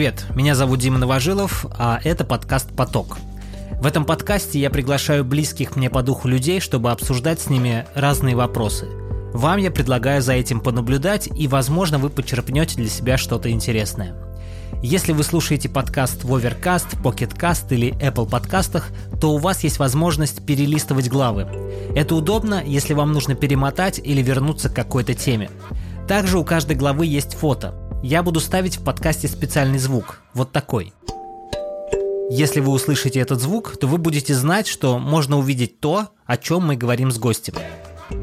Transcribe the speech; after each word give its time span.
Привет, 0.00 0.24
меня 0.34 0.54
зовут 0.54 0.80
Дима 0.80 0.96
Новожилов, 0.96 1.66
а 1.78 2.00
это 2.02 2.24
подкаст 2.24 2.74
«Поток». 2.74 3.18
В 3.82 3.84
этом 3.84 4.06
подкасте 4.06 4.58
я 4.58 4.70
приглашаю 4.70 5.26
близких 5.26 5.76
мне 5.76 5.90
по 5.90 6.02
духу 6.02 6.26
людей, 6.26 6.58
чтобы 6.58 6.90
обсуждать 6.90 7.38
с 7.38 7.50
ними 7.50 7.84
разные 7.94 8.34
вопросы. 8.34 8.86
Вам 9.34 9.58
я 9.58 9.70
предлагаю 9.70 10.22
за 10.22 10.32
этим 10.32 10.60
понаблюдать, 10.60 11.28
и, 11.36 11.46
возможно, 11.48 11.98
вы 11.98 12.08
почерпнете 12.08 12.76
для 12.76 12.88
себя 12.88 13.18
что-то 13.18 13.50
интересное. 13.50 14.14
Если 14.82 15.12
вы 15.12 15.22
слушаете 15.22 15.68
подкаст 15.68 16.24
в 16.24 16.34
Overcast, 16.34 17.02
Pocketcast 17.02 17.66
или 17.68 17.92
Apple 17.98 18.26
подкастах, 18.26 18.88
то 19.20 19.34
у 19.34 19.36
вас 19.36 19.64
есть 19.64 19.78
возможность 19.78 20.46
перелистывать 20.46 21.10
главы. 21.10 21.46
Это 21.94 22.14
удобно, 22.14 22.62
если 22.64 22.94
вам 22.94 23.12
нужно 23.12 23.34
перемотать 23.34 24.00
или 24.02 24.22
вернуться 24.22 24.70
к 24.70 24.74
какой-то 24.74 25.12
теме. 25.12 25.50
Также 26.08 26.38
у 26.38 26.44
каждой 26.44 26.76
главы 26.76 27.04
есть 27.04 27.34
фото. 27.34 27.89
Я 28.02 28.22
буду 28.22 28.40
ставить 28.40 28.78
в 28.78 28.84
подкасте 28.84 29.28
специальный 29.28 29.78
звук, 29.78 30.20
вот 30.34 30.52
такой. 30.52 30.92
Если 32.30 32.60
вы 32.60 32.72
услышите 32.72 33.20
этот 33.20 33.40
звук, 33.40 33.76
то 33.78 33.86
вы 33.86 33.98
будете 33.98 34.34
знать, 34.34 34.66
что 34.66 34.98
можно 34.98 35.38
увидеть 35.38 35.80
то, 35.80 36.08
о 36.24 36.36
чем 36.36 36.66
мы 36.66 36.76
говорим 36.76 37.10
с 37.10 37.18
гостем. 37.18 37.54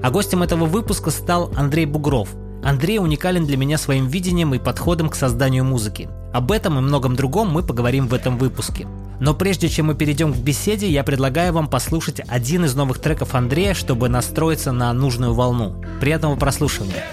А 0.02 0.10
гостем 0.10 0.44
этого 0.44 0.66
выпуска 0.66 1.12
стал 1.12 1.52
Андрей 1.56 1.86
Бугров– 1.86 2.30
Андрей 2.68 3.00
уникален 3.00 3.46
для 3.46 3.56
меня 3.56 3.78
своим 3.78 4.08
видением 4.08 4.54
и 4.54 4.60
подходом 4.60 5.10
к 5.10 5.16
созданию 5.16 5.64
музыки. 5.64 6.10
Об 6.34 6.52
этом 6.52 6.78
и 6.78 6.82
многом 6.82 7.16
другом 7.16 7.50
мы 7.50 7.64
поговорим 7.64 8.08
в 8.08 8.14
этом 8.14 8.38
выпуске. 8.38 8.88
Но 9.22 9.34
прежде 9.34 9.70
чем 9.70 9.88
мы 9.88 9.96
перейдем 9.96 10.34
к 10.34 10.38
беседе, 10.38 10.90
я 10.90 11.04
предлагаю 11.04 11.54
вам 11.54 11.70
послушать 11.70 12.22
один 12.28 12.66
из 12.66 12.76
новых 12.76 13.00
треков 13.00 13.36
Андрея, 13.36 13.74
чтобы 13.74 14.10
настроиться 14.10 14.72
на 14.72 14.92
нужную 14.94 15.34
волну. 15.34 15.82
Приятного 16.02 16.36
прослушивания. 16.36 17.04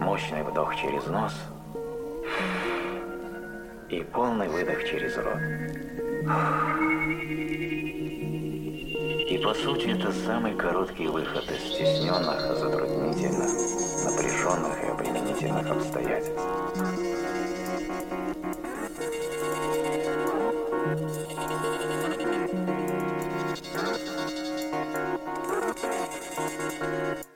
Мощный 0.00 0.42
вдох 0.42 0.74
через 0.76 1.06
нос 1.06 1.34
и 3.90 4.02
полный 4.02 4.48
выдох 4.48 4.84
через 4.84 5.16
рот. 5.16 5.38
И 9.28 9.38
по 9.38 9.54
сути 9.54 9.88
это 9.88 10.12
самый 10.12 10.54
короткий 10.56 11.06
выход 11.06 11.44
из 11.50 11.74
стесненных, 11.74 12.40
затруднительных, 12.58 13.50
напряженных 14.04 14.82
и 14.82 14.86
обременительных 14.86 15.70
обстоятельств. 15.70 16.40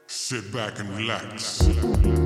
Sit 0.08 0.50
back 0.50 0.80
and 0.80 0.96
relax. 0.96 2.23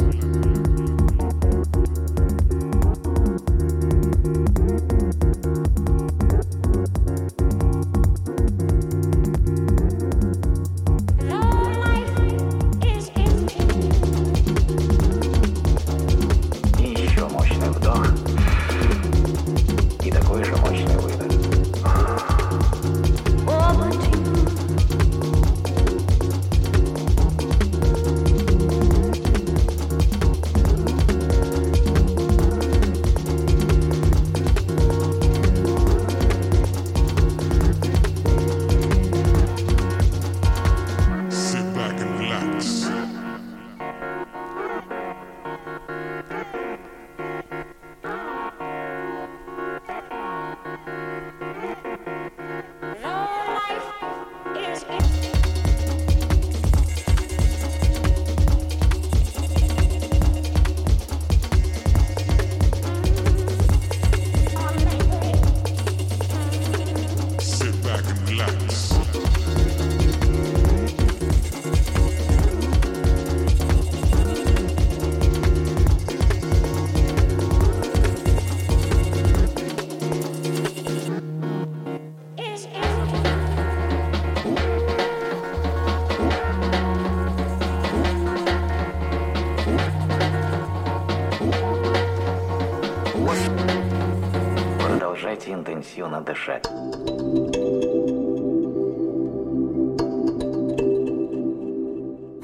Интенсивно 95.24 96.20
дышать. 96.20 96.64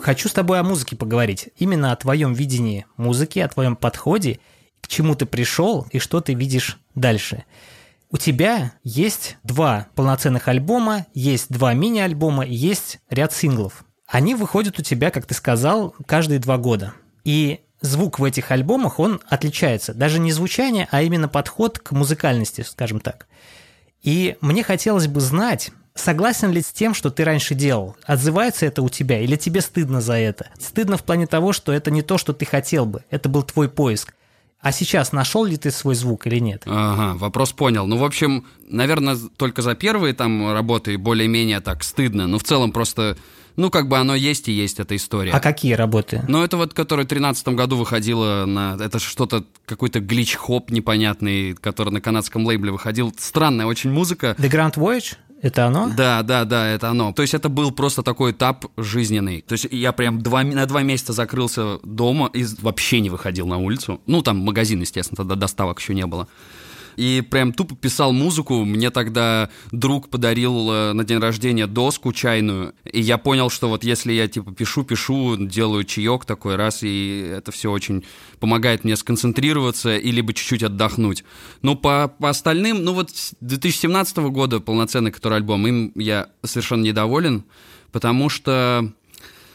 Хочу 0.01 0.29
с 0.29 0.33
тобой 0.33 0.61
о 0.61 0.63
музыке 0.63 0.97
поговорить. 0.97 1.49
Именно 1.57 1.93
о 1.93 1.97
твоем 1.97 2.35
видении 2.35 2.85
музыки, 2.97 3.39
о 3.39 3.49
твоем 3.49 3.75
подходе, 3.75 4.39
к 4.81 4.89
чему 4.89 5.15
ты 5.15 5.25
пришел 5.25 5.87
и 5.93 5.99
что 5.99 6.21
ты 6.21 6.35
видишь 6.35 6.79
дальше. 6.95 7.45
У 8.11 8.19
тебя 8.19 8.75
есть 8.83 9.39
два 9.43 9.89
полноценных 9.95 10.47
альбома, 10.49 11.07
есть 11.15 11.51
два 11.51 11.73
мини-альбома, 11.73 12.45
есть 12.45 13.01
ряд 13.09 13.33
синглов. 13.33 13.85
Они 14.07 14.35
выходят 14.35 14.79
у 14.79 14.83
тебя, 14.83 15.11
как 15.11 15.27
ты 15.27 15.35
сказал, 15.35 15.95
каждые 16.07 16.39
два 16.39 16.59
года. 16.59 16.93
И 17.25 17.61
звук 17.85 18.19
в 18.19 18.25
этих 18.25 18.51
альбомах, 18.51 18.99
он 18.99 19.21
отличается. 19.29 19.95
Даже 19.95 20.19
не 20.19 20.33
звучание, 20.33 20.89
а 20.91 21.03
именно 21.03 21.29
подход 21.29 21.79
к 21.79 21.93
музыкальности, 21.93 22.63
скажем 22.63 23.01
так. 23.01 23.27
И 24.03 24.37
мне 24.41 24.63
хотелось 24.63 25.07
бы 25.07 25.21
знать, 25.21 25.71
согласен 25.95 26.51
ли 26.51 26.63
с 26.63 26.73
тем, 26.73 26.95
что 26.95 27.11
ты 27.11 27.25
раньше 27.25 27.55
делал? 27.55 27.97
Отзывается 28.05 28.67
это 28.67 28.83
у 28.83 28.89
тебя 28.89 29.21
или 29.21 29.37
тебе 29.37 29.61
стыдно 29.61 30.01
за 30.01 30.15
это? 30.15 30.49
Стыдно 30.59 30.97
в 30.97 31.05
плане 31.05 31.27
того, 31.27 31.53
что 31.53 31.73
это 31.73 31.91
не 31.91 32.03
то, 32.03 32.19
что 32.19 32.33
ты 32.33 32.45
хотел 32.45 32.87
бы, 32.87 33.05
это 33.11 33.29
был 33.29 33.43
твой 33.43 33.69
поиск. 33.69 34.15
А 34.61 34.73
сейчас 34.73 35.13
нашел 35.13 35.45
ли 35.45 35.59
ты 35.59 35.71
свой 35.71 35.95
звук 35.95 36.27
или 36.27 36.39
нет? 36.39 36.63
Ага, 36.65 37.19
вопрос 37.19 37.53
понял. 37.53 37.87
Ну, 37.87 37.99
в 37.99 38.05
общем, 38.05 38.47
наверное, 38.67 39.19
только 39.37 39.61
за 39.61 39.75
первые 39.75 40.15
там 40.15 40.55
работы 40.55 40.97
более-менее 40.97 41.61
так 41.61 41.85
стыдно. 41.85 42.27
Но 42.27 42.39
в 42.39 42.45
целом 42.45 42.73
просто 42.73 43.19
ну, 43.57 43.71
как 43.71 43.89
бы 43.89 43.99
оно 43.99 44.15
есть 44.15 44.49
и 44.49 44.53
есть 44.53 44.81
эта 44.81 44.97
история. 44.97 45.33
А 45.33 45.41
какие 45.41 45.75
работы? 45.75 46.23
Ну, 46.29 46.43
это 46.43 46.57
вот, 46.57 46.75
которая 46.75 47.05
в 47.05 47.09
2013 47.09 47.49
году 47.49 47.77
выходила 47.77 48.45
на... 48.47 48.77
Это 48.81 48.99
что-то, 48.99 49.45
какой-то 49.67 50.01
глич-хоп 50.01 50.71
непонятный, 50.71 51.55
который 51.55 51.91
на 51.91 52.01
канадском 52.01 52.47
лейбле 52.47 52.73
выходил. 52.73 53.13
Странная 53.19 53.67
очень 53.67 53.91
музыка. 53.91 54.35
The 54.39 54.51
Grand 54.51 54.75
Voyage? 54.75 55.17
Это 55.45 55.67
оно? 55.67 55.91
Да, 55.95 56.23
да, 56.23 56.47
да, 56.47 56.69
это 56.69 56.89
оно. 56.89 57.13
То 57.13 57.21
есть 57.21 57.35
это 57.35 57.51
был 57.51 57.71
просто 57.71 58.03
такой 58.03 58.33
этап 58.33 58.65
жизненный. 58.79 59.43
То 59.43 59.53
есть 59.53 59.67
я 59.71 59.93
прям 59.93 60.23
два, 60.23 60.43
на 60.43 60.65
два 60.65 60.83
месяца 60.83 61.13
закрылся 61.13 61.81
дома 61.83 62.31
и 62.33 62.47
вообще 62.63 63.01
не 63.01 63.11
выходил 63.11 63.47
на 63.47 63.59
улицу. 63.59 64.01
Ну, 64.07 64.23
там 64.23 64.39
магазин, 64.39 64.81
естественно, 64.81 65.19
тогда 65.19 65.35
доставок 65.35 65.81
еще 65.81 65.95
не 65.95 66.07
было 66.07 66.29
и 66.97 67.23
прям 67.29 67.53
тупо 67.53 67.75
писал 67.75 68.13
музыку. 68.13 68.65
Мне 68.65 68.91
тогда 68.91 69.51
друг 69.73 70.09
подарил 70.09 70.71
э, 70.71 70.93
на 70.93 71.05
день 71.05 71.19
рождения 71.19 71.67
доску 71.67 72.13
чайную, 72.13 72.75
и 72.85 73.01
я 73.01 73.19
понял, 73.19 73.51
что 73.51 73.69
вот 73.69 73.85
если 73.85 74.13
я 74.13 74.29
типа 74.29 74.53
пишу, 74.53 74.85
пишу, 74.85 75.37
делаю 75.37 75.85
чаек 75.85 76.25
такой 76.25 76.57
раз, 76.57 76.83
и 76.83 77.33
это 77.37 77.53
все 77.53 77.71
очень 77.71 78.05
помогает 78.41 78.85
мне 78.85 78.97
сконцентрироваться 78.97 79.97
и 79.97 80.11
либо 80.11 80.33
чуть-чуть 80.33 80.63
отдохнуть. 80.63 81.25
Но 81.63 81.75
по, 81.75 82.09
по 82.19 82.31
остальным, 82.31 82.85
ну 82.85 82.93
вот 82.95 83.11
2017 83.41 84.17
года 84.19 84.61
полноценный 84.61 85.11
который 85.11 85.39
альбом, 85.39 85.67
им 85.67 85.93
я 85.95 86.29
совершенно 86.43 86.83
недоволен, 86.83 87.45
потому 87.93 88.29
что 88.29 88.93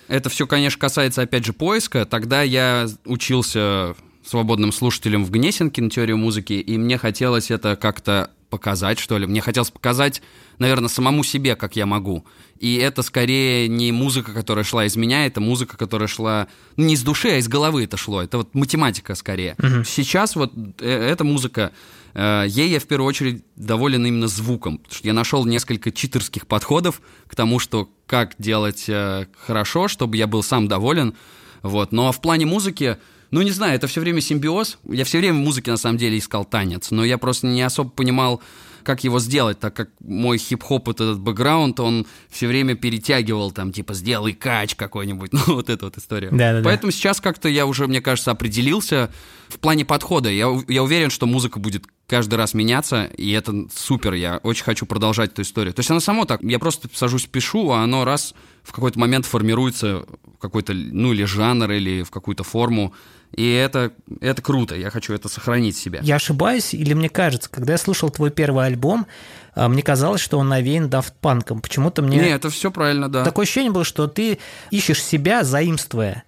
это 0.07 0.30
все, 0.30 0.47
конечно, 0.47 0.80
касается, 0.80 1.21
опять 1.21 1.45
же, 1.45 1.53
поиска. 1.53 2.06
Тогда 2.06 2.41
я 2.41 2.88
учился 3.06 3.95
свободным 4.30 4.72
слушателем 4.72 5.26
в 5.26 5.31
Гнесинке 5.31 5.81
на 5.81 5.90
теорию 5.90 6.18
музыки, 6.18 6.54
и 6.54 6.78
мне 6.78 6.98
хотелось 7.00 7.50
это 7.50 7.76
как-то 7.76 8.30
показать, 8.50 9.00
что 9.00 9.18
ли. 9.18 9.26
Мне 9.26 9.42
хотелось 9.42 9.72
показать, 9.72 10.22
наверное, 10.58 10.90
самому 10.90 11.24
себе, 11.24 11.56
как 11.56 11.76
я 11.76 11.86
могу. 11.86 12.26
И 12.60 12.76
это 12.76 13.02
скорее 13.02 13.68
не 13.68 13.92
музыка, 13.92 14.34
которая 14.34 14.64
шла 14.64 14.86
из 14.86 14.96
меня, 14.96 15.26
это 15.26 15.40
музыка, 15.40 15.78
которая 15.78 16.08
шла 16.08 16.48
ну, 16.76 16.86
не 16.86 16.94
из 16.96 17.04
души, 17.04 17.30
а 17.30 17.38
из 17.38 17.48
головы 17.48 17.84
это 17.86 17.98
шло. 17.98 18.22
Это 18.22 18.38
вот 18.38 18.54
математика 18.54 19.16
скорее. 19.16 19.56
Угу. 19.60 19.84
Сейчас 19.86 20.36
вот 20.36 20.52
э, 20.80 20.90
эта 20.90 21.24
музыка, 21.24 21.72
э, 22.14 22.46
ей 22.48 22.70
я 22.70 22.80
в 22.80 22.86
первую 22.86 23.08
очередь 23.08 23.44
доволен 23.56 24.06
именно 24.06 24.28
звуком. 24.28 24.80
Потому 24.80 24.96
что 24.96 25.08
я 25.08 25.14
нашел 25.14 25.46
несколько 25.46 25.92
читерских 25.92 26.48
подходов 26.48 27.02
к 27.28 27.36
тому, 27.36 27.60
что 27.60 27.90
как 28.06 28.36
делать 28.40 28.86
э, 28.88 29.28
хорошо, 29.40 29.88
чтобы 29.88 30.18
я 30.18 30.28
был 30.28 30.44
сам 30.44 30.68
доволен. 30.68 31.16
Вот. 31.62 31.92
Но 31.92 32.12
в 32.12 32.22
плане 32.22 32.46
музыки 32.46 32.98
ну, 33.31 33.42
не 33.42 33.52
знаю, 33.52 33.76
это 33.76 33.88
все 33.88 34.02
время 34.02 34.22
симбиоз. 34.22 34.80
Я 34.88 35.06
все 35.06 35.20
время 35.20 35.36
в 35.36 35.44
музыке, 35.44 35.72
на 35.72 35.78
самом 35.78 35.98
деле, 35.98 36.18
искал 36.18 36.46
танец, 36.46 36.92
но 36.92 37.04
я 37.04 37.18
просто 37.18 37.48
не 37.48 37.62
особо 37.62 37.90
понимал, 37.90 38.42
как 38.84 39.04
его 39.04 39.20
сделать, 39.20 39.60
так 39.60 39.76
как 39.76 39.90
мой 40.00 40.38
хип-хоп, 40.38 40.90
этот 40.90 41.20
бэкграунд, 41.20 41.80
он 41.80 42.08
все 42.30 42.48
время 42.48 42.76
перетягивал, 42.76 43.52
там, 43.52 43.72
типа, 43.72 43.94
сделай 43.94 44.34
кач 44.34 44.76
какой-нибудь, 44.76 45.31
ну, 45.34 45.42
вот 45.48 45.70
эта 45.70 45.86
вот 45.86 45.98
история. 45.98 46.30
Да, 46.31 46.54
да, 46.54 46.62
Поэтому 46.64 46.92
да. 46.92 46.98
сейчас 46.98 47.22
как-то 47.22 47.50
я 47.50 47.66
уже, 47.66 47.88
мне 47.88 48.02
кажется, 48.02 48.31
определился 48.31 49.12
в 49.48 49.60
плане 49.60 49.86
подхода. 49.86 50.30
Я, 50.30 50.48
я 50.68 50.84
уверен, 50.84 51.10
что 51.10 51.25
музыка 51.25 51.60
будет 51.60 51.86
каждый 52.08 52.36
раз 52.36 52.54
меняться, 52.54 53.06
и 53.06 53.32
это 53.32 53.68
супер, 53.74 54.14
я 54.14 54.40
очень 54.44 54.64
хочу 54.64 54.86
продолжать 54.86 55.32
эту 55.34 55.44
историю. 55.44 55.74
То 55.74 55.82
есть 55.82 55.92
она 55.92 56.00
само 56.00 56.25
так, 56.25 56.42
я 56.42 56.58
просто 56.58 56.90
сажусь, 56.94 57.25
пишу, 57.25 57.70
а 57.72 57.84
оно 57.84 58.06
раз 58.06 58.34
в 58.64 58.72
какой-то 58.72 59.00
момент 59.00 59.26
формируется 59.26 60.06
какой-то, 60.40 60.74
ну, 60.74 61.14
или 61.14 61.24
жанр, 61.24 61.72
или 61.72 62.04
в 62.04 62.12
какую-то 62.12 62.44
форму, 62.44 62.94
и 63.32 63.52
это, 63.52 63.92
это 64.22 64.42
круто, 64.42 64.76
я 64.76 64.90
хочу 64.90 65.14
это 65.14 65.30
сохранить 65.30 65.78
себе. 65.78 66.00
Я 66.02 66.16
ошибаюсь, 66.16 66.74
или 66.74 66.94
мне 66.94 67.10
кажется, 67.10 67.50
когда 67.50 67.74
я 67.74 67.78
слушал 67.78 68.10
твой 68.10 68.32
первый 68.32 68.66
альбом, 68.66 69.06
а, 69.54 69.68
мне 69.68 69.84
казалось, 69.84 70.22
что 70.22 70.40
он 70.40 70.50
навеян 70.50 70.88
Punk. 70.88 71.60
Почему-то 71.62 72.02
мне... 72.02 72.18
Не, 72.18 72.30
это 72.30 72.50
все 72.50 72.72
правильно, 72.72 73.10
да. 73.10 73.24
Такое 73.24 73.44
ощущение 73.44 73.72
было, 73.72 73.84
что 73.84 74.08
ты 74.08 74.40
ищешь 74.72 75.04
себя, 75.04 75.44
заимствуя. 75.44 76.24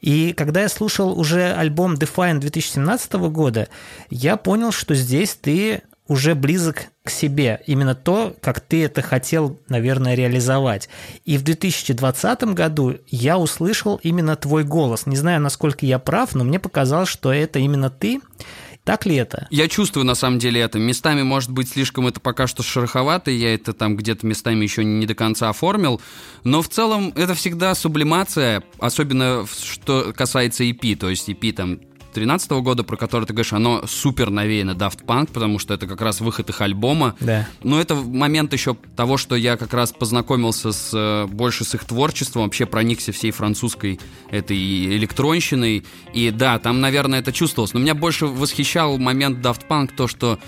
И 0.00 0.32
когда 0.32 0.62
я 0.62 0.68
слушал 0.68 1.18
уже 1.18 1.52
альбом 1.54 1.94
Define 1.94 2.38
2017 2.38 3.12
года, 3.14 3.68
я 4.10 4.36
понял, 4.36 4.70
что 4.70 4.94
здесь 4.94 5.34
ты 5.34 5.82
уже 6.06 6.34
близок 6.34 6.86
к 7.02 7.10
себе. 7.10 7.62
Именно 7.66 7.94
то, 7.94 8.34
как 8.40 8.60
ты 8.60 8.84
это 8.84 9.02
хотел, 9.02 9.58
наверное, 9.68 10.14
реализовать. 10.14 10.88
И 11.24 11.38
в 11.38 11.42
2020 11.42 12.44
году 12.54 12.96
я 13.08 13.38
услышал 13.38 13.98
именно 14.02 14.36
твой 14.36 14.64
голос. 14.64 15.06
Не 15.06 15.16
знаю, 15.16 15.40
насколько 15.40 15.86
я 15.86 15.98
прав, 15.98 16.34
но 16.34 16.44
мне 16.44 16.58
показалось, 16.58 17.08
что 17.08 17.32
это 17.32 17.58
именно 17.58 17.90
ты. 17.90 18.20
Так 18.84 19.06
ли 19.06 19.16
это? 19.16 19.46
Я 19.50 19.66
чувствую, 19.66 20.04
на 20.04 20.14
самом 20.14 20.38
деле, 20.38 20.60
это. 20.60 20.78
Местами, 20.78 21.22
может 21.22 21.50
быть, 21.50 21.70
слишком 21.70 22.06
это 22.06 22.20
пока 22.20 22.46
что 22.46 22.62
шероховато, 22.62 23.30
я 23.30 23.54
это 23.54 23.72
там 23.72 23.96
где-то 23.96 24.26
местами 24.26 24.62
еще 24.62 24.84
не 24.84 25.06
до 25.06 25.14
конца 25.14 25.48
оформил, 25.48 26.02
но 26.44 26.60
в 26.60 26.68
целом 26.68 27.10
это 27.16 27.32
всегда 27.32 27.74
сублимация, 27.74 28.62
особенно 28.78 29.46
что 29.46 30.12
касается 30.14 30.64
EP, 30.64 30.96
то 30.96 31.08
есть 31.08 31.30
EP 31.30 31.52
там 31.52 31.80
2013 32.14 32.50
года, 32.62 32.84
про 32.84 32.96
который 32.96 33.24
ты 33.24 33.32
говоришь, 33.32 33.52
оно 33.52 33.86
супер 33.86 34.30
навеяно 34.30 34.72
Daft 34.72 35.04
Punk, 35.04 35.30
потому 35.32 35.58
что 35.58 35.74
это 35.74 35.86
как 35.86 36.00
раз 36.00 36.20
выход 36.20 36.48
их 36.48 36.60
альбома. 36.60 37.16
Да. 37.20 37.48
Но 37.62 37.80
это 37.80 37.94
момент 37.94 38.52
еще 38.52 38.76
того, 38.96 39.16
что 39.16 39.36
я 39.36 39.56
как 39.56 39.74
раз 39.74 39.92
познакомился 39.92 40.72
с, 40.72 40.90
э, 40.92 41.26
больше 41.26 41.64
с 41.64 41.74
их 41.74 41.84
творчеством, 41.84 42.42
вообще 42.42 42.66
проникся 42.66 43.12
всей 43.12 43.30
французской 43.32 44.00
этой 44.30 44.56
электронщиной. 44.96 45.84
И 46.12 46.30
да, 46.30 46.58
там, 46.58 46.80
наверное, 46.80 47.20
это 47.20 47.32
чувствовалось. 47.32 47.74
Но 47.74 47.80
меня 47.80 47.94
больше 47.94 48.26
восхищал 48.26 48.98
момент 48.98 49.38
Daft 49.38 49.66
Punk, 49.68 49.90
то, 49.96 50.08
что 50.08 50.38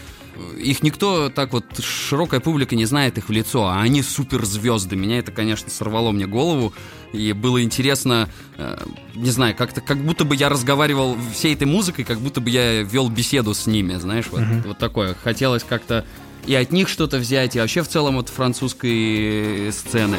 их 0.59 0.83
никто 0.83 1.29
так 1.29 1.53
вот, 1.53 1.65
широкая 1.81 2.41
публика 2.41 2.77
не 2.77 2.85
знает 2.85 3.19
их 3.19 3.29
в 3.29 3.33
лицо, 3.33 3.67
а 3.67 3.81
они 3.81 4.03
суперзвезды. 4.03 4.97
Меня 4.97 5.19
это, 5.19 5.33
конечно, 5.33 5.71
сорвало 5.71 6.13
мне 6.13 6.27
голову, 6.27 6.73
и 7.13 7.33
было 7.33 7.63
интересно, 7.63 8.29
э, 8.57 8.79
не 9.15 9.31
знаю, 9.31 9.55
как-то, 9.57 9.81
как 9.81 9.99
будто 9.99 10.25
бы 10.25 10.37
я 10.37 10.49
разговаривал 10.49 11.17
всей 11.33 11.55
этой 11.55 11.67
музыкой, 11.67 12.05
как 12.05 12.21
будто 12.21 12.41
бы 12.41 12.51
я 12.51 12.83
вел 12.83 13.09
беседу 13.09 13.55
с 13.55 13.67
ними, 13.67 13.95
знаешь, 13.97 14.27
вот, 14.31 14.41
mm-hmm. 14.41 14.69
вот 14.69 14.79
такое. 14.79 15.17
Хотелось 15.23 15.63
как-то 15.63 16.05
и 16.47 16.55
от 16.55 16.71
них 16.73 16.89
что-то 16.89 17.19
взять, 17.19 17.57
и 17.57 17.61
вообще 17.61 17.83
в 17.83 17.89
целом 17.89 18.19
от 18.19 18.29
французской 18.29 19.73
сцены. 19.73 20.19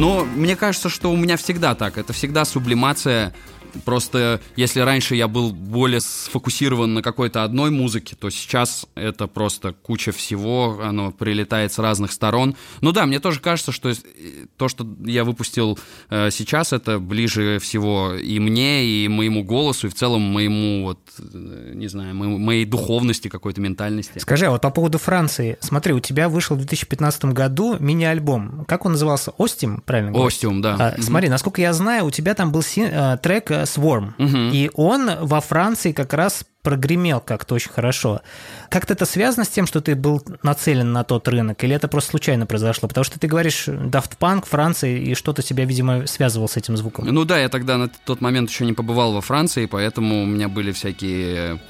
Но 0.00 0.24
мне 0.24 0.56
кажется, 0.56 0.88
что 0.88 1.12
у 1.12 1.16
меня 1.16 1.36
всегда 1.36 1.74
так. 1.74 1.98
Это 1.98 2.14
всегда 2.14 2.46
сублимация 2.46 3.34
Просто 3.84 4.40
если 4.56 4.80
раньше 4.80 5.14
я 5.14 5.28
был 5.28 5.50
более 5.52 6.00
сфокусирован 6.00 6.94
на 6.94 7.02
какой-то 7.02 7.44
одной 7.44 7.70
музыке, 7.70 8.16
то 8.18 8.30
сейчас 8.30 8.86
это 8.94 9.26
просто 9.26 9.72
куча 9.72 10.12
всего, 10.12 10.80
оно 10.82 11.10
прилетает 11.12 11.72
с 11.72 11.78
разных 11.78 12.12
сторон. 12.12 12.54
Ну 12.80 12.92
да, 12.92 13.06
мне 13.06 13.20
тоже 13.20 13.40
кажется, 13.40 13.72
что 13.72 13.92
то, 14.56 14.68
что 14.68 14.86
я 15.04 15.24
выпустил 15.24 15.78
э, 16.10 16.30
сейчас, 16.30 16.72
это 16.72 16.98
ближе 16.98 17.58
всего 17.60 18.14
и 18.14 18.38
мне, 18.38 18.84
и 18.84 19.08
моему 19.08 19.42
голосу, 19.44 19.86
и 19.86 19.90
в 19.90 19.94
целом 19.94 20.22
моему, 20.22 20.84
вот, 20.84 20.98
э, 21.18 21.72
не 21.74 21.88
знаю, 21.88 22.14
моей, 22.14 22.38
моей 22.38 22.64
духовности 22.64 23.28
какой-то, 23.28 23.60
ментальности. 23.60 24.18
Скажи, 24.18 24.46
а 24.46 24.50
вот 24.50 24.60
по 24.62 24.70
поводу 24.70 24.98
Франции, 24.98 25.58
смотри, 25.60 25.92
у 25.92 26.00
тебя 26.00 26.28
вышел 26.28 26.56
в 26.56 26.58
2015 26.58 27.26
году 27.26 27.76
мини-альбом. 27.78 28.64
Как 28.66 28.84
он 28.86 28.92
назывался? 28.92 29.32
Остим, 29.38 29.80
правильно? 29.84 30.12
Остим, 30.24 30.62
да. 30.62 30.76
А, 30.96 31.02
смотри, 31.02 31.28
насколько 31.28 31.60
я 31.60 31.72
знаю, 31.72 32.06
у 32.06 32.10
тебя 32.10 32.34
там 32.34 32.52
был 32.52 32.62
син- 32.62 32.90
э, 32.92 33.18
трек 33.22 33.50
Swarm. 33.62 34.12
Угу. 34.18 34.54
И 34.54 34.70
он 34.74 35.10
во 35.20 35.40
Франции 35.40 35.92
как 35.92 36.12
раз 36.12 36.44
прогремел 36.62 37.20
как-то 37.20 37.54
очень 37.54 37.70
хорошо. 37.70 38.20
Как-то 38.68 38.92
это 38.92 39.06
связано 39.06 39.44
с 39.44 39.48
тем, 39.48 39.66
что 39.66 39.80
ты 39.80 39.94
был 39.94 40.22
нацелен 40.42 40.92
на 40.92 41.04
тот 41.04 41.26
рынок, 41.28 41.62
или 41.64 41.74
это 41.74 41.88
просто 41.88 42.10
случайно 42.10 42.46
произошло? 42.46 42.88
Потому 42.88 43.04
что 43.04 43.18
ты 43.18 43.26
говоришь 43.26 43.66
Daft 43.66 44.12
Punk, 44.18 44.44
Франция, 44.46 44.98
и 44.98 45.14
что-то 45.14 45.42
тебя, 45.42 45.64
видимо, 45.64 46.06
связывал 46.06 46.48
с 46.48 46.56
этим 46.56 46.76
звуком. 46.76 47.06
Ну 47.06 47.24
да, 47.24 47.38
я 47.38 47.48
тогда 47.48 47.78
на 47.78 47.88
тот 47.88 48.20
момент 48.20 48.50
еще 48.50 48.66
не 48.66 48.72
побывал 48.72 49.12
во 49.12 49.20
Франции, 49.20 49.66
поэтому 49.66 50.22
у 50.22 50.26
меня 50.26 50.48
были 50.48 50.72
всякие 50.72 51.60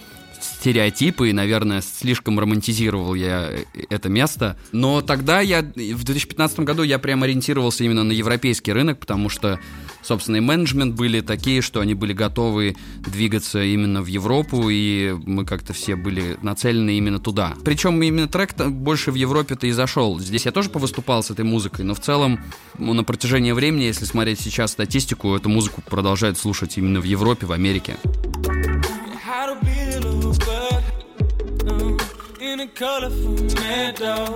стереотипы, 0.61 1.31
и, 1.31 1.33
наверное, 1.33 1.81
слишком 1.81 2.39
романтизировал 2.39 3.15
я 3.15 3.51
это 3.89 4.11
место. 4.11 4.59
Но 4.73 5.01
тогда 5.01 5.41
я, 5.41 5.63
в 5.63 6.05
2015 6.05 6.61
году 6.61 6.83
я 6.83 6.99
прям 6.99 7.23
ориентировался 7.23 7.83
именно 7.85 8.05
на 8.05 8.13
европейский 8.13 8.73
рынок, 8.73 8.99
потому 8.99 9.31
что, 9.31 9.59
собственно, 10.03 10.37
и 10.37 10.41
менеджмент 10.41 10.95
были 10.95 11.23
такие, 11.23 11.63
что 11.63 11.81
они 11.81 11.95
были 11.95 12.13
готовы 12.13 12.77
двигаться 12.99 13.63
именно 13.63 14.03
в 14.03 14.07
Европу, 14.07 14.69
и 14.69 15.17
мы 15.25 15.47
как-то 15.47 15.73
все 15.73 15.97
были 15.97 16.37
нацелены 16.43 16.99
именно 16.99 17.19
туда. 17.19 17.55
Причем 17.65 18.03
именно 18.03 18.29
трек 18.29 18.55
больше 18.67 19.13
в 19.13 19.15
Европе-то 19.15 19.67
и 19.67 19.71
зашел. 19.71 20.19
Здесь 20.21 20.45
я 20.45 20.53
тоже 20.53 20.69
повыступал 20.69 21.23
с 21.23 21.31
этой 21.31 21.45
музыкой, 21.45 21.87
но 21.87 21.95
в 21.95 22.01
целом 22.01 22.39
ну, 22.79 22.93
на 22.93 23.03
протяжении 23.05 23.53
времени, 23.53 23.85
если 23.85 24.05
смотреть 24.05 24.41
сейчас 24.41 24.73
статистику, 24.73 25.35
эту 25.35 25.49
музыку 25.49 25.83
продолжают 25.83 26.37
слушать 26.37 26.77
именно 26.77 27.01
в 27.01 27.05
Европе, 27.05 27.47
в 27.47 27.53
Америке. 27.53 27.97
In 32.61 32.69
a 32.69 32.79
colorful 32.79 33.37
meadow. 33.57 34.35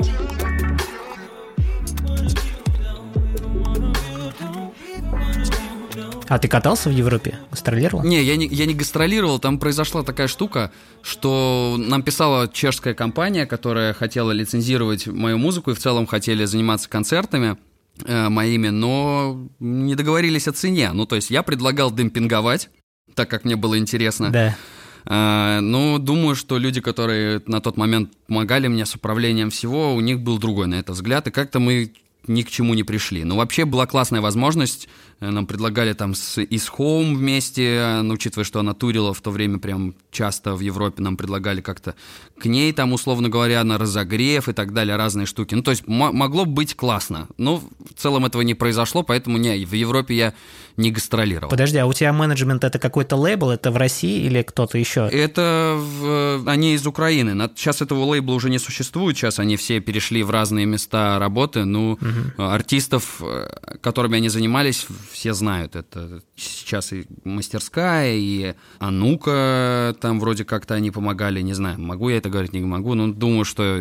А 6.26 6.38
ты 6.38 6.48
катался 6.48 6.88
в 6.88 6.92
Европе? 6.92 7.38
Гастролировал? 7.50 8.02
Не, 8.02 8.22
я 8.22 8.36
не, 8.36 8.46
я 8.46 8.64
не 8.64 8.74
гастролировал. 8.74 9.38
Там 9.38 9.58
произошла 9.58 10.02
такая 10.02 10.26
штука, 10.26 10.72
что 11.02 11.76
нам 11.78 12.02
писала 12.02 12.48
чешская 12.48 12.94
компания, 12.94 13.44
которая 13.44 13.92
хотела 13.92 14.32
лицензировать 14.32 15.06
мою 15.06 15.36
музыку 15.36 15.72
и 15.72 15.74
в 15.74 15.78
целом 15.78 16.06
хотели 16.06 16.46
заниматься 16.46 16.88
концертами 16.88 17.58
э, 18.06 18.28
моими, 18.30 18.68
но 18.68 19.48
не 19.60 19.94
договорились 19.94 20.48
о 20.48 20.52
цене. 20.52 20.92
Ну, 20.92 21.04
то 21.04 21.14
есть 21.14 21.30
я 21.30 21.42
предлагал 21.42 21.92
демпинговать, 21.92 22.70
так 23.14 23.28
как 23.28 23.44
мне 23.44 23.56
было 23.56 23.78
интересно. 23.78 24.30
Да. 24.30 24.56
Ну, 25.06 25.98
думаю, 25.98 26.34
что 26.34 26.56
люди, 26.56 26.80
которые 26.80 27.42
на 27.46 27.60
тот 27.60 27.76
момент 27.76 28.12
помогали 28.26 28.68
мне 28.68 28.86
с 28.86 28.94
управлением 28.94 29.50
всего, 29.50 29.94
у 29.94 30.00
них 30.00 30.20
был 30.20 30.38
другой 30.38 30.66
на 30.66 30.76
это 30.76 30.92
взгляд, 30.92 31.26
и 31.26 31.30
как-то 31.30 31.60
мы 31.60 31.92
ни 32.26 32.42
к 32.42 32.50
чему 32.50 32.72
не 32.72 32.84
пришли. 32.84 33.24
Но 33.24 33.36
вообще 33.36 33.66
была 33.66 33.86
классная 33.86 34.22
возможность 34.22 34.88
Э, 35.20 35.30
нам 35.30 35.46
предлагали 35.46 35.92
там 35.92 36.14
с 36.14 36.38
Is 36.38 36.70
Home 36.78 37.14
вместе, 37.14 37.76
э, 37.76 38.02
ну, 38.02 38.14
учитывая, 38.14 38.44
что 38.44 38.60
она 38.60 38.74
турила 38.74 39.14
в 39.14 39.20
то 39.20 39.30
время 39.30 39.58
прям 39.58 39.94
часто 40.10 40.54
в 40.54 40.60
Европе, 40.60 41.02
нам 41.02 41.16
предлагали 41.16 41.60
как-то 41.60 41.94
к 42.38 42.46
ней 42.46 42.72
там, 42.72 42.92
условно 42.92 43.28
говоря, 43.28 43.62
на 43.64 43.78
разогрев 43.78 44.48
и 44.48 44.52
так 44.52 44.72
далее, 44.72 44.96
разные 44.96 45.26
штуки. 45.26 45.54
Ну, 45.54 45.62
то 45.62 45.70
есть 45.70 45.86
могло 45.86 46.44
быть 46.44 46.74
классно, 46.74 47.28
но 47.38 47.56
в 47.56 47.94
целом 47.96 48.26
этого 48.26 48.42
не 48.42 48.54
произошло, 48.54 49.02
поэтому 49.02 49.38
не, 49.38 49.64
в 49.64 49.72
Европе 49.72 50.14
я 50.14 50.34
не 50.76 50.90
гастролировал. 50.90 51.50
Подожди, 51.50 51.78
а 51.78 51.86
у 51.86 51.92
тебя 51.92 52.12
менеджмент 52.12 52.64
это 52.64 52.78
какой-то 52.78 53.16
лейбл, 53.16 53.50
это 53.50 53.70
в 53.70 53.76
России 53.76 54.24
или 54.24 54.42
кто-то 54.42 54.76
еще? 54.76 55.08
Это 55.10 55.76
в... 55.78 56.42
они 56.48 56.74
из 56.74 56.86
Украины. 56.86 57.48
Сейчас 57.54 57.80
этого 57.80 58.04
лейбла 58.04 58.34
уже 58.34 58.50
не 58.50 58.58
существует, 58.58 59.16
сейчас 59.16 59.38
они 59.38 59.56
все 59.56 59.80
перешли 59.80 60.22
в 60.22 60.30
разные 60.30 60.66
места 60.66 61.18
работы. 61.18 61.64
Ну, 61.64 61.92
угу. 61.92 62.42
артистов, 62.42 63.20
э, 63.20 63.76
которыми 63.80 64.16
они 64.16 64.28
занимались, 64.28 64.86
все 65.12 65.32
знают. 65.32 65.76
Это 65.76 66.22
сейчас 66.36 66.92
и 66.92 67.06
мастерская, 67.22 68.14
и 68.14 68.54
Анука, 68.78 69.94
там 70.00 70.18
вроде 70.18 70.44
как-то 70.44 70.74
они 70.74 70.90
помогали, 70.90 71.40
не 71.40 71.54
знаю, 71.54 71.80
могу 71.80 72.08
я 72.08 72.16
это 72.16 72.30
говорить, 72.34 72.52
не 72.52 72.60
могу, 72.60 72.94
но 72.94 73.08
думаю, 73.08 73.44
что 73.44 73.80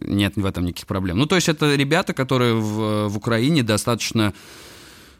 нет 0.00 0.36
в 0.36 0.44
этом 0.44 0.64
никаких 0.64 0.86
проблем. 0.86 1.18
Ну, 1.18 1.26
то 1.26 1.36
есть 1.36 1.48
это 1.48 1.74
ребята, 1.74 2.12
которые 2.12 2.54
в, 2.54 3.08
в 3.08 3.16
Украине 3.16 3.62
достаточно 3.62 4.32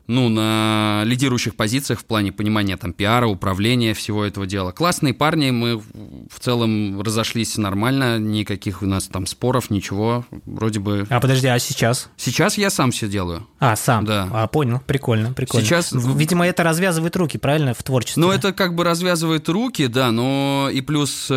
ну, 0.06 0.28
на 0.28 1.02
лидирующих 1.04 1.56
позициях 1.56 2.00
в 2.00 2.04
плане 2.04 2.32
понимания 2.32 2.76
там 2.76 2.92
пиара, 2.92 3.26
управления 3.26 3.94
всего 3.94 4.24
этого 4.24 4.46
дела. 4.46 4.72
Классные 4.72 5.14
парни, 5.14 5.50
мы 5.50 5.78
в 5.78 6.40
целом 6.40 7.00
разошлись 7.00 7.56
нормально, 7.56 8.18
никаких 8.18 8.82
у 8.82 8.86
нас 8.86 9.06
там 9.06 9.26
споров, 9.26 9.70
ничего, 9.70 10.26
вроде 10.44 10.80
бы... 10.80 11.06
А 11.08 11.20
подожди, 11.20 11.46
а 11.46 11.58
сейчас? 11.58 12.10
Сейчас 12.16 12.58
я 12.58 12.70
сам 12.70 12.90
все 12.90 13.08
делаю. 13.08 13.46
А, 13.58 13.76
сам? 13.76 14.04
Да. 14.04 14.28
А, 14.32 14.46
понял, 14.46 14.80
прикольно, 14.86 15.32
прикольно. 15.32 15.66
Сейчас... 15.66 15.92
Видимо, 15.92 16.46
это 16.46 16.62
развязывает 16.62 17.16
руки, 17.16 17.38
правильно, 17.38 17.72
в 17.72 17.82
творчестве? 17.82 18.22
Ну, 18.22 18.30
это 18.30 18.52
как 18.52 18.74
бы 18.74 18.84
развязывает 18.84 19.48
руки, 19.48 19.86
да, 19.86 20.12
но 20.12 20.68
и 20.72 20.80
плюс... 20.80 21.30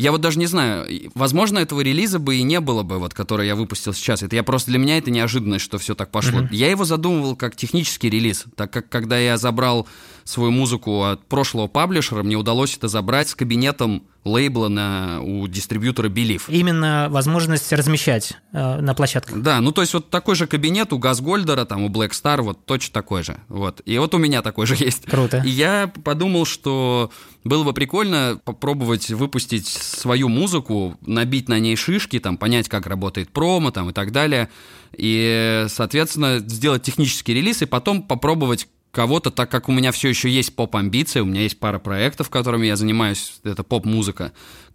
Я 0.00 0.12
вот 0.12 0.22
даже 0.22 0.38
не 0.38 0.46
знаю, 0.46 0.86
возможно, 1.14 1.58
этого 1.58 1.82
релиза 1.82 2.18
бы 2.18 2.36
и 2.36 2.42
не 2.42 2.60
было 2.60 2.82
бы, 2.82 2.98
вот, 2.98 3.12
который 3.12 3.46
я 3.46 3.54
выпустил 3.54 3.92
сейчас. 3.92 4.22
Это 4.22 4.34
я 4.34 4.42
просто 4.42 4.70
для 4.70 4.78
меня 4.78 4.96
это 4.96 5.10
неожиданность, 5.10 5.64
что 5.64 5.78
все 5.78 5.94
так 5.94 6.10
пошло. 6.10 6.40
Mm-hmm. 6.40 6.48
Я 6.52 6.70
его 6.70 6.84
задумывал 6.84 7.36
как 7.36 7.54
технический 7.54 8.08
релиз, 8.08 8.46
так 8.56 8.72
как 8.72 8.88
когда 8.88 9.18
я 9.18 9.36
забрал 9.36 9.86
свою 10.24 10.50
музыку 10.50 11.04
от 11.04 11.24
прошлого 11.26 11.66
паблишера, 11.66 12.22
мне 12.22 12.36
удалось 12.36 12.76
это 12.76 12.88
забрать 12.88 13.28
с 13.28 13.34
кабинетом 13.34 14.02
лейбла 14.24 14.68
на, 14.68 15.20
у 15.22 15.46
дистрибьютора 15.46 16.08
Belief. 16.08 16.42
Именно 16.48 17.08
возможность 17.10 17.72
размещать 17.72 18.34
э, 18.52 18.80
на 18.80 18.94
площадках. 18.94 19.40
Да, 19.40 19.60
ну 19.60 19.72
то 19.72 19.80
есть 19.80 19.94
вот 19.94 20.10
такой 20.10 20.34
же 20.34 20.46
кабинет 20.46 20.92
у 20.92 20.98
Газгольдера, 20.98 21.64
там 21.64 21.84
у 21.84 21.88
Black 21.88 22.10
Star, 22.10 22.42
вот 22.42 22.64
точно 22.66 22.92
такой 22.92 23.22
же. 23.22 23.38
Вот. 23.48 23.80
И 23.86 23.96
вот 23.98 24.14
у 24.14 24.18
меня 24.18 24.42
такой 24.42 24.66
же 24.66 24.74
есть. 24.78 25.06
Круто. 25.06 25.42
И 25.44 25.48
я 25.48 25.90
подумал, 26.04 26.44
что 26.44 27.10
было 27.44 27.64
бы 27.64 27.72
прикольно 27.72 28.38
попробовать 28.44 29.08
выпустить 29.08 29.68
свою 29.68 30.28
музыку, 30.28 30.98
набить 31.00 31.48
на 31.48 31.58
ней 31.58 31.76
шишки, 31.76 32.18
там, 32.18 32.36
понять, 32.36 32.68
как 32.68 32.86
работает 32.86 33.30
промо 33.30 33.70
там, 33.70 33.90
и 33.90 33.92
так 33.94 34.12
далее. 34.12 34.50
И, 34.96 35.64
соответственно, 35.68 36.40
сделать 36.40 36.82
технический 36.82 37.32
релиз 37.32 37.62
и 37.62 37.66
потом 37.66 38.02
попробовать 38.02 38.68
кого-то, 38.92 39.30
так 39.30 39.50
как 39.50 39.68
у 39.68 39.72
меня 39.72 39.92
все 39.92 40.08
еще 40.08 40.28
есть 40.28 40.54
поп-амбиции, 40.56 41.20
у 41.20 41.24
меня 41.24 41.42
есть 41.42 41.58
пара 41.58 41.78
проектов, 41.78 42.30
которыми 42.30 42.66
я 42.66 42.76
занимаюсь, 42.76 43.40
это 43.44 43.62
поп-музыка 43.62 44.32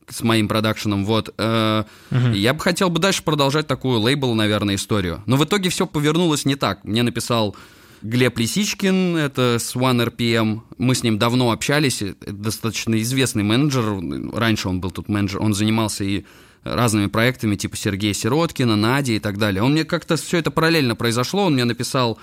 с 0.10 0.22
моим 0.22 0.48
продакшеном, 0.48 1.04
вот. 1.06 1.34
Э, 1.38 1.84
угу. 2.12 2.30
Я 2.30 2.54
бы 2.54 2.60
хотел 2.60 2.90
бы 2.90 3.00
дальше 3.00 3.24
продолжать 3.24 3.68
такую 3.68 4.00
лейбл, 4.00 4.34
наверное, 4.36 4.76
историю. 4.76 5.24
Но 5.26 5.36
в 5.36 5.44
итоге 5.46 5.70
все 5.70 5.88
повернулось 5.88 6.46
не 6.46 6.56
так. 6.56 6.84
Мне 6.84 7.02
написал 7.02 7.56
Глеб 8.04 8.38
Лисичкин, 8.38 9.18
это 9.18 9.58
с 9.60 9.76
One 9.76 10.06
RPM. 10.08 10.62
Мы 10.78 10.94
с 10.94 11.02
ним 11.02 11.18
давно 11.18 11.52
общались, 11.52 12.04
это 12.04 12.32
достаточно 12.32 13.02
известный 13.02 13.44
менеджер. 13.44 14.00
Раньше 14.32 14.70
он 14.70 14.80
был 14.80 14.92
тут 14.92 15.10
менеджер, 15.10 15.42
он 15.42 15.56
занимался 15.56 16.04
и 16.04 16.24
разными 16.64 17.08
проектами, 17.08 17.56
типа 17.56 17.78
Сергея 17.78 18.14
Сироткина, 18.14 18.76
Нади 18.76 19.16
и 19.16 19.20
так 19.20 19.38
далее. 19.38 19.64
Он 19.64 19.72
мне 19.72 19.86
как-то 19.86 20.18
все 20.18 20.38
это 20.38 20.52
параллельно 20.52 20.96
произошло, 20.96 21.46
он 21.46 21.54
мне 21.54 21.66
написал 21.66 22.20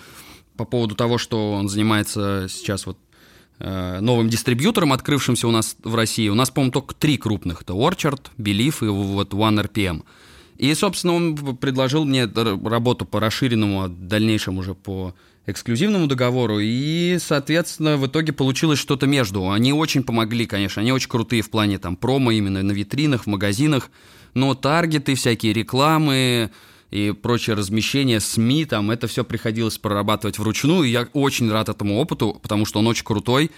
по 0.57 0.65
поводу 0.65 0.95
того, 0.95 1.19
что 1.19 1.53
он 1.53 1.69
занимается 1.69 2.47
сейчас 2.49 2.87
вот 2.87 2.99
э, 3.59 4.01
новым 4.01 4.29
дистрибьютором, 4.29 4.93
открывшимся 4.93 5.49
у 5.49 5.51
нас 5.51 5.77
в 5.83 5.95
России. 5.95 6.29
У 6.29 6.35
нас, 6.35 6.51
по-моему, 6.51 6.73
только 6.73 6.95
три 6.95 7.17
крупных. 7.17 7.63
Это 7.63 7.73
Orchard, 7.73 8.31
Belief 8.39 8.85
и 8.85 8.89
вот 8.89 9.33
One 9.33 9.63
RPM. 9.63 10.03
И, 10.59 10.75
собственно, 10.75 11.15
он 11.15 11.57
предложил 11.57 12.05
мне 12.05 12.27
работу 12.27 13.05
по 13.05 13.19
расширенному, 13.21 13.83
а 13.83 13.89
дальнейшему 13.89 14.61
уже 14.61 14.75
по 14.75 15.15
эксклюзивному 15.47 16.07
договору, 16.07 16.59
и, 16.61 17.19
соответственно, 17.21 17.97
в 17.97 18.07
итоге 18.07 18.33
получилось 18.33 18.79
что-то 18.79 19.07
между. 19.07 19.51
Они 19.51 19.73
очень 19.73 20.05
помогли, 20.05 20.47
конечно, 20.47 20.81
они 20.81 20.93
очень 20.93 21.09
крутые 21.09 21.43
в 21.43 21.51
плане 21.51 21.79
там 21.79 21.97
промо 21.97 22.31
именно 22.31 22.63
на 22.63 22.73
витринах, 22.73 23.25
в 23.25 23.27
магазинах, 23.27 23.91
но 24.35 24.55
таргеты, 24.55 25.15
всякие 25.15 25.53
рекламы, 25.53 26.53
и 26.93 27.11
прочее 27.13 27.57
размещение 27.57 28.21
СМИ, 28.21 28.67
там 28.67 28.91
это 28.91 29.07
все 29.09 29.25
приходилось 29.25 29.79
прорабатывать 29.79 30.39
вручную, 30.39 30.85
и 30.85 30.91
я 30.91 31.09
очень 31.15 31.51
рад 31.51 31.71
этому 31.71 31.99
опыту, 31.99 32.39
потому 32.43 32.67
что 32.67 32.81
он 32.81 32.87
очень 32.87 33.05
крутой, 33.05 33.51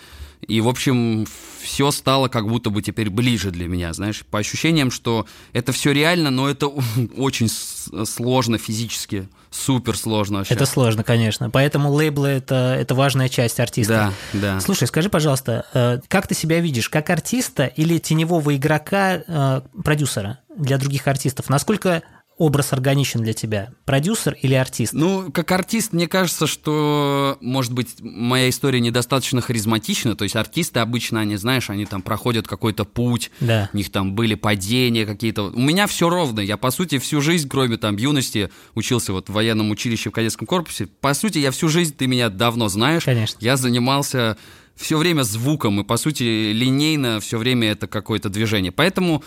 и, 0.46 0.60
в 0.60 0.68
общем, 0.68 1.26
все 1.60 1.90
стало 1.90 2.28
как 2.28 2.46
будто 2.46 2.70
бы 2.70 2.80
теперь 2.80 3.10
ближе 3.10 3.50
для 3.50 3.66
меня, 3.66 3.92
знаешь, 3.92 4.24
по 4.30 4.38
ощущениям, 4.38 4.90
что 4.90 5.26
это 5.52 5.72
все 5.72 5.92
реально, 5.92 6.30
но 6.30 6.48
это 6.48 6.68
очень 7.16 7.48
сложно 7.48 8.56
физически, 8.56 9.28
супер 9.50 9.96
сложно 9.96 10.38
вообще. 10.38 10.54
Это 10.54 10.66
сложно, 10.66 11.02
конечно, 11.02 11.50
поэтому 11.50 11.90
лейблы 11.90 12.28
это, 12.28 12.76
это 12.78 12.94
важная 12.94 13.28
часть 13.28 13.58
артиста. 13.58 14.12
Да, 14.32 14.40
да. 14.40 14.60
Слушай, 14.60 14.86
скажи, 14.86 15.08
пожалуйста, 15.08 15.66
э, 15.74 15.98
как 16.06 16.28
ты 16.28 16.36
себя 16.36 16.60
видишь, 16.60 16.88
как 16.88 17.10
артиста 17.10 17.66
или 17.66 17.98
теневого 17.98 18.54
игрока, 18.54 19.22
э, 19.26 19.60
продюсера 19.82 20.38
для 20.56 20.78
других 20.78 21.08
артистов? 21.08 21.48
Насколько 21.48 22.02
образ 22.36 22.72
органичен 22.72 23.22
для 23.22 23.32
тебя? 23.32 23.70
Продюсер 23.84 24.36
или 24.40 24.54
артист? 24.54 24.92
Ну, 24.92 25.30
как 25.32 25.50
артист, 25.52 25.92
мне 25.92 26.08
кажется, 26.08 26.46
что, 26.46 27.38
может 27.40 27.72
быть, 27.72 27.96
моя 28.00 28.48
история 28.48 28.80
недостаточно 28.80 29.40
харизматична. 29.40 30.16
То 30.16 30.24
есть 30.24 30.36
артисты 30.36 30.80
обычно, 30.80 31.20
они, 31.20 31.36
знаешь, 31.36 31.70
они 31.70 31.86
там 31.86 32.02
проходят 32.02 32.48
какой-то 32.48 32.84
путь, 32.84 33.30
да. 33.40 33.70
у 33.72 33.76
них 33.76 33.90
там 33.90 34.14
были 34.14 34.34
падения 34.34 35.06
какие-то. 35.06 35.44
У 35.44 35.60
меня 35.60 35.86
все 35.86 36.08
ровно. 36.08 36.40
Я, 36.40 36.56
по 36.56 36.70
сути, 36.70 36.98
всю 36.98 37.20
жизнь, 37.20 37.48
кроме 37.48 37.76
там 37.76 37.96
юности, 37.96 38.50
учился 38.74 39.12
вот 39.12 39.28
в 39.28 39.32
военном 39.32 39.70
училище 39.70 40.10
в 40.10 40.12
кадетском 40.12 40.46
корпусе. 40.46 40.86
По 40.86 41.14
сути, 41.14 41.38
я 41.38 41.50
всю 41.50 41.68
жизнь, 41.68 41.94
ты 41.96 42.06
меня 42.06 42.28
давно 42.28 42.68
знаешь. 42.68 43.04
Конечно. 43.04 43.38
Я 43.40 43.56
занимался 43.56 44.36
все 44.76 44.98
время 44.98 45.22
звуком, 45.22 45.80
и, 45.80 45.84
по 45.84 45.96
сути, 45.96 46.52
линейно 46.52 47.20
все 47.20 47.38
время 47.38 47.70
это 47.70 47.86
какое-то 47.86 48.28
движение. 48.28 48.72
Поэтому 48.72 49.22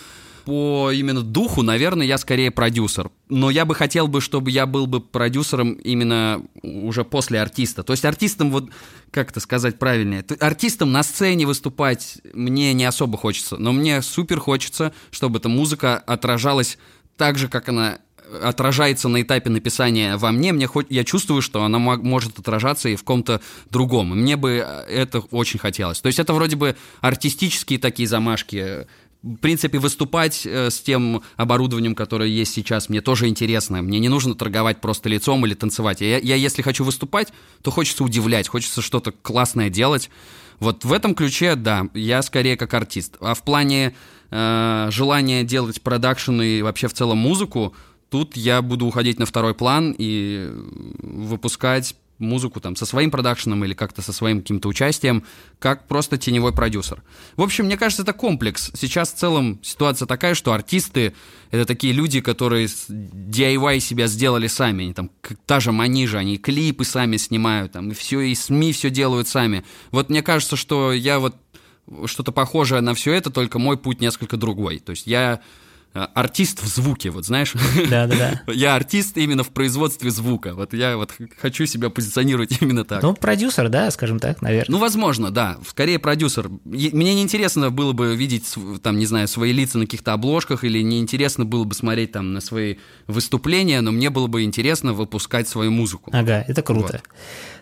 по 0.48 0.90
именно 0.90 1.20
духу, 1.20 1.60
наверное, 1.60 2.06
я 2.06 2.16
скорее 2.16 2.50
продюсер. 2.50 3.10
Но 3.28 3.50
я 3.50 3.66
бы 3.66 3.74
хотел 3.74 4.08
бы, 4.08 4.22
чтобы 4.22 4.50
я 4.50 4.64
был 4.64 4.86
бы 4.86 5.02
продюсером 5.02 5.74
именно 5.74 6.42
уже 6.62 7.04
после 7.04 7.42
артиста. 7.42 7.82
То 7.82 7.92
есть 7.92 8.06
артистом, 8.06 8.50
вот 8.50 8.70
как 9.10 9.30
это 9.30 9.40
сказать 9.40 9.78
правильнее, 9.78 10.24
артистом 10.40 10.90
на 10.90 11.02
сцене 11.02 11.46
выступать 11.46 12.16
мне 12.32 12.72
не 12.72 12.86
особо 12.86 13.18
хочется, 13.18 13.58
но 13.58 13.72
мне 13.72 14.00
супер 14.00 14.40
хочется, 14.40 14.94
чтобы 15.10 15.38
эта 15.38 15.50
музыка 15.50 15.98
отражалась 15.98 16.78
так 17.18 17.36
же, 17.36 17.48
как 17.48 17.68
она 17.68 17.98
отражается 18.42 19.08
на 19.08 19.20
этапе 19.22 19.50
написания 19.50 20.16
во 20.16 20.32
мне, 20.32 20.52
мне 20.52 20.66
хоть 20.66 20.86
я 20.90 21.04
чувствую, 21.04 21.42
что 21.42 21.62
она 21.62 21.78
может 21.78 22.38
отражаться 22.38 22.88
и 22.88 22.96
в 22.96 23.04
ком-то 23.04 23.40
другом. 23.70 24.18
Мне 24.18 24.36
бы 24.36 24.66
это 24.88 25.20
очень 25.20 25.58
хотелось. 25.58 26.00
То 26.00 26.06
есть 26.06 26.18
это 26.18 26.32
вроде 26.32 26.56
бы 26.56 26.76
артистические 27.00 27.78
такие 27.78 28.08
замашки, 28.08 28.86
в 29.22 29.36
принципе, 29.36 29.78
выступать 29.78 30.46
э, 30.46 30.70
с 30.70 30.80
тем 30.80 31.22
оборудованием, 31.36 31.94
которое 31.94 32.28
есть 32.28 32.52
сейчас, 32.52 32.88
мне 32.88 33.00
тоже 33.00 33.26
интересно. 33.26 33.82
Мне 33.82 33.98
не 33.98 34.08
нужно 34.08 34.34
торговать 34.34 34.80
просто 34.80 35.08
лицом 35.08 35.44
или 35.44 35.54
танцевать. 35.54 36.00
Я, 36.00 36.18
я 36.18 36.36
если 36.36 36.62
хочу 36.62 36.84
выступать, 36.84 37.32
то 37.62 37.70
хочется 37.70 38.04
удивлять, 38.04 38.48
хочется 38.48 38.80
что-то 38.80 39.12
классное 39.12 39.70
делать. 39.70 40.08
Вот 40.60 40.84
в 40.84 40.92
этом 40.92 41.14
ключе, 41.14 41.56
да, 41.56 41.88
я 41.94 42.22
скорее 42.22 42.56
как 42.56 42.72
артист. 42.74 43.16
А 43.20 43.34
в 43.34 43.42
плане 43.42 43.94
э, 44.30 44.88
желания 44.92 45.42
делать 45.42 45.82
продакшн 45.82 46.40
и 46.40 46.62
вообще 46.62 46.86
в 46.86 46.94
целом 46.94 47.18
музыку, 47.18 47.74
тут 48.10 48.36
я 48.36 48.62
буду 48.62 48.86
уходить 48.86 49.18
на 49.18 49.26
второй 49.26 49.54
план 49.54 49.94
и 49.98 50.48
выпускать 51.00 51.96
музыку 52.18 52.60
там 52.60 52.76
со 52.76 52.86
своим 52.86 53.10
продакшеном 53.10 53.64
или 53.64 53.74
как-то 53.74 54.02
со 54.02 54.12
своим 54.12 54.40
каким-то 54.40 54.68
участием, 54.68 55.24
как 55.58 55.86
просто 55.86 56.18
теневой 56.18 56.52
продюсер. 56.52 57.02
В 57.36 57.42
общем, 57.42 57.66
мне 57.66 57.76
кажется, 57.76 58.02
это 58.02 58.12
комплекс. 58.12 58.70
Сейчас 58.74 59.12
в 59.12 59.16
целом 59.16 59.60
ситуация 59.62 60.06
такая, 60.06 60.34
что 60.34 60.52
артисты— 60.52 61.14
это 61.50 61.64
такие 61.64 61.92
люди, 61.92 62.20
которые 62.20 62.66
DIY 62.66 63.80
себя 63.80 64.06
сделали 64.06 64.46
сами. 64.46 64.84
Они 64.84 64.94
там, 64.94 65.10
та 65.46 65.60
же 65.60 65.72
Манижа, 65.72 66.18
они 66.18 66.38
клипы 66.38 66.84
сами 66.84 67.16
снимают, 67.16 67.72
там, 67.72 67.90
и 67.90 67.94
все, 67.94 68.20
и 68.20 68.34
СМИ 68.34 68.72
все 68.72 68.90
делают 68.90 69.28
сами. 69.28 69.64
Вот 69.90 70.10
мне 70.10 70.22
кажется, 70.22 70.56
что 70.56 70.92
я 70.92 71.18
вот 71.18 71.36
что-то 72.06 72.32
похожее 72.32 72.80
на 72.80 72.94
все 72.94 73.12
это, 73.14 73.30
только 73.30 73.58
мой 73.58 73.76
путь 73.76 74.00
несколько 74.00 74.36
другой. 74.36 74.78
То 74.78 74.90
есть 74.90 75.06
я 75.06 75.40
артист 75.92 76.62
в 76.62 76.66
звуке, 76.66 77.10
вот 77.10 77.26
знаешь? 77.26 77.54
Да, 77.90 78.06
да, 78.06 78.40
да. 78.46 78.52
Я 78.52 78.74
артист 78.74 79.16
именно 79.16 79.42
в 79.42 79.48
производстве 79.48 80.10
звука. 80.10 80.54
Вот 80.54 80.74
я 80.74 80.96
вот 80.96 81.12
хочу 81.40 81.66
себя 81.66 81.90
позиционировать 81.90 82.56
именно 82.60 82.84
так. 82.84 83.02
Ну, 83.02 83.14
продюсер, 83.14 83.68
да, 83.68 83.90
скажем 83.90 84.18
так, 84.18 84.42
наверное. 84.42 84.72
Ну, 84.72 84.78
возможно, 84.78 85.30
да. 85.30 85.58
Скорее 85.66 85.98
продюсер. 85.98 86.50
Мне 86.64 87.14
неинтересно 87.14 87.70
было 87.70 87.92
бы 87.92 88.14
видеть, 88.14 88.54
там, 88.82 88.98
не 88.98 89.06
знаю, 89.06 89.28
свои 89.28 89.52
лица 89.52 89.78
на 89.78 89.86
каких-то 89.86 90.12
обложках, 90.12 90.64
или 90.64 90.82
неинтересно 90.82 91.44
было 91.44 91.64
бы 91.64 91.74
смотреть 91.74 92.12
там 92.12 92.32
на 92.32 92.40
свои 92.40 92.76
выступления, 93.06 93.80
но 93.80 93.90
мне 93.90 94.10
было 94.10 94.26
бы 94.26 94.44
интересно 94.44 94.92
выпускать 94.92 95.48
свою 95.48 95.70
музыку. 95.70 96.10
Ага, 96.12 96.44
это 96.46 96.62
круто. 96.62 96.92
Вот. 96.92 97.02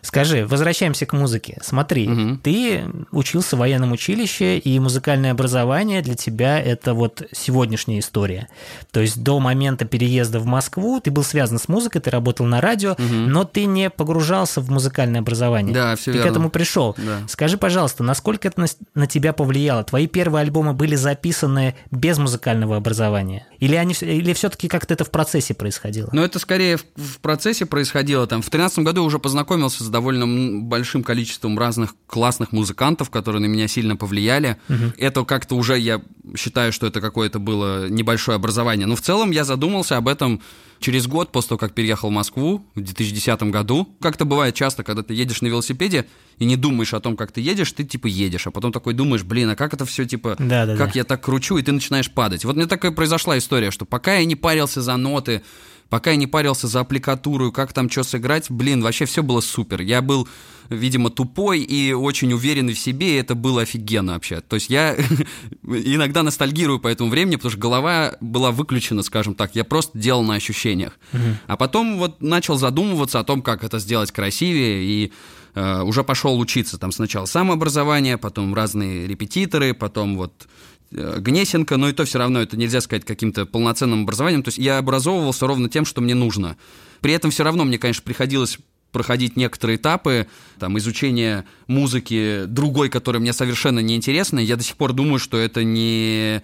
Скажи, 0.02 0.46
возвращаемся 0.46 1.06
к 1.06 1.12
музыке. 1.12 1.58
Смотри, 1.62 2.08
угу. 2.08 2.38
ты 2.42 2.84
учился 3.10 3.56
в 3.56 3.60
военном 3.60 3.92
училище, 3.92 4.58
и 4.58 4.78
музыкальное 4.78 5.32
образование 5.32 6.02
для 6.02 6.14
тебя 6.14 6.60
это 6.60 6.94
вот 6.94 7.22
сегодняшняя 7.32 7.98
история 7.98 8.15
история. 8.16 8.48
То 8.92 9.00
есть 9.00 9.22
до 9.22 9.38
момента 9.40 9.84
переезда 9.84 10.40
в 10.40 10.46
Москву 10.46 11.00
ты 11.00 11.10
был 11.10 11.22
связан 11.22 11.58
с 11.58 11.68
музыкой, 11.68 12.00
ты 12.00 12.10
работал 12.10 12.46
на 12.46 12.60
радио, 12.62 12.92
угу. 12.92 13.02
но 13.02 13.44
ты 13.44 13.66
не 13.66 13.90
погружался 13.90 14.60
в 14.60 14.70
музыкальное 14.70 15.20
образование. 15.20 15.74
Да, 15.74 15.96
все 15.96 16.12
Ты 16.12 16.18
верно. 16.18 16.22
к 16.22 16.30
этому 16.30 16.50
пришел. 16.50 16.94
Да. 16.96 17.20
Скажи, 17.28 17.58
пожалуйста, 17.58 18.02
насколько 18.02 18.48
это 18.48 18.60
на, 18.60 18.66
на 18.94 19.06
тебя 19.06 19.34
повлияло? 19.34 19.84
Твои 19.84 20.06
первые 20.06 20.42
альбомы 20.42 20.72
были 20.72 20.94
записаны 20.94 21.74
без 21.90 22.16
музыкального 22.16 22.76
образования? 22.76 23.46
Или, 23.58 23.74
они, 23.74 23.94
или 24.00 24.32
все-таки 24.32 24.68
как-то 24.68 24.94
это 24.94 25.04
в 25.04 25.10
процессе 25.10 25.52
происходило? 25.52 26.08
Но 26.12 26.24
это 26.24 26.38
скорее 26.38 26.78
в, 26.78 26.84
в 26.96 27.18
процессе 27.20 27.66
происходило. 27.66 28.26
Там, 28.26 28.40
в 28.40 28.48
2013 28.50 28.78
году 28.80 29.04
уже 29.04 29.18
познакомился 29.18 29.84
с 29.84 29.88
довольно 29.88 30.62
большим 30.62 31.02
количеством 31.02 31.58
разных 31.58 31.94
классных 32.06 32.52
музыкантов, 32.52 33.10
которые 33.10 33.42
на 33.42 33.46
меня 33.46 33.68
сильно 33.68 33.96
повлияли. 33.96 34.56
Угу. 34.68 34.94
Это 34.98 35.24
как-то 35.24 35.56
уже, 35.56 35.78
я 35.78 36.00
считаю, 36.36 36.72
что 36.72 36.86
это 36.86 37.00
какое-то 37.00 37.38
было 37.38 37.88
небольшое 38.06 38.36
образование. 38.36 38.86
Но 38.86 38.94
в 38.94 39.00
целом 39.00 39.32
я 39.32 39.44
задумался 39.44 39.96
об 39.96 40.06
этом 40.06 40.40
через 40.78 41.06
год 41.08 41.32
после 41.32 41.48
того, 41.48 41.58
как 41.58 41.74
переехал 41.74 42.10
в 42.10 42.12
Москву 42.12 42.64
в 42.74 42.80
2010 42.80 43.42
году. 43.44 43.88
Как-то 44.00 44.24
бывает 44.24 44.54
часто, 44.54 44.84
когда 44.84 45.02
ты 45.02 45.14
едешь 45.14 45.42
на 45.42 45.48
велосипеде 45.48 46.06
и 46.38 46.44
не 46.44 46.56
думаешь 46.56 46.94
о 46.94 47.00
том, 47.00 47.16
как 47.16 47.32
ты 47.32 47.40
едешь, 47.40 47.72
ты 47.72 47.82
типа 47.82 48.06
едешь, 48.06 48.46
а 48.46 48.50
потом 48.50 48.72
такой 48.72 48.94
думаешь, 48.94 49.24
блин, 49.24 49.50
а 49.50 49.56
как 49.56 49.74
это 49.74 49.84
все 49.84 50.04
типа, 50.04 50.36
да, 50.38 50.66
да, 50.66 50.76
как 50.76 50.92
да. 50.92 50.98
я 51.00 51.04
так 51.04 51.24
кручу, 51.24 51.56
и 51.56 51.62
ты 51.62 51.72
начинаешь 51.72 52.10
падать. 52.10 52.44
Вот 52.44 52.56
мне 52.56 52.66
такая 52.66 52.92
произошла 52.92 53.36
история, 53.38 53.70
что 53.70 53.86
пока 53.86 54.14
я 54.14 54.24
не 54.24 54.36
парился 54.36 54.82
за 54.82 54.96
ноты, 54.96 55.42
пока 55.88 56.10
я 56.10 56.16
не 56.16 56.26
парился 56.26 56.66
за 56.66 56.80
аппликатуру, 56.80 57.52
как 57.52 57.72
там 57.72 57.90
что 57.90 58.02
сыграть, 58.02 58.50
блин, 58.50 58.82
вообще 58.82 59.04
все 59.04 59.22
было 59.22 59.40
супер. 59.40 59.80
Я 59.80 60.02
был, 60.02 60.28
видимо, 60.68 61.10
тупой 61.10 61.60
и 61.60 61.92
очень 61.92 62.32
уверенный 62.32 62.74
в 62.74 62.78
себе, 62.78 63.14
и 63.14 63.20
это 63.20 63.34
было 63.34 63.62
офигенно 63.62 64.14
вообще. 64.14 64.40
То 64.40 64.56
есть 64.56 64.70
я 64.70 64.96
иногда 65.62 66.22
ностальгирую 66.22 66.80
по 66.80 66.88
этому 66.88 67.10
времени, 67.10 67.36
потому 67.36 67.50
что 67.50 67.60
голова 67.60 68.16
была 68.20 68.50
выключена, 68.50 69.02
скажем 69.02 69.34
так. 69.34 69.54
Я 69.54 69.64
просто 69.64 69.98
делал 69.98 70.22
на 70.22 70.34
ощущениях. 70.34 70.98
Угу. 71.12 71.22
А 71.46 71.56
потом 71.56 71.98
вот 71.98 72.20
начал 72.20 72.56
задумываться 72.56 73.20
о 73.20 73.24
том, 73.24 73.42
как 73.42 73.64
это 73.64 73.78
сделать 73.78 74.10
красивее, 74.10 74.84
и 74.84 75.12
э, 75.54 75.82
уже 75.82 76.02
пошел 76.02 76.38
учиться. 76.38 76.78
Там 76.78 76.92
сначала 76.92 77.26
самообразование, 77.26 78.18
потом 78.18 78.54
разные 78.54 79.06
репетиторы, 79.06 79.72
потом 79.72 80.16
вот 80.16 80.48
Гнесинка, 80.90 81.76
но 81.76 81.88
и 81.88 81.92
то 81.92 82.04
все 82.04 82.18
равно 82.18 82.40
это 82.40 82.56
нельзя 82.56 82.80
сказать 82.80 83.04
каким-то 83.04 83.46
полноценным 83.46 84.02
образованием. 84.02 84.42
То 84.42 84.48
есть 84.48 84.58
я 84.58 84.78
образовывался 84.78 85.46
ровно 85.46 85.68
тем, 85.68 85.84
что 85.84 86.00
мне 86.00 86.14
нужно. 86.14 86.56
При 87.00 87.12
этом 87.12 87.30
все 87.30 87.44
равно 87.44 87.64
мне, 87.64 87.78
конечно, 87.78 88.02
приходилось 88.02 88.58
проходить 88.92 89.36
некоторые 89.36 89.76
этапы 89.76 90.26
там, 90.58 90.78
изучения 90.78 91.44
музыки 91.66 92.44
другой, 92.46 92.88
которая 92.88 93.20
мне 93.20 93.32
совершенно 93.32 93.80
неинтересна. 93.80 94.38
Я 94.38 94.56
до 94.56 94.62
сих 94.62 94.76
пор 94.76 94.92
думаю, 94.92 95.18
что 95.18 95.36
это 95.36 95.64
не 95.64 96.42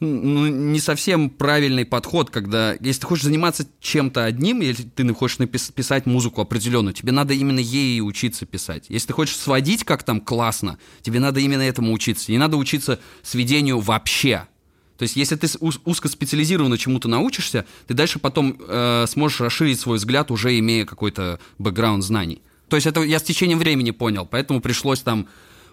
ну, 0.00 0.46
не 0.46 0.80
совсем 0.80 1.28
правильный 1.28 1.84
подход, 1.84 2.30
когда 2.30 2.74
если 2.80 3.00
ты 3.00 3.06
хочешь 3.06 3.24
заниматься 3.24 3.66
чем-то 3.80 4.24
одним, 4.24 4.60
если 4.60 4.84
ты 4.84 5.12
хочешь 5.12 5.38
написать 5.38 6.06
музыку 6.06 6.40
определенную, 6.40 6.94
тебе 6.94 7.12
надо 7.12 7.34
именно 7.34 7.58
ей 7.58 8.00
учиться 8.00 8.46
писать. 8.46 8.86
Если 8.88 9.08
ты 9.08 9.12
хочешь 9.12 9.36
сводить 9.36 9.84
как 9.84 10.04
там 10.04 10.20
классно, 10.20 10.78
тебе 11.02 11.20
надо 11.20 11.40
именно 11.40 11.62
этому 11.62 11.92
учиться. 11.92 12.30
Не 12.30 12.38
надо 12.38 12.56
учиться 12.56 13.00
сведению 13.22 13.80
вообще. 13.80 14.46
То 14.98 15.04
есть, 15.04 15.14
если 15.14 15.36
ты 15.36 15.46
узкоспециализированно 15.60 16.76
чему-то 16.76 17.08
научишься, 17.08 17.64
ты 17.86 17.94
дальше 17.94 18.18
потом 18.18 18.56
э, 18.58 19.06
сможешь 19.08 19.40
расширить 19.40 19.78
свой 19.78 19.98
взгляд, 19.98 20.32
уже 20.32 20.58
имея 20.58 20.84
какой-то 20.84 21.38
бэкграунд 21.58 22.02
знаний. 22.02 22.42
То 22.68 22.76
есть, 22.76 22.86
это 22.88 23.02
я 23.02 23.20
с 23.20 23.22
течением 23.22 23.60
времени 23.60 23.92
понял, 23.92 24.26
поэтому 24.26 24.60
пришлось 24.60 25.00
там 25.00 25.28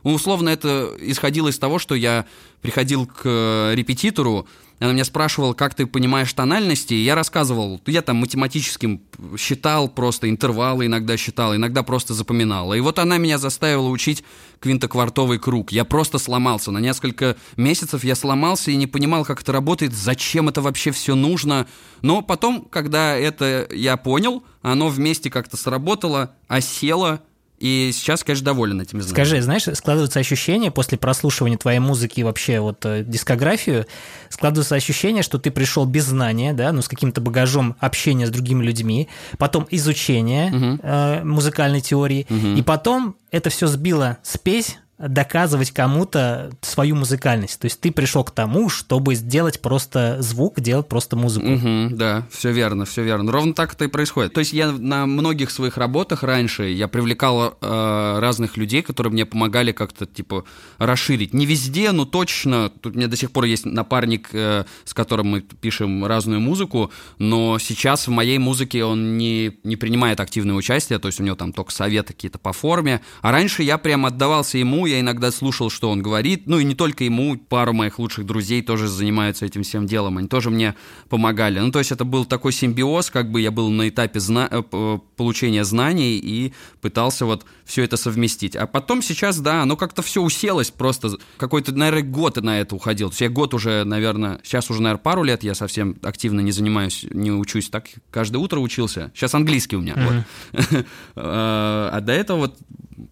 ну, 0.05 0.13
условно, 0.13 0.49
это 0.49 0.95
исходило 0.99 1.49
из 1.49 1.59
того, 1.59 1.79
что 1.79 1.95
я 1.95 2.25
приходил 2.61 3.07
к 3.07 3.73
репетитору, 3.73 4.47
она 4.79 4.91
меня 4.91 5.05
спрашивала, 5.05 5.53
как 5.53 5.73
ты 5.73 5.87
понимаешь 5.87 6.31
тональности, 6.33 6.93
и 6.93 7.03
я 7.03 7.15
рассказывал, 7.15 7.81
я 7.87 8.01
там 8.01 8.17
математическим 8.17 9.01
считал 9.37 9.87
просто, 9.87 10.29
интервалы 10.29 10.85
иногда 10.85 11.17
считал, 11.17 11.55
иногда 11.55 11.81
просто 11.81 12.13
запоминал. 12.13 12.73
И 12.73 12.81
вот 12.81 12.99
она 12.99 13.17
меня 13.17 13.37
заставила 13.37 13.87
учить 13.87 14.23
квинтоквартовый 14.59 15.39
круг. 15.39 15.71
Я 15.71 15.85
просто 15.85 16.19
сломался. 16.19 16.71
На 16.71 16.79
несколько 16.79 17.37
месяцев 17.55 18.03
я 18.03 18.15
сломался 18.15 18.69
и 18.69 18.75
не 18.75 18.87
понимал, 18.87 19.25
как 19.25 19.41
это 19.41 19.53
работает, 19.53 19.93
зачем 19.93 20.49
это 20.49 20.61
вообще 20.61 20.91
все 20.91 21.15
нужно. 21.15 21.67
Но 22.01 22.21
потом, 22.21 22.65
когда 22.69 23.15
это 23.15 23.67
я 23.71 23.97
понял, 23.97 24.43
оно 24.61 24.89
вместе 24.89 25.31
как-то 25.31 25.57
сработало, 25.57 26.35
осело, 26.47 27.21
и 27.57 27.91
сейчас, 27.93 28.23
конечно, 28.23 28.45
доволен 28.45 28.81
этим 28.81 29.01
знанием. 29.01 29.09
Скажи, 29.09 29.41
знаешь, 29.41 29.63
складывается 29.77 30.19
ощущение 30.19 30.71
после 30.71 30.97
прослушивания 30.97 31.57
твоей 31.57 31.79
музыки 31.79 32.19
и 32.19 32.23
вообще 32.23 32.59
вот 32.59 32.85
э, 32.85 33.03
дискографию, 33.03 33.85
складывается 34.29 34.75
ощущение, 34.75 35.23
что 35.23 35.39
ты 35.39 35.51
пришел 35.51 35.85
без 35.85 36.05
знания, 36.05 36.53
да, 36.53 36.71
ну 36.71 36.81
с 36.81 36.87
каким-то 36.87 37.21
багажом 37.21 37.75
общения 37.79 38.27
с 38.27 38.29
другими 38.29 38.63
людьми, 38.63 39.07
потом 39.37 39.67
изучение 39.71 40.47
угу. 40.47 40.79
э, 40.83 41.23
музыкальной 41.23 41.81
теории, 41.81 42.27
угу. 42.29 42.57
и 42.57 42.61
потом 42.61 43.15
это 43.31 43.49
все 43.49 43.67
сбило 43.67 44.17
спесь 44.23 44.77
доказывать 44.97 45.71
кому-то 45.71 46.51
свою 46.61 46.95
музыкальность. 46.95 47.59
То 47.59 47.65
есть 47.65 47.81
ты 47.81 47.91
пришел 47.91 48.23
к 48.23 48.31
тому, 48.31 48.69
чтобы 48.69 49.15
сделать 49.15 49.59
просто 49.61 50.17
звук, 50.21 50.61
делать 50.61 50.87
просто 50.87 51.17
музыку. 51.17 51.47
Угу, 51.47 51.95
да, 51.95 52.25
все 52.31 52.51
верно, 52.51 52.85
все 52.85 53.03
верно. 53.03 53.31
Ровно 53.31 53.53
так 53.53 53.73
это 53.73 53.85
и 53.85 53.87
происходит. 53.87 54.33
То 54.33 54.39
есть 54.39 54.53
я 54.53 54.71
на 54.71 55.05
многих 55.05 55.51
своих 55.51 55.77
работах 55.77 56.23
раньше 56.23 56.69
я 56.69 56.87
привлекал 56.87 57.57
э, 57.59 58.19
разных 58.19 58.55
людей, 58.55 58.81
которые 58.81 59.11
мне 59.11 59.25
помогали 59.25 59.73
как-то 59.73 60.05
типа 60.05 60.45
расширить. 60.77 61.33
Не 61.33 61.45
везде, 61.45 61.91
но 61.91 62.05
точно. 62.05 62.69
Тут 62.69 62.95
у 62.95 62.97
меня 62.97 63.07
до 63.07 63.17
сих 63.17 63.31
пор 63.31 63.45
есть 63.45 63.65
напарник, 63.65 64.29
э, 64.31 64.63
с 64.85 64.93
которым 64.93 65.27
мы 65.27 65.41
пишем 65.41 66.05
разную 66.05 66.39
музыку, 66.39 66.91
но 67.17 67.59
сейчас 67.59 68.07
в 68.07 68.11
моей 68.11 68.37
музыке 68.37 68.85
он 68.85 69.17
не, 69.17 69.57
не 69.65 69.75
принимает 69.75 70.21
активное 70.21 70.55
участие, 70.55 70.99
то 70.99 71.09
есть 71.09 71.19
у 71.19 71.23
него 71.23 71.35
там 71.35 71.51
только 71.51 71.73
советы 71.73 72.13
какие-то 72.13 72.39
по 72.39 72.53
форме. 72.53 73.01
А 73.21 73.31
раньше 73.31 73.61
я 73.61 73.77
прям 73.77 74.05
отдавался 74.05 74.57
ему 74.57 74.84
я 74.85 74.99
иногда 74.99 75.31
слушал, 75.31 75.69
что 75.69 75.89
он 75.89 76.01
говорит. 76.01 76.47
Ну 76.47 76.59
и 76.59 76.63
не 76.63 76.75
только 76.75 77.03
ему, 77.03 77.37
пару 77.37 77.73
моих 77.73 77.99
лучших 77.99 78.25
друзей 78.25 78.61
тоже 78.61 78.87
занимаются 78.87 79.45
этим 79.45 79.63
всем 79.63 79.85
делом. 79.85 80.17
Они 80.17 80.27
тоже 80.27 80.49
мне 80.49 80.75
помогали. 81.09 81.59
Ну 81.59 81.71
то 81.71 81.79
есть 81.79 81.91
это 81.91 82.05
был 82.05 82.25
такой 82.25 82.51
симбиоз, 82.51 83.09
как 83.09 83.31
бы 83.31 83.41
я 83.41 83.51
был 83.51 83.69
на 83.69 83.89
этапе 83.89 84.19
зна- 84.19 84.49
э, 84.51 84.99
получения 85.15 85.63
знаний 85.63 86.17
и 86.17 86.53
пытался 86.81 87.25
вот 87.25 87.45
все 87.65 87.83
это 87.83 87.97
совместить. 87.97 88.55
А 88.55 88.67
потом 88.67 89.01
сейчас, 89.01 89.39
да, 89.39 89.63
оно 89.63 89.75
как-то 89.75 90.01
все 90.01 90.21
уселось, 90.21 90.71
просто 90.71 91.17
какой-то, 91.37 91.71
наверное, 91.73 92.03
год 92.03 92.37
на 92.37 92.59
это 92.59 92.75
уходил. 92.75 93.09
То 93.09 93.13
есть 93.13 93.21
я 93.21 93.29
год 93.29 93.53
уже, 93.53 93.83
наверное, 93.83 94.39
сейчас 94.43 94.69
уже, 94.69 94.81
наверное, 94.81 95.01
пару 95.01 95.23
лет 95.23 95.43
я 95.43 95.55
совсем 95.55 95.97
активно 96.03 96.41
не 96.41 96.51
занимаюсь, 96.51 97.05
не 97.11 97.31
учусь. 97.31 97.69
Так 97.69 97.87
каждое 98.11 98.37
утро 98.37 98.59
учился. 98.59 99.11
Сейчас 99.15 99.33
английский 99.33 99.75
у 99.75 99.81
меня. 99.81 99.95
Вот. 99.95 100.85
А 101.15 101.99
до 102.01 102.11
этого 102.13 102.37
вот 102.37 102.57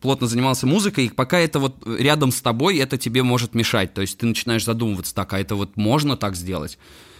плотно 0.01 0.27
занимался 0.27 0.67
музыкой, 0.67 1.05
и 1.05 1.09
пока 1.09 1.39
это 1.39 1.59
вот 1.59 1.83
рядом 1.85 2.31
с 2.31 2.41
тобой, 2.41 2.77
это 2.77 2.97
тебе 2.97 3.23
может 3.23 3.53
мешать. 3.55 3.93
То 3.93 4.01
есть 4.01 4.17
ты 4.17 4.25
начинаешь 4.25 4.65
задумываться, 4.65 5.13
так, 5.13 5.33
а 5.33 5.39
это 5.39 5.55
вот 5.55 5.77
можно 5.77 6.17
так 6.17 6.35
сделать? 6.35 6.77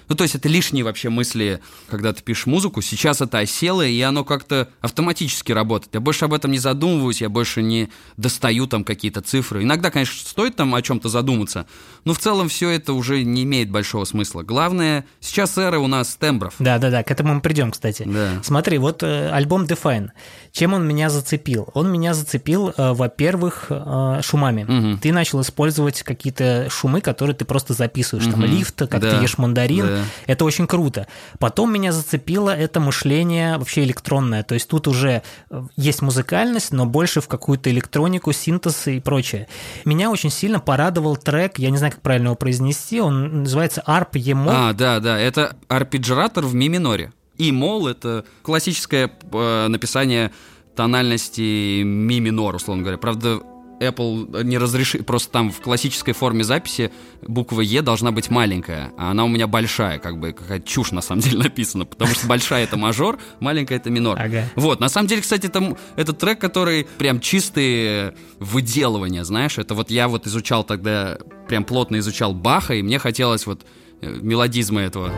Ну, 0.10 0.16
то 0.16 0.24
есть 0.24 0.36
это 0.36 0.50
лишние 0.50 0.84
вообще 0.84 1.10
мысли, 1.10 1.60
когда 1.90 2.14
ты 2.14 2.22
пишешь 2.22 2.46
музыку. 2.46 2.82
Сейчас 2.82 3.22
это 3.22 3.40
осело, 3.40 3.86
и 3.86 4.00
оно 4.02 4.24
как-то 4.24 4.70
автоматически 4.82 5.52
работает. 5.52 5.94
Я 5.94 6.00
больше 6.00 6.26
об 6.26 6.34
этом 6.34 6.52
не 6.52 6.60
задумываюсь, 6.60 7.22
я 7.22 7.30
больше 7.30 7.62
не 7.62 7.90
достаю 8.18 8.68
там 8.68 8.84
какие-то 8.84 9.22
цифры. 9.22 9.64
Иногда, 9.64 9.92
конечно, 9.92 10.16
стоит 10.28 10.56
там 10.56 10.74
о 10.76 10.82
чем-то 10.82 11.10
задуматься, 11.10 11.66
но 12.06 12.14
в 12.14 12.20
целом 12.20 12.50
все 12.50 12.70
это 12.70 12.94
уже 12.94 13.24
не 13.24 13.44
имеет 13.44 13.70
большого 13.72 14.06
смысла. 14.06 14.44
Главное, 14.44 15.06
сейчас 15.20 15.58
эра 15.58 15.80
у 15.80 15.88
нас 15.88 16.16
тембров. 16.16 16.56
Да-да-да, 16.60 17.04
к 17.04 17.12
этому 17.12 17.36
мы 17.36 17.42
придем, 17.42 17.72
кстати. 17.72 18.04
Да. 18.06 18.42
Смотри, 18.44 18.78
вот 18.78 19.04
э, 19.04 19.30
альбом 19.30 19.64
Define. 19.66 20.10
Чем 20.52 20.74
он 20.74 20.88
меня 20.88 21.10
зацепил? 21.10 21.70
Он 21.74 21.92
меня 21.92 22.14
зацепил, 22.14 22.70
э, 22.76 22.94
во-первых, 22.94 23.68
э, 23.70 24.22
шумами. 24.24 24.64
Угу. 24.64 25.00
Ты 25.02 25.12
начал 25.12 25.42
использовать 25.42 26.04
какие-то 26.04 26.68
шумы, 26.70 27.02
которые 27.02 27.36
ты 27.36 27.46
просто 27.46 27.74
записываешь. 27.74 28.26
Угу. 28.28 28.32
Там 28.34 28.46
лифт, 28.46 28.76
как 28.90 29.00
Да. 29.02 29.18
ты 29.18 29.24
ешь 29.24 29.38
мандарин. 29.38 29.86
Да. 29.88 30.03
Это 30.28 30.46
очень 30.46 30.68
круто. 30.68 31.08
Потом 31.40 31.74
меня 31.74 31.92
зацепило 31.92 32.50
это 32.50 32.80
мышление 32.80 33.58
вообще 33.58 33.84
электронное. 33.84 34.44
То 34.44 34.54
есть 34.54 34.68
тут 34.68 34.88
уже 34.88 35.24
э, 35.50 35.64
есть 35.76 36.02
музыкальность, 36.02 36.72
но 36.72 36.86
больше 36.86 37.22
в 37.22 37.28
какую-то 37.28 37.70
электронику, 37.70 38.32
синтез 38.32 38.88
и 38.88 39.00
прочее. 39.00 39.48
Меня 39.86 40.12
очень 40.12 40.30
сильно 40.30 40.60
порадовал 40.60 41.18
трек, 41.18 41.60
я 41.60 41.70
не 41.70 41.78
знаю, 41.78 41.94
как 41.94 42.02
правильно 42.02 42.28
его 42.28 42.36
произнести, 42.36 43.00
он 43.02 43.44
называется 43.44 43.84
Arp 43.88 44.12
Emo. 44.14 44.50
А, 44.50 44.74
да, 44.74 45.00
да, 45.00 45.20
это 45.20 45.56
арпеджиратор 45.68 46.46
в 46.46 46.54
ми 46.56 46.70
миноре. 46.70 47.12
И 47.38 47.52
мол 47.52 47.88
это 47.88 48.26
классическое 48.44 49.10
э, 49.32 49.68
написание 49.68 50.32
тональности 50.76 51.82
ми 51.84 52.20
минор, 52.20 52.56
условно 52.56 52.84
говоря. 52.84 52.98
Правда, 52.98 53.40
Apple 53.80 54.44
не 54.44 54.58
разрешит, 54.58 55.06
просто 55.06 55.32
там 55.32 55.52
в 55.52 55.62
классической 55.62 56.14
форме 56.14 56.44
записи 56.44 56.92
буква 57.22 57.62
Е 57.62 57.82
должна 57.82 58.12
быть 58.12 58.30
маленькая, 58.30 58.92
а 58.98 59.12
она 59.12 59.26
у 59.26 59.28
меня 59.28 59.48
большая, 59.48 60.00
как 60.00 60.20
бы 60.20 60.34
какая-то 60.34 60.68
чушь 60.68 60.92
на 60.92 61.02
самом 61.02 61.22
деле 61.22 61.38
написана, 61.44 61.86
потому 61.86 62.14
что 62.14 62.28
большая 62.28 62.64
это 62.64 62.78
мажор, 62.78 63.20
маленькая 63.40 63.76
это 63.76 63.90
минор. 63.90 64.20
Ага. 64.20 64.50
Вот, 64.56 64.80
на 64.80 64.90
самом 64.90 65.08
деле, 65.08 65.22
кстати, 65.22 65.48
это, 65.48 65.78
это 65.96 66.14
трек, 66.14 66.40
который 66.40 66.88
прям 66.98 67.20
чистые 67.20 68.16
выделывания, 68.40 69.24
знаешь, 69.24 69.58
это 69.58 69.74
вот 69.74 69.92
я 69.92 70.08
вот 70.08 70.28
изучал 70.28 70.64
тогда, 70.64 71.18
прям 71.48 71.64
плотно 71.64 71.98
изучал 71.98 72.34
Баха, 72.34 72.74
и 72.76 72.82
мне 72.82 73.00
хотелось 73.00 73.46
вот 73.46 73.66
э, 74.02 74.20
мелодизма 74.22 74.82
этого. 74.82 75.12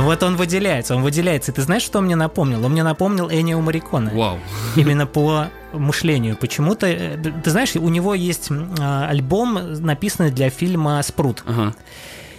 Ну 0.00 0.06
вот 0.06 0.22
он 0.22 0.36
выделяется, 0.36 0.96
он 0.96 1.02
выделяется. 1.02 1.52
И 1.52 1.54
ты 1.54 1.60
знаешь, 1.60 1.82
что 1.82 1.98
он 1.98 2.06
мне 2.06 2.16
напомнил? 2.16 2.64
Он 2.64 2.72
мне 2.72 2.82
напомнил 2.82 3.30
Энио 3.30 3.60
Марикона. 3.60 4.10
Вау. 4.14 4.38
Именно 4.76 5.06
по 5.06 5.48
мышлению. 5.74 6.38
Почему-то, 6.38 6.86
э, 6.86 7.18
ты 7.18 7.50
знаешь, 7.50 7.76
у 7.76 7.88
него 7.90 8.14
есть 8.14 8.48
а, 8.80 9.08
альбом, 9.08 9.58
написанный 9.82 10.30
для 10.30 10.48
фильма 10.48 11.02
«Спрут». 11.02 11.44
Ага. 11.46 11.74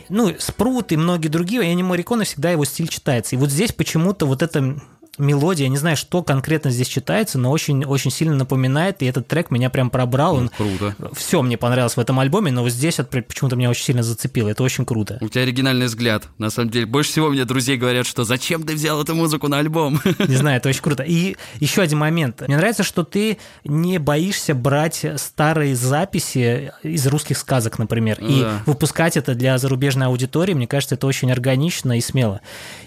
Ну, 0.10 0.34
«Спрут» 0.40 0.92
и 0.92 0.98
многие 0.98 1.28
другие, 1.28 1.72
Энио 1.72 1.86
Марикона 1.86 2.24
всегда 2.24 2.50
его 2.50 2.66
стиль 2.66 2.88
читается. 2.88 3.36
И 3.36 3.38
вот 3.38 3.52
здесь 3.52 3.74
почему-то 3.74 4.26
вот 4.26 4.42
это 4.42 4.80
мелодия, 5.18 5.68
не 5.68 5.78
знаю, 5.78 5.98
что 5.98 6.24
конкретно 6.24 6.72
здесь 6.72 6.88
читается, 6.88 7.38
но 7.38 7.52
очень-очень 7.52 8.12
сильно 8.12 8.36
напоминает, 8.36 9.02
и 9.02 9.06
этот 9.06 9.28
трек 9.28 9.52
меня 9.52 9.70
прям 9.70 9.90
пробрал. 9.90 10.36
Он... 10.36 10.50
Круто. 10.50 10.96
Все 11.14 11.42
мне 11.42 11.58
понравилось 11.58 11.96
в 11.98 12.00
этом 12.00 12.20
альбоме, 12.20 12.52
но 12.52 12.62
вот 12.64 12.72
здесь 12.72 12.98
вот 12.98 13.10
почему-то 13.10 13.56
меня 13.56 13.70
очень 13.70 13.84
сильно 13.84 14.04
зацепило, 14.04 14.50
это 14.50 14.64
очень 14.64 14.86
круто. 14.86 15.18
У 15.22 15.28
тебя 15.30 15.44
оригинальный 15.44 15.86
взгляд. 15.88 16.24
На 16.38 16.50
самом 16.50 16.70
деле, 16.70 16.86
больше 16.86 17.12
всего 17.12 17.30
мне 17.30 17.46
друзей 17.46 17.78
говорят, 17.78 18.08
что 18.08 18.24
зачем 18.24 18.64
ты 18.64 18.74
взял 18.74 19.02
эту 19.02 19.14
музыку 19.16 19.48
на 19.48 19.60
альбом? 19.60 20.00
Не 20.28 20.36
знаю, 20.36 20.58
это 20.58 20.70
очень 20.70 20.82
круто. 20.82 21.04
И 21.04 21.36
еще 21.60 21.82
один 21.82 21.98
момент. 22.00 22.42
Мне 22.48 22.58
нравится, 22.58 22.84
что 22.84 23.04
ты 23.04 23.38
не 23.64 23.98
боишься 24.00 24.56
брать 24.56 25.06
старые 25.18 25.76
записи 25.76 26.72
из 26.84 27.06
русских 27.08 27.38
сказок, 27.38 27.80
например, 27.80 28.18
и 28.22 28.42
Да. 28.42 28.62
выпускать 28.66 29.18
это 29.18 29.36
для 29.36 29.58
зарубежной 29.58 30.08
аудитории. 30.08 30.54
Мне 30.54 30.68
кажется, 30.68 30.96
это 30.96 31.06
очень 31.08 31.32
органично 31.32 31.98
и 31.98 32.02
смело. 32.02 32.42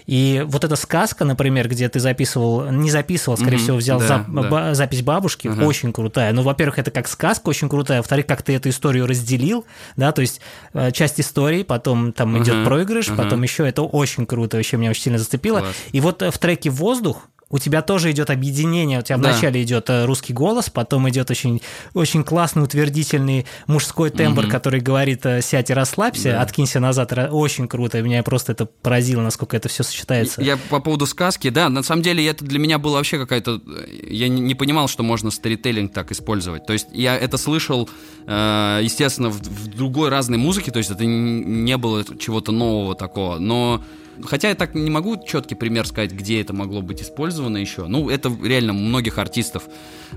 И 0.07 0.43
вот 0.47 0.63
эта 0.63 0.75
сказка, 0.75 1.25
например, 1.25 1.67
где 1.67 1.87
ты 1.89 1.99
записывал, 2.15 2.71
не 2.71 2.89
записывал, 2.89 3.37
скорее 3.37 3.57
Мгм, 3.57 3.63
всего, 3.63 3.77
взял 3.77 3.99
да, 3.99 4.05
зап- 4.07 4.25
да. 4.41 4.49
ба- 4.49 4.73
запись 4.73 5.01
бабушки, 5.01 5.47
Ага. 5.49 5.63
очень 5.65 5.91
крутая. 5.91 6.31
Ну, 6.33 6.41
во-первых, 6.41 6.79
это 6.79 6.91
как 6.91 7.07
сказка 7.07 7.49
очень 7.49 7.67
крутая, 7.69 7.99
во-вторых, 7.99 8.25
как 8.25 8.41
ты 8.41 8.55
эту 8.55 8.69
историю 8.69 9.05
разделил, 9.07 9.65
да, 9.97 10.11
то 10.11 10.21
есть 10.21 10.39
э, 10.73 10.91
часть 10.91 11.19
истории, 11.19 11.63
потом 11.63 12.13
там 12.13 12.35
Ага, 12.35 12.43
идет 12.43 12.65
проигрыш, 12.65 13.09
ага. 13.09 13.23
потом 13.23 13.43
еще 13.43 13.67
это 13.67 13.81
очень 13.81 14.25
круто, 14.25 14.57
вообще 14.57 14.77
меня 14.77 14.89
очень 14.91 15.03
сильно 15.03 15.17
зацепило. 15.19 15.59
Класс. 15.59 15.75
И 15.91 15.99
вот 16.01 16.21
э, 16.21 16.31
в 16.31 16.37
треке 16.37 16.69
«Воздух» 16.69 17.27
у 17.49 17.59
тебя 17.59 17.81
тоже 17.81 18.11
идет 18.11 18.29
объединение. 18.29 18.99
У 18.99 19.01
тебя 19.03 19.17
Да. 19.17 19.31
вначале 19.31 19.61
идет 19.61 19.89
э, 19.89 20.05
русский 20.05 20.33
голос, 20.33 20.69
потом 20.69 21.07
идет 21.09 21.29
очень, 21.29 21.61
очень 21.93 22.23
классный 22.23 22.63
утвердительный 22.63 23.45
мужской 23.67 24.09
тембр, 24.09 24.43
Мгм. 24.43 24.51
который 24.51 24.79
говорит 24.81 25.25
э, 25.25 25.41
«сядь 25.41 25.69
и 25.69 25.73
расслабься», 25.73 26.31
Да. 26.31 26.41
«откинься 26.41 26.79
назад». 26.79 27.13
Очень 27.31 27.67
круто. 27.67 28.01
Меня 28.01 28.23
просто 28.23 28.53
это 28.53 28.65
поразило, 28.65 29.21
насколько 29.21 29.55
это 29.55 29.69
все 29.69 29.83
сочетается. 29.83 30.41
Я 30.41 30.57
по 30.57 30.79
поводу 30.79 31.05
сказки, 31.05 31.49
да, 31.49 31.69
на 31.69 31.83
самом 31.83 32.01
деле 32.01 32.25
это 32.27 32.43
для 32.43 32.57
меня 32.59 32.79
было 32.79 32.95
вообще 32.95 33.17
какая-то... 33.19 33.61
Я 34.09 34.27
не, 34.27 34.41
не 34.41 34.55
понимал, 34.55 34.87
что 34.87 35.03
можно 35.03 35.29
сторителлинг 35.29 35.93
так 35.93 36.11
использовать. 36.11 36.65
То 36.65 36.73
есть 36.73 36.87
я 36.93 37.15
это 37.15 37.37
слышал, 37.37 37.89
э, 38.27 38.79
естественно, 38.83 39.29
в, 39.29 39.39
в 39.39 39.67
другой 39.67 40.09
разной 40.09 40.37
музыке, 40.39 40.71
то 40.71 40.79
есть 40.79 40.89
это 40.89 41.05
не 41.05 41.77
было 41.77 42.03
чего-то 42.17 42.51
нового 42.51 42.95
такого, 42.95 43.37
но... 43.37 43.83
Хотя 44.23 44.49
я 44.49 44.55
так 44.55 44.75
не 44.75 44.89
могу 44.89 45.17
четкий 45.23 45.55
пример 45.55 45.87
сказать, 45.87 46.11
где 46.11 46.41
это 46.41 46.53
могло 46.53 46.81
быть 46.81 47.01
использовано 47.01 47.57
еще. 47.57 47.87
Ну, 47.87 48.09
это 48.09 48.35
реально 48.43 48.73
у 48.73 48.77
многих 48.77 49.17
артистов. 49.17 49.63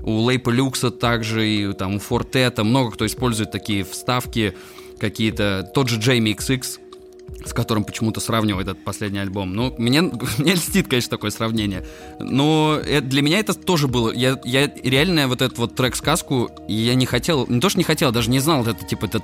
У 0.01 0.21
Лейпа 0.21 0.49
Люкса 0.49 0.91
также, 0.91 1.47
и 1.47 1.73
там 1.73 1.95
у 1.95 1.99
Фортета, 1.99 2.63
много 2.63 2.91
кто 2.91 3.05
использует 3.05 3.51
такие 3.51 3.83
вставки 3.83 4.55
какие-то. 4.99 5.69
Тот 5.73 5.89
же 5.89 5.99
Джейми 5.99 6.31
XX, 6.31 6.79
с 7.45 7.53
которым 7.53 7.83
почему-то 7.83 8.19
сравнивает 8.19 8.67
этот 8.67 8.83
последний 8.83 9.19
альбом. 9.19 9.53
Ну, 9.53 9.73
мне, 9.77 10.01
мне 10.37 10.53
льстит, 10.53 10.87
конечно, 10.87 11.09
такое 11.09 11.31
сравнение. 11.31 11.85
Но 12.19 12.79
э- 12.83 13.01
для 13.01 13.21
меня 13.21 13.39
это 13.39 13.53
тоже 13.53 13.87
было... 13.87 14.11
Я, 14.11 14.39
я 14.43 14.71
реально 14.83 15.27
вот 15.27 15.41
этот 15.41 15.57
вот 15.57 15.75
трек-сказку, 15.75 16.51
я 16.67 16.95
не 16.95 17.05
хотел... 17.05 17.47
Не 17.47 17.59
то, 17.59 17.69
что 17.69 17.77
не 17.77 17.83
хотел, 17.83 18.11
даже 18.11 18.29
не 18.29 18.39
знал, 18.39 18.65
это 18.65 18.85
типа, 18.85 19.05
этот, 19.05 19.23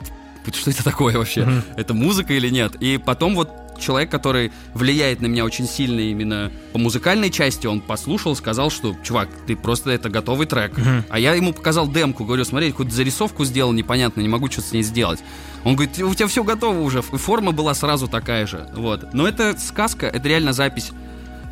что 0.54 0.72
это 0.72 0.84
такое 0.84 1.18
вообще? 1.18 1.64
Это 1.76 1.94
музыка 1.94 2.34
или 2.34 2.50
нет? 2.50 2.76
И 2.80 2.98
потом 2.98 3.36
вот 3.36 3.50
человек, 3.80 4.10
который 4.10 4.52
влияет 4.74 5.22
на 5.22 5.28
меня 5.28 5.46
очень 5.46 5.68
сильно 5.68 6.00
именно 6.00 6.52
по 6.74 6.80
музыкальной 6.80 7.30
части, 7.30 7.68
он 7.68 7.82
послушал, 7.82 8.36
сказал, 8.36 8.70
что, 8.70 8.96
чувак, 9.04 9.30
ты 9.48 9.56
просто 9.56 9.92
это 9.92 10.10
готовый 10.10 10.48
трек. 10.48 10.78
Мгм. 10.78 11.06
А 11.10 11.20
я 11.20 11.34
ему 11.34 11.54
показал 11.54 11.88
демку, 11.88 12.26
говорю, 12.26 12.46
смотри, 12.46 12.72
какую-то 12.72 12.94
зарисовку 12.94 13.46
сделал 13.46 13.72
непонятно, 13.72 14.22
не 14.22 14.28
могу 14.28 14.50
что-то 14.50 14.70
с 14.70 14.72
ней 14.72 14.84
сделать. 14.84 15.20
Он 15.64 15.76
говорит, 15.76 16.00
у 16.00 16.14
тебя 16.14 16.28
все 16.28 16.44
готово 16.44 16.80
уже, 16.80 17.02
форма 17.02 17.52
была 17.52 17.74
сразу 17.74 18.08
такая 18.08 18.46
же. 18.46 18.68
Вот. 18.76 19.14
Но 19.14 19.28
это 19.28 19.58
сказка, 19.60 20.08
это 20.08 20.28
реально 20.28 20.54
запись 20.54 20.92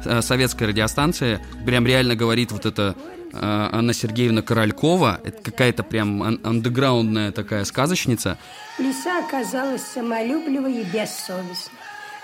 э, 0.05 0.21
советской 0.21 0.67
радиостанции, 0.67 1.39
прям 1.65 1.85
реально 1.85 2.15
говорит 2.15 2.51
вот 2.51 2.65
это 2.65 2.95
Анна 3.33 3.93
Сергеевна 3.93 4.41
Королькова, 4.41 5.19
это 5.23 5.41
какая-то 5.41 5.83
прям 5.83 6.21
ан- 6.23 6.39
андеграундная 6.43 7.31
такая 7.31 7.65
сказочница. 7.65 8.37
Лиса 8.77 9.19
оказалась 9.25 9.81
самолюблива 9.83 10.67
и 10.67 10.83
бессовестна. 10.83 11.77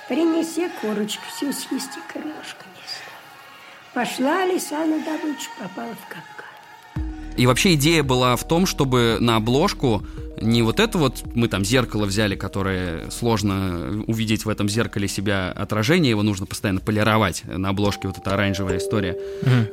Принеси 0.07 0.69
курочку, 0.81 1.23
всю 1.35 1.51
съесть 1.51 1.97
и 1.97 2.11
крылышко 2.13 2.65
не. 2.75 3.93
Пошла 3.93 4.45
лиса 4.45 4.85
на 4.85 4.99
добычу, 4.99 5.49
попала 5.59 5.93
в 5.95 6.07
капкан. 6.07 7.35
И 7.37 7.45
вообще 7.47 7.75
идея 7.75 8.03
была 8.03 8.35
в 8.35 8.43
том, 8.47 8.65
чтобы 8.65 9.17
на 9.19 9.37
обложку 9.37 10.03
не 10.41 10.61
вот 10.61 10.79
это 10.79 10.97
вот 10.97 11.23
мы 11.35 11.47
там 11.47 11.65
зеркало 11.65 12.05
взяли, 12.05 12.35
которое 12.35 13.09
сложно 13.09 14.03
увидеть 14.07 14.45
в 14.45 14.49
этом 14.49 14.69
зеркале 14.69 15.07
себя 15.07 15.51
отражение, 15.51 16.11
его 16.11 16.23
нужно 16.23 16.45
постоянно 16.45 16.79
полировать 16.79 17.43
на 17.45 17.69
обложке, 17.69 18.07
вот 18.07 18.17
эта 18.17 18.33
оранжевая 18.33 18.77
история. 18.77 19.17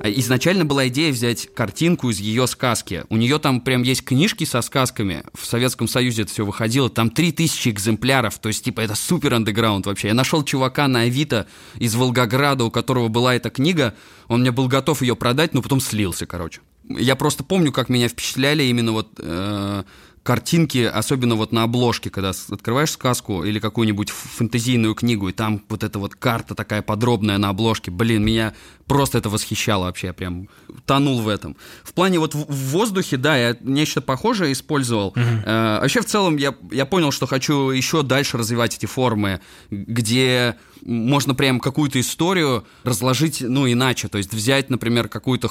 А 0.01 0.09
Изначально 0.09 0.64
была 0.64 0.88
идея 0.88 1.12
взять 1.12 1.49
картинку 1.55 2.11
из 2.11 2.19
ее 2.19 2.47
сказки. 2.47 3.05
У 3.11 3.16
нее 3.16 3.38
там 3.38 3.61
прям 3.61 3.83
есть 3.83 4.05
книжки 4.05 4.45
со 4.45 4.61
сказками. 4.62 5.25
В 5.35 5.45
Советском 5.45 5.88
Союзе 5.88 6.23
это 6.23 6.33
все 6.33 6.45
выходило. 6.45 6.88
Там 6.88 7.11
3000 7.11 7.69
экземпляров. 7.69 8.38
То 8.38 8.49
есть, 8.49 8.64
типа, 8.64 8.81
это 8.81 8.95
супер 8.95 9.35
андеграунд 9.35 9.87
вообще. 9.87 10.09
Я 10.09 10.14
нашел 10.14 10.42
чувака 10.42 10.88
на 10.88 11.03
Авито 11.03 11.47
из 11.79 11.95
Волгограда, 11.95 12.64
у 12.64 12.71
которого 12.71 13.09
была 13.09 13.35
эта 13.35 13.51
книга. 13.51 13.95
Он 14.29 14.40
мне 14.40 14.51
был 14.51 14.69
готов 14.69 15.03
ее 15.03 15.16
продать, 15.16 15.55
но 15.55 15.62
потом 15.62 15.81
слился, 15.81 16.27
короче. 16.27 16.61
Я 16.88 17.16
просто 17.16 17.42
помню, 17.42 17.73
как 17.73 17.88
меня 17.88 18.09
впечатляли 18.09 18.62
именно 18.64 18.92
вот 18.92 19.09
э, 19.19 19.83
картинки, 20.27 20.79
особенно 20.79 21.37
вот 21.37 21.53
на 21.53 21.62
обложке, 21.62 22.11
когда 22.11 22.33
открываешь 22.51 22.91
сказку 22.91 23.45
или 23.45 23.61
какую-нибудь 23.61 24.11
фэнтезийную 24.11 24.97
книгу, 24.97 25.29
и 25.29 25.33
там 25.33 25.62
вот 25.69 25.85
эта 25.85 26.01
вот 26.01 26.17
карта 26.17 26.57
такая 26.57 26.83
подробная 26.83 27.39
на 27.39 27.51
обложке. 27.51 27.93
Блин, 27.93 28.25
меня 28.25 28.53
просто 28.87 29.19
это 29.19 29.29
восхищало 29.31 29.85
вообще, 29.85 30.09
я 30.09 30.12
прям 30.12 30.49
тонул 30.85 31.21
в 31.21 31.29
этом. 31.29 31.57
В 31.85 31.93
плане 31.93 32.19
вот 32.19 32.35
в, 32.35 32.45
воздухе, 32.73 33.19
да, 33.19 33.37
я 33.37 33.57
нечто 33.61 34.01
похожее 34.01 34.53
использовал. 34.53 35.15
Э, 35.15 35.79
вообще, 35.81 36.01
в 36.01 36.07
целом, 36.07 36.37
я, 36.39 36.57
я 36.73 36.87
понял, 36.87 37.12
что 37.12 37.29
хочу 37.29 37.71
еще 37.71 38.03
дальше 38.03 38.37
развивать 38.37 38.75
эти 38.75 38.87
формы, 38.87 39.41
где 39.71 40.57
можно 40.83 41.37
прям 41.37 41.61
какую-то 41.61 42.01
историю 42.01 42.65
разложить, 42.83 43.43
ну, 43.43 43.71
иначе. 43.71 44.09
То 44.09 44.19
есть 44.19 44.35
взять, 44.35 44.71
например, 44.71 45.09
какую-то 45.09 45.49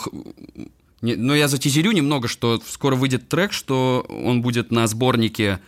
не- 1.06 1.16
Но 1.16 1.36
я 1.36 1.48
затизерю 1.48 1.92
немного, 1.94 2.28
что 2.28 2.62
скоро 2.68 2.96
выйдет 2.96 3.30
трек, 3.30 3.54
что 3.54 4.06
он 4.10 4.42
будет 4.42 4.72
на 4.72 4.88
сборнике. 4.88 5.60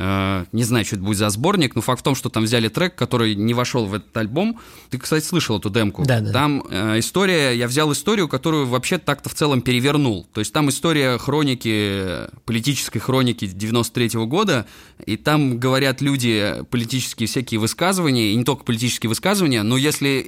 э, 0.00 0.44
не 0.52 0.62
знаю, 0.62 0.84
что 0.84 0.94
это 0.94 1.04
будет 1.04 1.16
за 1.18 1.28
сборник, 1.28 1.74
но 1.74 1.80
факт 1.80 2.02
в 2.02 2.04
том, 2.04 2.14
что 2.14 2.28
там 2.28 2.44
взяли 2.44 2.68
трек, 2.68 2.94
который 2.94 3.34
не 3.34 3.52
вошел 3.52 3.84
в 3.86 3.94
этот 3.94 4.16
альбом. 4.16 4.60
Ты, 4.90 4.98
кстати, 4.98 5.24
слышал 5.24 5.58
эту 5.58 5.70
демку. 5.70 6.04
Да, 6.06 6.20
да. 6.20 6.30
Там 6.32 6.62
э, 6.70 7.00
история, 7.00 7.50
я 7.56 7.66
взял 7.66 7.90
историю, 7.90 8.28
которую 8.28 8.66
вообще 8.68 8.98
так-то 8.98 9.28
в 9.28 9.34
целом 9.34 9.60
перевернул. 9.60 10.24
То 10.32 10.38
есть 10.40 10.52
там 10.52 10.68
история 10.68 11.18
хроники, 11.18 12.28
политической 12.44 13.00
хроники 13.00 13.44
93 13.46 14.10
года, 14.26 14.66
и 15.04 15.16
там 15.16 15.58
говорят 15.58 16.00
люди 16.00 16.54
политические 16.70 17.26
всякие 17.26 17.58
высказывания, 17.58 18.32
и 18.32 18.36
не 18.36 18.44
только 18.44 18.62
политические 18.62 19.08
высказывания, 19.08 19.64
но 19.64 19.76
если 19.76 20.26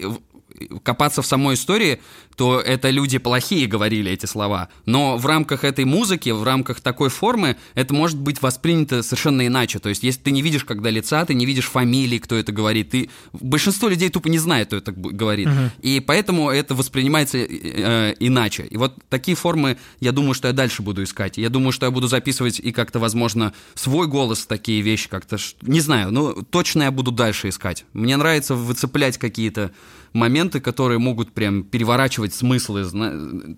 копаться 0.83 1.23
в 1.23 1.27
самой 1.27 1.55
истории, 1.55 2.01
то 2.37 2.59
это 2.59 2.89
люди 2.91 3.19
плохие 3.19 3.67
говорили 3.67 4.11
эти 4.11 4.27
слова. 4.27 4.69
Но 4.87 5.19
в 5.19 5.27
рамках 5.27 5.63
этой 5.65 5.85
музыки, 5.85 6.31
в 6.31 6.43
рамках 6.43 6.81
такой 6.81 7.11
формы, 7.11 7.57
это 7.75 7.93
может 7.93 8.19
быть 8.19 8.41
воспринято 8.41 9.03
совершенно 9.03 9.47
иначе. 9.47 9.79
То 9.79 9.89
есть, 9.91 10.03
если 10.03 10.21
ты 10.21 10.31
не 10.31 10.41
видишь, 10.41 10.65
когда 10.65 10.89
лица, 10.89 11.25
ты 11.25 11.35
не 11.35 11.45
видишь 11.45 11.67
фамилии, 11.67 12.19
кто 12.19 12.37
это 12.37 12.53
говорит, 12.53 12.91
ты... 12.91 13.11
большинство 13.33 13.89
людей 13.89 14.09
тупо 14.09 14.29
не 14.29 14.39
знает, 14.39 14.69
кто 14.69 14.77
это 14.77 14.93
говорит. 14.93 15.49
И 15.83 16.01
поэтому 16.01 16.51
это 16.51 16.75
воспринимается 16.75 17.39
э, 17.39 17.47
э, 17.51 18.15
иначе. 18.21 18.65
И 18.71 18.77
вот 18.77 18.95
такие 19.09 19.37
формы, 19.37 19.77
я 20.01 20.13
думаю, 20.13 20.35
что 20.35 20.49
я 20.49 20.55
дальше 20.55 20.83
буду 20.83 21.03
искать. 21.03 21.37
Я 21.37 21.51
думаю, 21.51 21.73
что 21.73 21.87
я 21.87 21.91
буду 21.91 22.09
записывать 22.09 22.59
и 22.59 22.73
как-то, 22.73 22.99
возможно, 22.99 23.53
свой 23.75 24.07
голос, 24.07 24.47
такие 24.47 24.81
вещи 24.81 25.09
как-то... 25.09 25.37
Не 25.63 25.81
знаю, 25.81 26.11
но 26.11 26.33
точно 26.33 26.85
я 26.85 26.91
буду 26.91 27.11
дальше 27.11 27.49
искать. 27.49 27.85
Мне 27.93 28.17
нравится 28.17 28.55
выцеплять 28.55 29.19
какие-то 29.19 29.73
моменты, 30.13 30.61
которые 30.61 30.99
могут 30.99 31.33
прям 31.33 31.63
переворачивать 31.63 32.35
смыслы. 32.35 32.87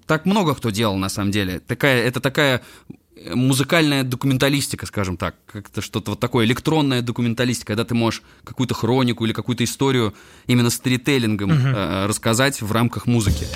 Так 0.06 0.26
много 0.26 0.54
кто 0.54 0.70
делал, 0.70 0.96
на 0.96 1.08
самом 1.08 1.30
деле. 1.30 1.60
Такая, 1.60 2.02
это 2.02 2.20
такая 2.20 2.62
музыкальная 3.34 4.02
документалистика, 4.02 4.86
скажем 4.86 5.16
так, 5.16 5.36
как-то 5.46 5.80
что-то 5.80 6.12
вот 6.12 6.20
такое, 6.20 6.44
электронная 6.44 7.02
документалистика, 7.02 7.68
когда 7.68 7.84
ты 7.84 7.94
можешь 7.94 8.22
какую-то 8.44 8.74
хронику 8.74 9.24
или 9.24 9.32
какую-то 9.32 9.64
историю 9.64 10.14
именно 10.46 10.70
сторителлингом 10.70 11.50
угу. 11.50 11.68
э, 11.68 12.06
рассказать 12.06 12.60
в 12.62 12.72
рамках 12.72 13.06
музыки. 13.06 13.46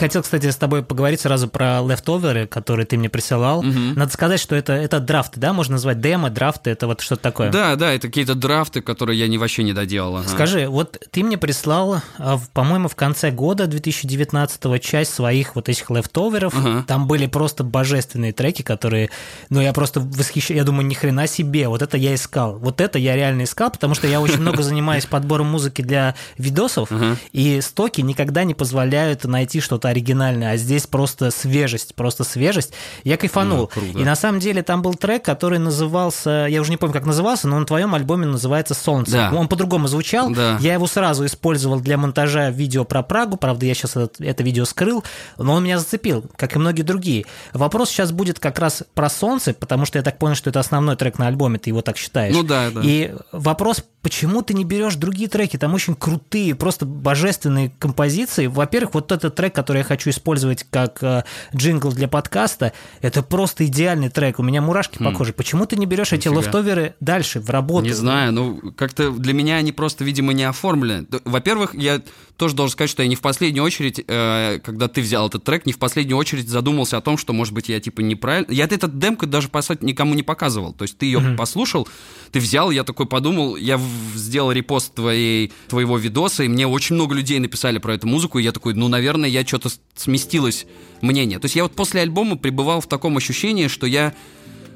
Хотел, 0.00 0.22
кстати, 0.22 0.50
с 0.50 0.56
тобой 0.56 0.82
поговорить 0.82 1.20
сразу 1.20 1.46
про 1.46 1.82
лефтоверы, 1.86 2.46
которые 2.46 2.86
ты 2.86 2.96
мне 2.96 3.10
присылал. 3.10 3.58
Угу. 3.58 3.96
Надо 3.96 4.10
сказать, 4.10 4.40
что 4.40 4.56
это, 4.56 4.72
это 4.72 4.98
драфты, 4.98 5.38
да? 5.38 5.52
Можно 5.52 5.74
назвать 5.74 6.00
демо, 6.00 6.30
драфты, 6.30 6.70
это 6.70 6.86
вот 6.86 7.02
что-то 7.02 7.20
такое. 7.20 7.50
Да, 7.50 7.76
да, 7.76 7.92
это 7.92 8.08
какие-то 8.08 8.34
драфты, 8.34 8.80
которые 8.80 9.18
я 9.18 9.28
не, 9.28 9.36
вообще 9.36 9.62
не 9.62 9.74
доделал. 9.74 10.16
Ага. 10.16 10.28
Скажи, 10.28 10.68
вот 10.68 10.98
ты 11.10 11.22
мне 11.22 11.36
прислал, 11.36 12.00
а, 12.16 12.40
по-моему, 12.54 12.88
в 12.88 12.96
конце 12.96 13.30
года 13.30 13.66
2019 13.66 14.82
часть 14.82 15.12
своих 15.12 15.54
вот 15.54 15.68
этих 15.68 15.90
лефтоверов. 15.90 16.54
Ага. 16.56 16.82
Там 16.88 17.06
были 17.06 17.26
просто 17.26 17.62
божественные 17.62 18.32
треки, 18.32 18.62
которые, 18.62 19.10
ну, 19.50 19.60
я 19.60 19.74
просто 19.74 20.00
восхищаюсь, 20.00 20.56
я 20.60 20.64
думаю, 20.64 20.86
ни 20.86 20.94
хрена 20.94 21.26
себе, 21.26 21.68
вот 21.68 21.82
это 21.82 21.98
я 21.98 22.14
искал. 22.14 22.58
Вот 22.58 22.80
это 22.80 22.98
я 22.98 23.16
реально 23.16 23.44
искал, 23.44 23.70
потому 23.70 23.94
что 23.94 24.06
я 24.06 24.22
очень 24.22 24.40
много 24.40 24.62
занимаюсь 24.62 25.04
подбором 25.04 25.48
музыки 25.48 25.82
для 25.82 26.14
видосов, 26.38 26.90
и 27.32 27.60
стоки 27.60 28.00
никогда 28.00 28.44
не 28.44 28.54
позволяют 28.54 29.24
найти 29.24 29.60
что-то 29.60 29.89
оригинальное, 29.90 30.52
а 30.52 30.56
здесь 30.56 30.86
просто 30.86 31.30
свежесть, 31.30 31.94
просто 31.94 32.24
свежесть. 32.24 32.72
Я 33.04 33.16
кайфанул. 33.16 33.70
Ну, 33.76 34.00
и 34.00 34.04
на 34.04 34.16
самом 34.16 34.40
деле 34.40 34.62
там 34.62 34.82
был 34.82 34.94
трек, 34.94 35.24
который 35.24 35.58
назывался, 35.58 36.46
я 36.48 36.60
уже 36.60 36.70
не 36.70 36.76
помню, 36.76 36.92
как 36.92 37.06
назывался, 37.06 37.48
но 37.48 37.58
на 37.58 37.66
твоем 37.66 37.94
альбоме 37.94 38.26
называется 38.26 38.74
«Солнце». 38.74 39.12
Да. 39.12 39.32
Он 39.32 39.48
по-другому 39.48 39.86
звучал. 39.88 40.30
Да. 40.30 40.58
Я 40.60 40.74
его 40.74 40.86
сразу 40.86 41.26
использовал 41.26 41.80
для 41.80 41.96
монтажа 41.96 42.50
видео 42.50 42.84
про 42.84 43.02
Прагу, 43.02 43.36
правда, 43.36 43.66
я 43.66 43.74
сейчас 43.74 43.96
это, 43.96 44.22
это 44.22 44.42
видео 44.42 44.64
скрыл, 44.64 45.04
но 45.36 45.54
он 45.54 45.64
меня 45.64 45.78
зацепил, 45.78 46.24
как 46.36 46.56
и 46.56 46.58
многие 46.58 46.82
другие. 46.82 47.26
Вопрос 47.52 47.90
сейчас 47.90 48.12
будет 48.12 48.38
как 48.38 48.58
раз 48.58 48.84
про 48.94 49.08
«Солнце», 49.10 49.54
потому 49.54 49.84
что 49.84 49.98
я 49.98 50.02
так 50.02 50.18
понял, 50.18 50.34
что 50.34 50.50
это 50.50 50.60
основной 50.60 50.96
трек 50.96 51.18
на 51.18 51.26
альбоме, 51.26 51.58
ты 51.58 51.70
его 51.70 51.82
так 51.82 51.96
считаешь. 51.96 52.34
Ну 52.34 52.42
да, 52.42 52.70
да. 52.70 52.80
И 52.84 53.14
вопрос, 53.32 53.84
почему 54.02 54.42
ты 54.42 54.54
не 54.54 54.64
берешь 54.64 54.94
другие 54.94 55.28
треки? 55.28 55.56
Там 55.56 55.74
очень 55.74 55.94
крутые, 55.94 56.54
просто 56.54 56.86
божественные 56.86 57.72
композиции. 57.78 58.46
Во-первых, 58.46 58.94
вот 58.94 59.12
этот 59.12 59.34
трек, 59.34 59.54
который 59.54 59.79
я 59.80 59.84
хочу 59.84 60.10
использовать 60.10 60.64
как 60.70 61.02
э, 61.02 61.24
джингл 61.54 61.92
для 61.92 62.08
подкаста, 62.08 62.72
это 63.00 63.22
просто 63.22 63.66
идеальный 63.66 64.08
трек. 64.08 64.38
У 64.38 64.42
меня 64.42 64.62
мурашки 64.62 64.98
хм. 64.98 65.04
по 65.04 65.12
коже. 65.12 65.32
Почему 65.32 65.66
ты 65.66 65.76
не 65.76 65.86
берешь 65.86 66.12
эти 66.12 66.28
лофтоверы 66.28 66.94
дальше, 67.00 67.40
в 67.40 67.50
работу? 67.50 67.86
Не 67.86 67.92
знаю, 67.92 68.32
ну 68.32 68.72
как-то 68.76 69.10
для 69.10 69.32
меня 69.32 69.56
они 69.56 69.72
просто, 69.72 70.04
видимо, 70.04 70.32
не 70.32 70.44
оформлены. 70.44 71.06
Во-первых, 71.24 71.74
я 71.74 72.00
тоже 72.36 72.54
должен 72.54 72.72
сказать, 72.72 72.90
что 72.90 73.02
я 73.02 73.08
не 73.08 73.16
в 73.16 73.20
последнюю 73.20 73.64
очередь, 73.64 74.02
э, 74.06 74.60
когда 74.64 74.88
ты 74.88 75.00
взял 75.00 75.28
этот 75.28 75.44
трек, 75.44 75.66
не 75.66 75.72
в 75.72 75.78
последнюю 75.78 76.16
очередь 76.16 76.48
задумался 76.48 76.96
о 76.96 77.00
том, 77.00 77.18
что, 77.18 77.32
может 77.32 77.52
быть, 77.52 77.68
я 77.68 77.80
типа 77.80 78.00
неправильно... 78.00 78.50
Я 78.50 78.64
этот 78.64 78.98
демку 78.98 79.26
даже, 79.26 79.48
по 79.48 79.62
сути, 79.62 79.84
никому 79.84 80.14
не 80.14 80.22
показывал. 80.22 80.72
То 80.72 80.84
есть 80.84 80.96
ты 80.96 81.06
ее 81.06 81.18
mm-hmm. 81.18 81.36
послушал, 81.36 81.88
ты 82.32 82.40
взял, 82.40 82.70
я 82.70 82.84
такой 82.84 83.06
подумал, 83.06 83.56
я 83.56 83.80
сделал 84.14 84.52
репост 84.52 84.94
твоей, 84.94 85.52
твоего 85.68 85.98
видоса, 85.98 86.44
и 86.44 86.48
мне 86.48 86.66
очень 86.66 86.94
много 86.94 87.14
людей 87.14 87.38
написали 87.38 87.78
про 87.78 87.94
эту 87.94 88.06
музыку, 88.06 88.38
и 88.38 88.42
я 88.42 88.52
такой, 88.52 88.74
ну, 88.74 88.88
наверное, 88.88 89.28
я 89.28 89.44
что-то 89.44 89.68
сместилось 89.96 90.66
мнение. 91.00 91.38
То 91.38 91.46
есть 91.46 91.56
я 91.56 91.62
вот 91.62 91.72
после 91.72 92.02
альбома 92.02 92.36
пребывал 92.36 92.80
в 92.80 92.86
таком 92.86 93.16
ощущении, 93.16 93.68
что 93.68 93.86
я 93.86 94.14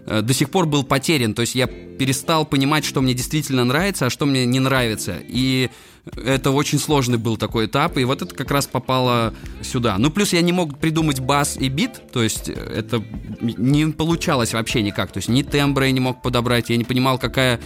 э, 0.07 0.22
до 0.22 0.35
сих 0.35 0.50
пор 0.50 0.66
был 0.66 0.85
потерян. 0.85 1.35
То 1.35 1.42
есть 1.42 1.54
я 1.54 1.66
перестал 1.66 2.46
понимать, 2.46 2.85
что 2.85 3.00
мне 3.00 3.14
действительно 3.14 3.64
нравится, 3.64 4.07
а 4.07 4.11
что 4.11 4.26
мне 4.26 4.44
не 4.46 4.61
нравится. 4.61 5.16
И 5.26 5.70
это 6.16 6.50
очень 6.50 6.78
сложный 6.78 7.18
был 7.18 7.37
такой 7.37 7.66
этап, 7.66 7.96
и 7.96 8.04
вот 8.04 8.20
это 8.20 8.35
как 8.35 8.50
раз 8.50 8.66
попало 8.66 9.33
сюда. 9.62 9.96
Ну, 9.98 10.11
плюс 10.11 10.33
я 10.33 10.42
не 10.42 10.52
мог 10.52 10.78
придумать 10.78 11.20
бас 11.20 11.57
и 11.57 11.68
бит, 11.68 12.12
то 12.12 12.22
есть 12.22 12.48
это 12.48 13.02
не 13.40 13.87
получалось 13.87 14.52
вообще 14.52 14.83
никак. 14.83 15.12
То 15.12 15.18
есть 15.18 15.28
ни 15.28 15.42
тембра 15.42 15.87
я 15.87 15.92
не 15.92 16.00
мог 16.00 16.20
подобрать, 16.20 16.68
я 16.68 16.76
не 16.76 16.85
понимал, 16.85 17.18
какая 17.18 17.59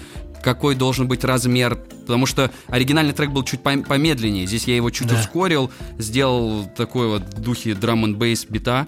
какой 0.42 0.74
должен 0.74 1.08
быть 1.08 1.24
размер, 1.24 1.76
потому 2.06 2.26
что 2.26 2.50
оригинальный 2.68 3.12
трек 3.12 3.30
был 3.30 3.44
чуть 3.44 3.60
помедленнее. 3.60 4.46
Здесь 4.46 4.64
я 4.64 4.76
его 4.76 4.90
чуть 4.90 5.08
да. 5.08 5.18
ускорил, 5.18 5.70
сделал 5.98 6.66
такой 6.76 7.08
вот 7.08 7.22
в 7.22 7.40
духе 7.40 7.74
драм 7.74 8.04
н 8.04 8.14
бейс 8.14 8.44
бита. 8.44 8.86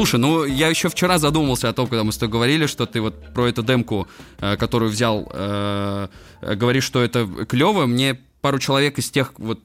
Слушай, 0.00 0.18
ну 0.18 0.44
я 0.46 0.68
еще 0.68 0.88
вчера 0.88 1.18
задумался 1.18 1.68
о 1.68 1.74
том, 1.74 1.86
когда 1.86 2.04
мы 2.04 2.12
с 2.12 2.16
тобой 2.16 2.32
говорили, 2.32 2.64
что 2.64 2.86
ты 2.86 3.02
вот 3.02 3.34
про 3.34 3.48
эту 3.48 3.62
демку, 3.62 4.08
э, 4.38 4.56
которую 4.56 4.90
взял, 4.90 5.30
э, 5.30 6.08
говоришь, 6.40 6.84
что 6.84 7.02
это 7.02 7.26
клево. 7.46 7.84
Мне 7.84 8.18
пару 8.40 8.58
человек 8.58 8.98
из 8.98 9.10
тех 9.10 9.32
вот 9.38 9.60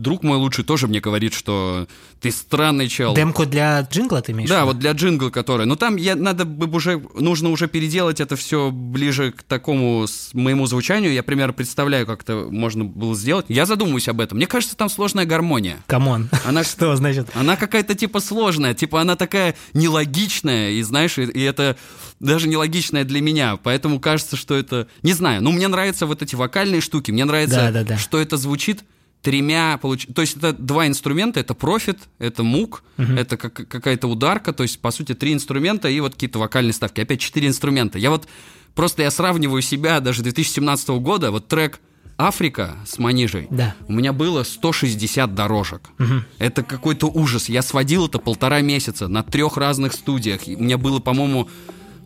друг 0.00 0.22
мой 0.22 0.38
лучший 0.38 0.64
тоже 0.64 0.88
мне 0.88 1.00
говорит, 1.00 1.34
что 1.34 1.86
ты 2.20 2.30
странный 2.30 2.88
чел. 2.88 3.14
Демку 3.14 3.46
для 3.46 3.80
джингла 3.80 4.22
ты 4.22 4.32
имеешь? 4.32 4.48
Да, 4.48 4.64
вот 4.64 4.78
для 4.78 4.92
джингла, 4.92 5.30
который. 5.30 5.66
Но 5.66 5.76
там 5.76 5.96
я 5.96 6.16
надо 6.16 6.44
бы 6.44 6.74
уже 6.74 7.02
нужно 7.14 7.50
уже 7.50 7.68
переделать 7.68 8.20
это 8.20 8.36
все 8.36 8.70
ближе 8.70 9.32
к 9.32 9.42
такому 9.42 10.06
моему 10.32 10.66
звучанию. 10.66 11.12
Я 11.12 11.22
примерно 11.22 11.52
представляю, 11.52 12.06
как 12.06 12.22
это 12.22 12.46
можно 12.50 12.84
было 12.84 13.14
сделать. 13.14 13.46
Я 13.48 13.66
задумываюсь 13.66 14.08
об 14.08 14.20
этом. 14.20 14.38
Мне 14.38 14.46
кажется, 14.46 14.76
там 14.76 14.88
сложная 14.88 15.26
гармония. 15.26 15.78
Come 15.86 16.10
on. 16.10 16.28
Она 16.44 16.64
что 16.70 16.94
значит? 16.96 17.28
Она 17.34 17.56
какая-то 17.56 17.94
типа 17.94 18.20
сложная, 18.20 18.74
типа 18.74 19.00
она 19.00 19.16
такая 19.16 19.54
нелогичная 19.74 20.70
и 20.70 20.82
знаешь, 20.82 21.18
и, 21.18 21.22
и 21.22 21.42
это 21.42 21.76
даже 22.20 22.48
нелогичная 22.48 23.04
для 23.04 23.20
меня, 23.20 23.56
поэтому 23.56 23.98
кажется, 23.98 24.36
что 24.36 24.54
это... 24.54 24.86
Не 25.02 25.14
знаю, 25.14 25.42
но 25.42 25.50
мне 25.50 25.68
нравятся 25.68 26.06
вот 26.06 26.22
эти 26.22 26.34
вокальные 26.34 26.80
штуки, 26.80 27.10
мне 27.10 27.24
нравится, 27.24 27.56
да, 27.56 27.70
да, 27.70 27.84
да. 27.84 27.98
что 27.98 28.20
это 28.20 28.36
звучит 28.36 28.84
тремя, 29.22 29.78
получ... 29.80 30.06
то 30.14 30.22
есть 30.22 30.36
это 30.36 30.52
два 30.52 30.86
инструмента, 30.86 31.40
это 31.40 31.54
профит, 31.54 31.98
это 32.18 32.42
мук, 32.42 32.82
угу. 32.96 33.12
это 33.12 33.36
как, 33.36 33.52
какая-то 33.52 34.08
ударка, 34.08 34.52
то 34.52 34.62
есть 34.62 34.80
по 34.80 34.90
сути 34.90 35.14
три 35.14 35.32
инструмента 35.32 35.88
и 35.88 36.00
вот 36.00 36.14
какие-то 36.14 36.38
вокальные 36.38 36.72
ставки, 36.72 37.00
опять 37.00 37.20
четыре 37.20 37.48
инструмента. 37.48 37.98
Я 37.98 38.10
вот 38.10 38.26
просто 38.74 39.02
я 39.02 39.10
сравниваю 39.10 39.62
себя 39.62 40.00
даже 40.00 40.22
2017 40.22 40.88
года, 40.88 41.30
вот 41.30 41.48
трек 41.48 41.80
Африка 42.16 42.76
с 42.86 42.98
Манижей, 42.98 43.46
да. 43.50 43.74
у 43.88 43.92
меня 43.92 44.12
было 44.12 44.42
160 44.42 45.34
дорожек. 45.34 45.88
Угу. 45.98 46.14
Это 46.38 46.62
какой-то 46.62 47.06
ужас. 47.06 47.48
Я 47.48 47.62
сводил 47.62 48.06
это 48.06 48.18
полтора 48.18 48.60
месяца 48.60 49.08
на 49.08 49.22
трех 49.22 49.56
разных 49.56 49.94
студиях. 49.94 50.42
У 50.46 50.62
меня 50.62 50.76
было, 50.76 50.98
по-моему, 50.98 51.48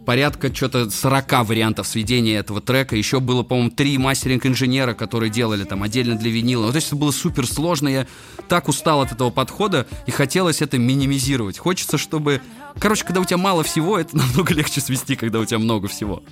порядка 0.04 0.54
что-то 0.54 0.90
40 0.90 1.46
вариантов 1.46 1.86
сведения 1.86 2.36
этого 2.36 2.60
трека. 2.60 2.96
Еще 2.96 3.20
было, 3.20 3.42
по-моему, 3.42 3.70
три 3.70 3.98
мастеринг-инженера, 3.98 4.94
которые 4.94 5.30
делали 5.30 5.64
там 5.64 5.82
отдельно 5.82 6.16
для 6.16 6.30
винила. 6.30 6.64
Вот 6.64 6.72
то 6.72 6.76
есть 6.76 6.88
это 6.88 6.96
было 6.96 7.10
супер 7.10 7.46
сложно. 7.46 7.88
Я 7.88 8.06
так 8.48 8.68
устал 8.68 9.00
от 9.00 9.12
этого 9.12 9.30
подхода 9.30 9.86
и 10.06 10.10
хотелось 10.10 10.62
это 10.62 10.78
минимизировать. 10.78 11.58
Хочется, 11.58 11.98
чтобы... 11.98 12.40
Короче, 12.78 13.04
когда 13.04 13.20
у 13.20 13.24
тебя 13.24 13.38
мало 13.38 13.62
всего, 13.64 13.98
это 13.98 14.16
намного 14.16 14.54
легче 14.54 14.80
свести, 14.80 15.16
когда 15.16 15.40
у 15.40 15.44
тебя 15.44 15.58
много 15.58 15.88
всего. 15.88 16.22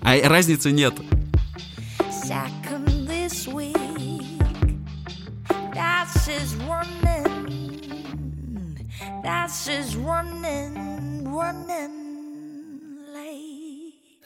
А 0.00 0.16
разницы 0.28 0.70
нет. 0.70 0.94
That's 9.22 9.64
just 9.66 9.96
running, 9.96 11.24
running. 11.24 12.13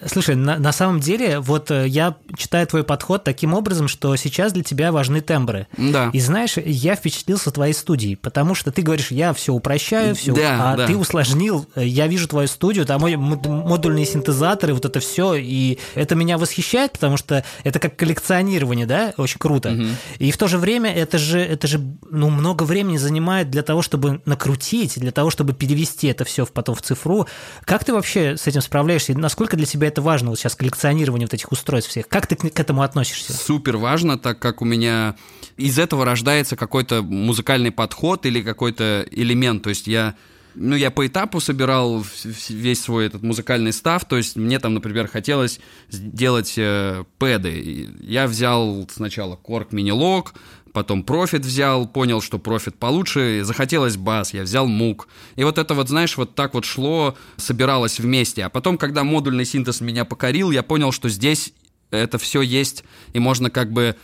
Слушай, 0.07 0.37
на, 0.37 0.59
на 0.59 0.71
самом 0.71 1.01
деле, 1.01 1.41
вот 1.41 1.73
э, 1.73 1.89
я 1.89 2.15
читаю 2.37 2.67
твой 2.69 2.85
подход 2.85 3.25
таким 3.25 3.53
образом, 3.53 3.89
что 3.89 4.15
сейчас 4.15 4.53
для 4.53 4.63
тебя 4.63 4.93
важны 4.93 5.21
тембры. 5.21 5.67
Да. 5.77 6.11
И 6.13 6.21
знаешь, 6.21 6.57
я 6.57 6.95
впечатлился 6.95 7.51
твоей 7.51 7.73
студией, 7.73 8.17
потому 8.17 8.55
что 8.55 8.71
ты 8.71 8.83
говоришь, 8.83 9.11
я 9.11 9.33
все 9.33 9.53
упрощаю, 9.53 10.15
все, 10.15 10.33
да, 10.35 10.73
а 10.73 10.77
да. 10.77 10.87
ты 10.87 10.97
усложнил. 10.97 11.67
Я 11.75 12.07
вижу 12.07 12.29
твою 12.29 12.47
студию, 12.47 12.87
там 12.87 13.01
модульные 13.03 14.07
синтезаторы, 14.07 14.73
вот 14.73 14.85
это 14.85 15.01
все, 15.01 15.35
и 15.35 15.79
это 15.97 16.15
меня 16.15 16.39
восхищает, 16.39 16.93
потому 16.93 17.17
что 17.17 17.45
это 17.65 17.81
как 17.81 17.97
коллекционирование, 17.97 18.87
да, 18.87 19.15
очень 19.17 19.39
круто. 19.39 19.71
Угу. 19.71 19.85
И 20.21 20.31
в 20.31 20.37
то 20.37 20.47
же 20.47 20.59
время 20.59 20.95
это 20.95 21.19
же, 21.19 21.41
это 21.41 21.67
же 21.67 21.81
ну, 22.09 22.31
много 22.31 22.63
времени 22.63 22.99
занимает 22.99 23.51
для 23.51 23.65
того, 23.65 23.83
чтобы 23.83 24.21
накрутить, 24.27 24.99
для 25.01 25.11
того, 25.11 25.31
чтобы 25.31 25.55
перевести 25.55 26.07
это 26.07 26.25
все 26.25 26.47
потом 26.47 26.77
в 26.77 26.83
цифру. 26.83 27.27
Как 27.65 27.85
ты 27.85 27.93
вообще 27.93 28.37
с 28.37 28.47
этим 28.47 28.61
справляешься? 28.61 29.19
Насколько 29.19 29.57
для 29.57 29.67
тебя 29.67 29.88
это 29.89 30.03
важно 30.03 30.31
вот 30.31 30.39
сейчас 30.39 30.55
коллекционирование 30.55 31.27
вот 31.27 31.35
этих 31.35 31.51
устройств 31.53 31.91
всех. 31.91 32.09
Как 32.09 32.27
ты 32.27 32.37
к 32.37 32.61
этому 32.61 32.83
относишься? 32.83 33.33
Супер 33.33 33.77
важно, 33.77 34.19
так 34.19 34.39
как 34.39 34.63
у 34.63 34.65
меня 34.65 35.17
из 35.57 35.79
этого 35.79 36.05
рождается 36.05 36.57
какой-то 36.57 37.03
музыкальный 37.03 37.73
подход 37.73 38.27
или 38.27 38.43
какой-то 38.43 39.07
элемент. 39.11 39.63
То 39.63 39.71
есть 39.71 39.87
я 39.87 40.15
ну, 40.55 40.75
я 40.75 40.91
по 40.91 41.07
этапу 41.07 41.41
собирал 41.41 42.05
весь 42.49 42.83
свой 42.83 43.07
этот 43.07 43.23
музыкальный 43.23 43.73
став, 43.73 44.05
то 44.05 44.17
есть 44.17 44.35
мне 44.35 44.59
там, 44.59 44.75
например, 44.75 45.07
хотелось 45.07 45.61
сделать 45.89 46.55
э, 46.57 47.05
пэды. 47.19 47.89
Я 48.01 48.27
взял 48.27 48.89
сначала 48.93 49.37
Korg 49.37 49.71
Minilog, 49.71 50.29
потом 50.73 51.03
профит 51.03 51.45
взял, 51.45 51.87
понял, 51.87 52.21
что 52.21 52.39
профит 52.39 52.77
получше, 52.77 53.41
захотелось 53.45 53.97
бас, 53.97 54.35
я 54.35 54.43
взял 54.43 54.67
мук. 54.67 55.09
И 55.37 55.45
вот 55.45 55.59
это 55.59 55.75
вот, 55.75 55.89
знаешь, 55.89 56.17
вот 56.17 56.35
так 56.35 56.55
вот 56.55 56.65
шло, 56.65 57.17
собиралось 57.37 58.01
вместе. 58.01 58.45
А 58.45 58.49
потом, 58.49 58.79
когда 58.79 59.05
модульный 59.05 59.45
синтез 59.45 59.81
меня 59.81 60.05
покорил, 60.05 60.51
я 60.51 60.63
понял, 60.63 60.93
что 60.93 61.09
здесь 61.09 61.53
это 61.91 62.19
все 62.19 62.43
есть, 62.43 62.85
и 63.13 63.19
можно 63.19 63.51
как 63.51 63.73
бы 63.73 63.97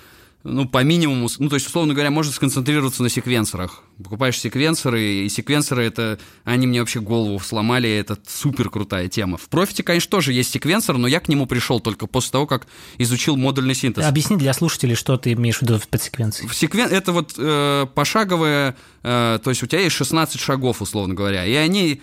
ну, 0.44 0.68
по 0.68 0.84
минимуму, 0.84 1.28
ну, 1.38 1.48
то 1.48 1.54
есть, 1.54 1.66
условно 1.66 1.94
говоря, 1.94 2.10
можно 2.10 2.30
сконцентрироваться 2.30 3.02
на 3.02 3.08
секвенсорах. 3.08 3.82
Покупаешь 4.02 4.38
секвенсоры, 4.38 5.02
и 5.02 5.28
секвенсоры 5.30 5.84
это, 5.84 6.18
они 6.44 6.66
мне 6.66 6.80
вообще 6.80 7.00
голову 7.00 7.40
сломали, 7.40 7.90
это 7.90 8.18
супер 8.26 8.68
крутая 8.68 9.08
тема. 9.08 9.38
В 9.38 9.48
профите, 9.48 9.82
конечно, 9.82 10.10
тоже 10.10 10.34
есть 10.34 10.50
секвенсор, 10.50 10.98
но 10.98 11.08
я 11.08 11.20
к 11.20 11.28
нему 11.28 11.46
пришел 11.46 11.80
только 11.80 12.06
после 12.06 12.32
того, 12.32 12.46
как 12.46 12.66
изучил 12.98 13.36
модульный 13.36 13.74
синтез. 13.74 14.04
Объясни 14.04 14.36
для 14.36 14.52
слушателей, 14.52 14.96
что 14.96 15.16
ты 15.16 15.32
имеешь 15.32 15.58
в 15.58 15.62
виду 15.62 15.80
под 15.88 16.02
секвенцией. 16.02 16.52
Секвен... 16.52 16.88
Это 16.88 17.12
вот 17.12 17.34
э, 17.38 17.86
пошаговое, 17.94 18.76
э, 19.02 19.38
то 19.42 19.50
есть 19.50 19.62
у 19.62 19.66
тебя 19.66 19.80
есть 19.80 19.96
16 19.96 20.38
шагов, 20.38 20.82
условно 20.82 21.14
говоря, 21.14 21.46
и 21.46 21.54
они 21.54 22.02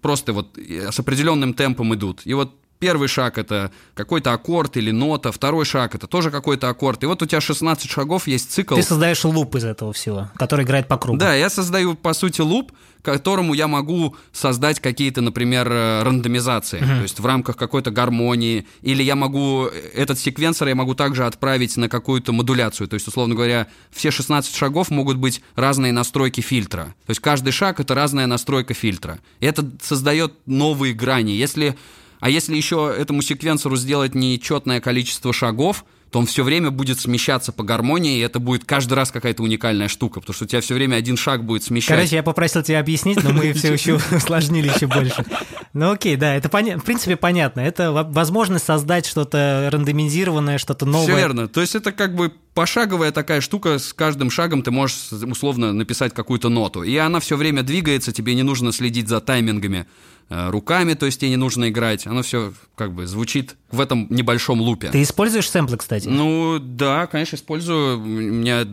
просто 0.00 0.32
вот 0.32 0.56
с 0.56 0.98
определенным 0.98 1.52
темпом 1.52 1.94
идут. 1.94 2.22
И 2.24 2.32
вот 2.32 2.54
Первый 2.82 3.06
шаг 3.06 3.38
это 3.38 3.70
какой-то 3.94 4.32
аккорд 4.32 4.76
или 4.76 4.90
нота, 4.90 5.30
второй 5.30 5.64
шаг 5.64 5.94
это 5.94 6.08
тоже 6.08 6.32
какой-то 6.32 6.68
аккорд. 6.68 7.04
И 7.04 7.06
вот 7.06 7.22
у 7.22 7.26
тебя 7.26 7.40
16 7.40 7.88
шагов, 7.88 8.26
есть 8.26 8.50
цикл. 8.50 8.74
Ты 8.74 8.82
создаешь 8.82 9.24
луп 9.24 9.54
из 9.54 9.64
этого 9.64 9.92
всего, 9.92 10.30
который 10.36 10.64
играет 10.64 10.88
по 10.88 10.98
кругу. 10.98 11.16
Да, 11.16 11.32
я 11.32 11.48
создаю, 11.48 11.94
по 11.94 12.12
сути, 12.12 12.40
луп, 12.40 12.72
которому 13.02 13.54
я 13.54 13.68
могу 13.68 14.16
создать 14.32 14.80
какие-то, 14.80 15.20
например, 15.20 15.70
э, 15.70 16.02
рандомизации, 16.02 16.80
uh-huh. 16.80 16.96
то 16.96 17.02
есть 17.02 17.20
в 17.20 17.26
рамках 17.26 17.56
какой-то 17.56 17.92
гармонии, 17.92 18.66
или 18.80 19.04
я 19.04 19.16
могу, 19.16 19.66
этот 19.94 20.18
секвенсор 20.18 20.68
я 20.68 20.74
могу 20.74 20.94
также 20.94 21.24
отправить 21.26 21.76
на 21.76 21.88
какую-то 21.88 22.32
модуляцию, 22.32 22.88
то 22.88 22.94
есть, 22.94 23.06
условно 23.06 23.34
говоря, 23.34 23.66
все 23.90 24.10
16 24.10 24.54
шагов 24.54 24.90
могут 24.90 25.18
быть 25.18 25.42
разные 25.56 25.92
настройки 25.92 26.40
фильтра, 26.40 26.94
то 27.06 27.10
есть 27.10 27.20
каждый 27.20 27.52
шаг— 27.52 27.80
это 27.80 27.94
разная 27.94 28.26
настройка 28.26 28.74
фильтра, 28.74 29.18
и 29.40 29.46
это 29.46 29.68
создает 29.82 30.32
новые 30.46 30.94
грани. 30.94 31.32
Если 31.32 31.76
а 32.22 32.30
если 32.30 32.54
еще 32.54 32.94
этому 32.96 33.20
секвенсору 33.20 33.74
сделать 33.74 34.14
нечетное 34.14 34.80
количество 34.80 35.32
шагов, 35.32 35.84
то 36.12 36.20
он 36.20 36.26
все 36.26 36.44
время 36.44 36.70
будет 36.70 37.00
смещаться 37.00 37.50
по 37.50 37.64
гармонии, 37.64 38.18
и 38.18 38.20
это 38.20 38.38
будет 38.38 38.64
каждый 38.64 38.94
раз 38.94 39.10
какая-то 39.10 39.42
уникальная 39.42 39.88
штука, 39.88 40.20
потому 40.20 40.32
что 40.32 40.44
у 40.44 40.46
тебя 40.46 40.60
все 40.60 40.74
время 40.74 40.94
один 40.94 41.16
шаг 41.16 41.42
будет 41.42 41.64
смещать. 41.64 41.96
Короче, 41.96 42.14
я 42.14 42.22
попросил 42.22 42.62
тебя 42.62 42.78
объяснить, 42.78 43.24
но 43.24 43.32
мы 43.32 43.52
все 43.54 43.72
еще 43.72 43.94
усложнили 44.12 44.68
еще 44.68 44.86
больше. 44.86 45.24
Ну 45.72 45.90
окей, 45.90 46.14
да, 46.14 46.36
это 46.36 46.48
в 46.48 46.84
принципе 46.84 47.16
понятно. 47.16 47.60
Это 47.60 47.90
возможность 47.90 48.66
создать 48.66 49.04
что-то 49.04 49.68
рандомизированное, 49.72 50.58
что-то 50.58 50.86
новое. 50.86 51.08
Все 51.08 51.16
верно. 51.16 51.48
То 51.48 51.60
есть 51.60 51.74
это 51.74 51.90
как 51.90 52.14
бы 52.14 52.32
пошаговая 52.54 53.10
такая 53.10 53.40
штука, 53.40 53.80
с 53.80 53.92
каждым 53.92 54.30
шагом 54.30 54.62
ты 54.62 54.70
можешь 54.70 55.10
условно 55.10 55.72
написать 55.72 56.14
какую-то 56.14 56.50
ноту, 56.50 56.84
и 56.84 56.94
она 56.98 57.18
все 57.18 57.36
время 57.36 57.64
двигается, 57.64 58.12
тебе 58.12 58.36
не 58.36 58.44
нужно 58.44 58.70
следить 58.70 59.08
за 59.08 59.20
таймингами. 59.20 59.86
Э, 60.28 60.48
руками, 60.48 60.94
то 60.94 61.04
есть 61.04 61.20
тебе 61.20 61.30
не 61.30 61.36
нужно 61.36 61.68
играть. 61.68 62.06
Оно 62.06 62.22
все 62.22 62.54
как 62.74 62.94
бы 62.94 63.06
звучит 63.06 63.56
в 63.70 63.80
этом 63.80 64.06
небольшом 64.08 64.62
лупе. 64.62 64.88
Ты 64.88 65.02
используешь 65.02 65.50
сэмплы, 65.50 65.76
кстати? 65.76 66.08
Ну, 66.08 66.58
да, 66.58 67.06
конечно, 67.06 67.36
использую. 67.36 67.98
У 67.98 68.04
меня, 68.06 68.66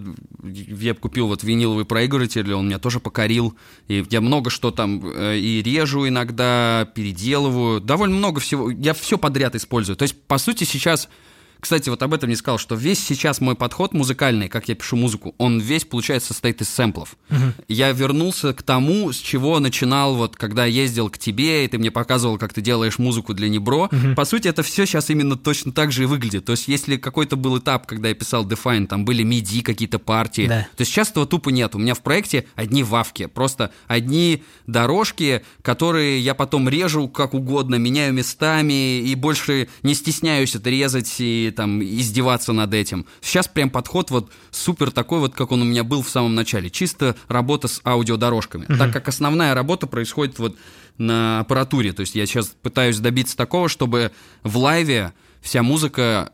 я 0.44 0.94
купил 0.94 1.28
вот 1.28 1.44
виниловый 1.44 1.84
проигрыватель, 1.84 2.54
он 2.54 2.68
меня 2.68 2.80
тоже 2.80 3.02
покорил. 3.02 3.56
И 3.90 4.06
я 4.10 4.22
много 4.22 4.50
что 4.50 4.72
там 4.72 5.02
э, 5.04 5.38
и 5.38 5.62
режу 5.62 6.08
иногда, 6.08 6.90
переделываю. 6.96 7.82
Довольно 7.82 8.16
много 8.16 8.40
всего. 8.40 8.70
Я 8.70 8.94
все 8.94 9.18
подряд 9.18 9.56
использую. 9.56 9.98
То 9.98 10.04
есть, 10.04 10.16
по 10.28 10.38
сути, 10.38 10.64
сейчас 10.64 11.10
кстати, 11.60 11.90
вот 11.90 12.02
об 12.02 12.14
этом 12.14 12.30
не 12.30 12.36
сказал, 12.36 12.58
что 12.58 12.76
весь 12.76 13.00
сейчас 13.00 13.42
мой 13.42 13.56
подход 13.56 13.94
музыкальный, 13.94 14.48
как 14.48 14.70
я 14.70 14.76
пишу 14.76 14.96
музыку, 14.96 15.36
он 15.38 15.60
весь, 15.60 15.84
получается, 15.84 16.30
состоит 16.30 16.62
из 16.62 16.70
сэмплов. 16.70 17.16
Угу. 17.30 17.38
Я 17.68 17.92
вернулся 17.92 18.54
к 18.54 18.64
тому, 18.64 19.12
с 19.12 19.18
чего 19.18 19.60
начинал, 19.60 20.16
вот 20.16 20.38
когда 20.38 20.66
ездил 20.66 21.10
к 21.10 21.18
тебе, 21.18 21.66
и 21.66 21.68
ты 21.68 21.78
мне 21.78 21.92
показывал, 21.92 22.38
как 22.38 22.54
ты 22.54 22.62
делаешь 22.62 22.98
музыку 22.98 23.34
для 23.34 23.50
Небро. 23.50 23.90
Угу. 23.92 24.16
По 24.16 24.26
сути, 24.26 24.48
это 24.48 24.64
все 24.64 24.86
сейчас 24.86 25.10
именно 25.10 25.36
точно 25.36 25.74
так 25.74 25.92
же 25.92 26.04
и 26.04 26.06
выглядит. 26.06 26.46
То 26.46 26.54
есть, 26.54 26.68
если 26.68 26.96
какой-то 26.96 27.36
был 27.36 27.60
этап, 27.60 27.86
когда 27.88 28.08
я 28.10 28.16
писал 28.16 28.46
Define, 28.46 28.88
там 28.88 29.04
были 29.04 29.26
MIDI 29.26 29.62
какие-то 29.62 30.00
партии, 30.00 30.48
да. 30.48 30.68
то 30.78 30.86
сейчас 30.86 31.12
этого 31.12 31.26
тупо 31.26 31.50
нет. 31.50 31.76
У 31.76 31.80
меня 31.80 31.94
в 31.94 32.02
проекте 32.02 32.46
одни 32.56 32.84
вавки, 32.84 33.26
просто 33.26 33.72
одни 33.88 34.44
дорожки, 34.66 35.44
которые 35.62 36.20
я 36.20 36.34
потом 36.36 36.70
режу 36.70 37.10
как 37.10 37.34
угодно, 37.34 37.76
меняю 37.76 38.14
местами 38.14 39.00
и 39.00 39.14
больше 39.16 39.68
не 39.84 39.94
стесняюсь 39.94 40.56
это 40.56 40.70
резать 40.70 41.14
и 41.20 41.49
там 41.52 41.82
издеваться 41.82 42.54
над 42.54 42.74
этим. 42.74 43.06
Сейчас 43.22 43.48
прям 43.48 43.70
подход 43.70 44.12
вот 44.12 44.32
супер 44.52 44.92
такой 44.92 45.20
вот, 45.20 45.34
как 45.34 45.52
он 45.52 45.62
у 45.62 45.66
меня 45.66 45.84
был 45.84 46.02
в 46.02 46.10
самом 46.10 46.36
начале. 46.36 46.70
Чисто 46.70 47.16
работа 47.28 47.68
с 47.68 47.82
аудиодорожками. 47.84 48.66
Угу. 48.66 48.78
Так 48.78 48.94
как 48.94 49.08
основная 49.08 49.54
работа 49.54 49.88
происходит 49.88 50.40
вот 50.40 50.56
на 50.98 51.40
аппаратуре. 51.40 51.94
То 51.94 52.02
есть 52.02 52.16
я 52.16 52.26
сейчас 52.26 52.48
пытаюсь 52.62 53.00
добиться 53.00 53.36
такого, 53.36 53.70
чтобы 53.70 54.12
в 54.44 54.58
live 54.58 54.95
'е 54.95 55.14
вся 55.42 55.64
музыка 55.64 56.32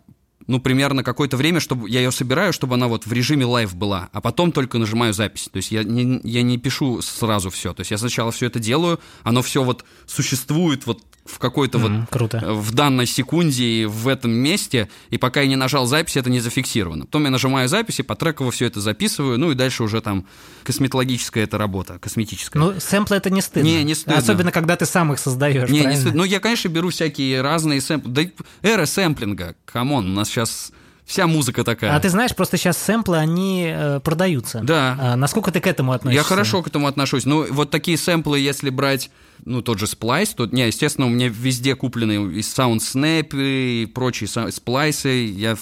ну, 0.48 0.60
примерно 0.60 1.04
какое-то 1.04 1.38
время, 1.38 1.60
чтобы 1.60 1.90
я 1.90 2.02
ее 2.02 2.12
собираю, 2.12 2.54
чтобы 2.54 2.76
она 2.76 2.88
вот 2.88 3.06
в 3.06 3.14
режиме 3.14 3.46
live 3.46 3.76
была, 3.76 4.10
а 4.12 4.22
потом 4.22 4.52
только 4.52 4.78
нажимаю 4.78 5.14
запись. 5.14 5.50
То 5.52 5.58
есть 5.58 5.72
я 5.72 5.84
не, 5.84 6.20
я 6.24 6.42
не 6.44 6.58
пишу 6.58 7.02
сразу 7.02 7.50
все. 7.50 7.74
То 7.74 7.82
есть 7.82 7.92
я 7.92 7.98
сначала 7.98 8.32
все 8.32 8.48
это 8.48 8.60
делаю, 8.60 9.00
оно 9.24 9.42
все 9.42 9.64
вот 9.64 9.86
существует 10.06 10.86
вот 10.86 11.02
в 11.26 11.40
какой-то 11.40 11.80
mm, 11.80 11.82
вот 11.82 12.10
круто. 12.10 12.38
Э, 12.38 12.54
в 12.54 12.72
данной 12.72 13.08
секунде 13.08 13.64
и 13.64 13.86
в 13.86 14.08
этом 14.08 14.32
месте, 14.32 14.90
и 15.10 15.18
пока 15.18 15.42
я 15.42 15.48
не 15.48 15.56
нажал 15.56 15.88
запись, 15.88 16.18
это 16.18 16.30
не 16.30 16.40
зафиксировано. 16.40 17.06
Потом 17.06 17.24
я 17.26 17.32
нажимаю 17.32 17.68
запись 17.68 18.00
и 18.00 18.04
по 18.04 18.16
треково 18.16 18.52
все 18.52 18.68
это 18.68 18.80
записываю, 18.80 19.40
ну 19.40 19.52
и 19.52 19.56
дальше 19.56 19.84
уже 19.84 20.02
там 20.02 20.28
косметологическая 20.64 21.44
эта 21.44 21.58
работа, 21.58 21.98
косметическая. 21.98 22.62
Ну, 22.62 22.80
сэмплы 22.80 23.18
это 23.18 23.32
не 23.32 23.42
стыдно. 23.42 23.68
Не, 23.68 23.84
не 23.84 23.96
стыдно. 23.96 24.20
Особенно, 24.20 24.52
когда 24.52 24.76
ты 24.76 24.86
сам 24.86 25.14
их 25.14 25.20
создаешь, 25.20 25.68
Не, 25.70 25.82
правильно? 25.82 25.90
не 25.90 25.96
стыдно. 25.98 26.18
Ну, 26.20 26.24
я, 26.26 26.40
конечно, 26.40 26.70
беру 26.70 26.90
всякие 26.90 27.42
разные 27.42 27.82
сэмплы. 27.82 28.12
Да 28.12 28.22
эра 28.62 28.86
сэмплинга, 28.86 29.56
come 29.66 29.92
on, 29.92 30.12
у 30.12 30.14
нас 30.14 30.30
сейчас 30.36 30.72
вся 31.06 31.28
музыка 31.28 31.64
такая. 31.64 31.96
А 31.96 32.00
ты 32.00 32.10
знаешь, 32.10 32.36
просто 32.36 32.58
сейчас 32.58 32.78
сэмплы, 32.78 33.18
они 33.18 33.66
э, 33.68 34.00
продаются. 34.02 34.62
Да. 34.64 34.98
А 35.00 35.16
насколько 35.16 35.52
ты 35.52 35.60
к 35.60 35.68
этому 35.68 35.94
относишься? 35.94 36.22
Я 36.22 36.28
хорошо 36.28 36.64
к 36.64 36.68
этому 36.68 36.88
отношусь. 36.88 37.26
Ну, 37.26 37.46
вот 37.52 37.70
такие 37.70 37.98
сэмплы, 37.98 38.40
если 38.40 38.70
брать, 38.70 39.12
ну, 39.46 39.62
тот 39.62 39.80
же 39.80 39.86
Splice, 39.86 40.36
то, 40.36 40.46
не, 40.48 40.66
естественно, 40.68 41.08
у 41.08 41.12
меня 41.12 41.30
везде 41.30 41.76
куплены 41.76 42.14
и 42.14 42.40
SoundSnap, 42.40 43.30
и 43.34 43.86
прочие 43.86 44.28
сплайсы, 44.52 45.28
я 45.28 45.56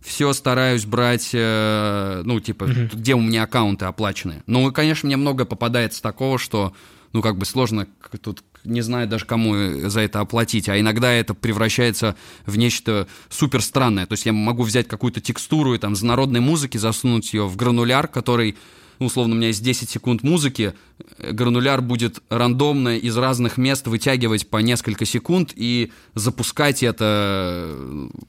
все 0.00 0.32
стараюсь 0.32 0.86
брать, 0.86 1.30
э, 1.32 2.22
ну, 2.24 2.38
типа, 2.40 2.64
uh 2.64 2.96
где 2.96 3.14
у 3.14 3.20
меня 3.20 3.42
аккаунты 3.42 3.84
оплачены. 3.84 4.42
Ну, 4.46 4.72
конечно, 4.72 5.06
мне 5.06 5.16
много 5.16 5.44
попадается 5.44 6.00
такого, 6.00 6.38
что, 6.38 6.72
ну, 7.12 7.20
как 7.20 7.36
бы 7.36 7.44
сложно 7.44 7.88
тут 8.22 8.44
не 8.64 8.80
знаю 8.80 9.08
даже, 9.08 9.24
кому 9.24 9.88
за 9.88 10.00
это 10.00 10.20
оплатить, 10.20 10.68
а 10.68 10.78
иногда 10.78 11.12
это 11.12 11.34
превращается 11.34 12.16
в 12.46 12.56
нечто 12.56 13.08
супер 13.28 13.62
странное. 13.62 14.06
То 14.06 14.14
есть 14.14 14.26
я 14.26 14.32
могу 14.32 14.62
взять 14.62 14.88
какую-то 14.88 15.20
текстуру 15.20 15.74
и 15.74 15.78
там 15.78 15.96
за 15.96 16.06
народной 16.06 16.40
музыки 16.40 16.76
засунуть 16.76 17.32
ее 17.32 17.46
в 17.46 17.56
грануляр, 17.56 18.08
который 18.08 18.56
ну, 18.98 19.06
условно, 19.06 19.34
у 19.34 19.36
меня 19.36 19.48
есть 19.48 19.62
10 19.62 19.88
секунд 19.88 20.22
музыки, 20.22 20.74
грануляр 21.18 21.82
будет 21.82 22.20
рандомно 22.28 22.96
из 22.96 23.16
разных 23.16 23.56
мест 23.56 23.86
вытягивать 23.86 24.48
по 24.48 24.58
несколько 24.58 25.04
секунд 25.04 25.52
и 25.54 25.92
запускать 26.14 26.82
это 26.82 27.76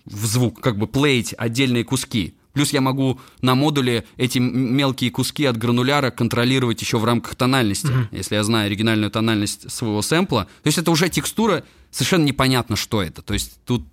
в 0.06 0.26
звук, 0.26 0.62
как 0.62 0.78
бы 0.78 0.88
play 0.88 1.11
'ить 1.11 1.34
отдельные 1.38 1.84
куски. 1.84 2.36
Плюс 2.54 2.74
я 2.74 2.82
могу 2.82 3.20
на 3.42 3.56
модуле 3.56 4.06
эти 4.18 4.40
мелкие 4.40 5.12
куски 5.12 5.46
от 5.46 5.56
грануляра 5.58 6.10
контролировать 6.10 6.82
еще 6.82 6.98
в 6.98 7.06
рамках 7.06 7.36
тональности, 7.36 7.88
mm-hmm. 7.88 8.08
если 8.12 8.36
я 8.36 8.44
знаю 8.44 8.66
оригинальную 8.66 9.12
тональность 9.12 9.72
своего 9.72 10.02
сэмпла. 10.02 10.46
То 10.64 10.68
есть 10.68 10.78
это 10.80 10.90
уже 10.90 11.10
текстура, 11.10 11.64
совершенно 11.92 12.26
непонятно, 12.26 12.76
что 12.76 13.04
это. 13.04 13.22
То 13.22 13.34
есть 13.34 13.60
тут, 13.66 13.86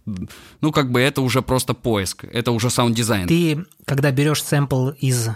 ну, 0.63 0.73
как 0.73 0.91
бы 0.91 1.01
это 1.01 1.21
уже 1.21 1.43
просто 1.43 1.75
поиск, 1.75 2.25
это 2.25 2.51
уже 2.51 2.71
саунд-дизайн. 2.71 3.29
Ты, 3.29 3.67
когда 3.85 4.11
берешь 4.11 4.43
сэмпл 4.43 4.91
из 5.01 5.29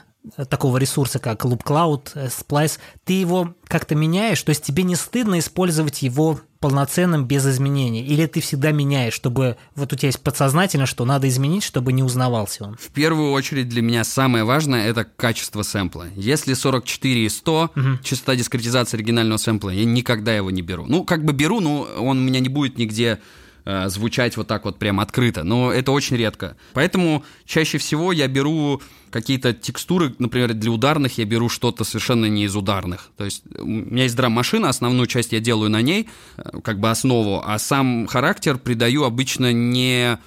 такого 0.49 0.77
ресурса, 0.77 1.19
как 1.19 1.45
Loopcloud, 1.45 2.11
э, 2.15 2.29
Splice, 2.29 2.79
ты 3.05 3.15
его 3.15 3.55
как-то 3.67 3.95
меняешь, 3.95 4.43
то 4.43 4.51
есть 4.51 4.65
тебе 4.65 4.83
не 4.83 4.97
стыдно 4.97 5.39
использовать 5.39 6.03
его 6.03 6.41
полноценным 6.61 7.25
без 7.25 7.47
изменений? 7.47 8.03
Или 8.03 8.27
ты 8.27 8.41
всегда 8.41 8.71
меняешь, 8.71 9.15
чтобы 9.15 9.57
вот 9.75 9.93
у 9.93 9.97
тебя 9.97 10.09
есть 10.09 10.21
подсознательно, 10.21 10.85
что 10.85 11.07
надо 11.07 11.27
изменить, 11.29 11.65
чтобы 11.65 11.93
не 11.93 12.03
узнавался 12.03 12.65
он? 12.65 12.77
В 12.77 12.91
первую 12.91 13.33
очередь 13.33 13.69
для 13.69 13.81
меня 13.81 14.05
самое 14.05 14.45
важное– 14.45 14.87
это 14.89 15.05
качество 15.05 15.63
сэмпла. 15.63 16.09
Если 16.17 16.53
44 16.53 17.25
и 17.25 17.29
100, 17.29 17.71
угу. 17.75 17.83
частота 18.03 18.37
дискретизации 18.37 18.99
оригинального 18.99 19.39
сэмпла, 19.39 19.71
я 19.71 19.87
никогда 19.87 20.37
его 20.37 20.51
не 20.51 20.61
беру. 20.61 20.85
Ну, 20.87 21.05
как 21.05 21.25
бы 21.25 21.33
беру, 21.33 21.61
но 21.61 21.89
он 21.99 22.19
у 22.19 22.21
меня 22.21 22.41
не 22.41 22.51
будет 22.51 22.77
нигде 22.77 23.21
э, 23.65 23.89
звучать 23.89 24.37
вот 24.37 24.47
так 24.47 24.65
вот 24.65 24.79
прям 24.79 25.01
открыто, 25.01 25.45
но 25.45 25.73
это 25.73 25.93
очень 25.93 26.17
редко. 26.17 26.57
Поэтому 26.73 27.25
чаще 27.45 27.79
всего 27.79 28.13
я 28.13 28.29
беру 28.29 28.81
какие-то 29.11 29.53
текстуры, 29.53 30.15
например, 30.19 30.55
для 30.55 30.71
ударных 30.71 31.19
я 31.19 31.25
беру 31.25 31.49
что-то 31.49 31.85
совершенно 31.85 32.27
не 32.27 32.45
из 32.45 32.57
ударных. 32.57 33.11
То 33.17 33.25
есть 33.25 33.43
у 33.59 33.67
меня 33.67 34.05
есть 34.05 34.17
драм-машина, 34.17 34.69
основную 34.69 35.07
часть 35.07 35.33
я 35.33 35.41
делаю 35.41 35.71
на 35.71 35.83
ней, 35.83 36.09
э, 36.37 36.61
как 36.63 36.81
бы 36.81 36.91
основу, 36.91 37.43
а 37.45 37.59
сам 37.59 38.07
характер 38.07 38.59
придаю 38.59 39.05
обычно 39.05 39.53
не 39.53 40.19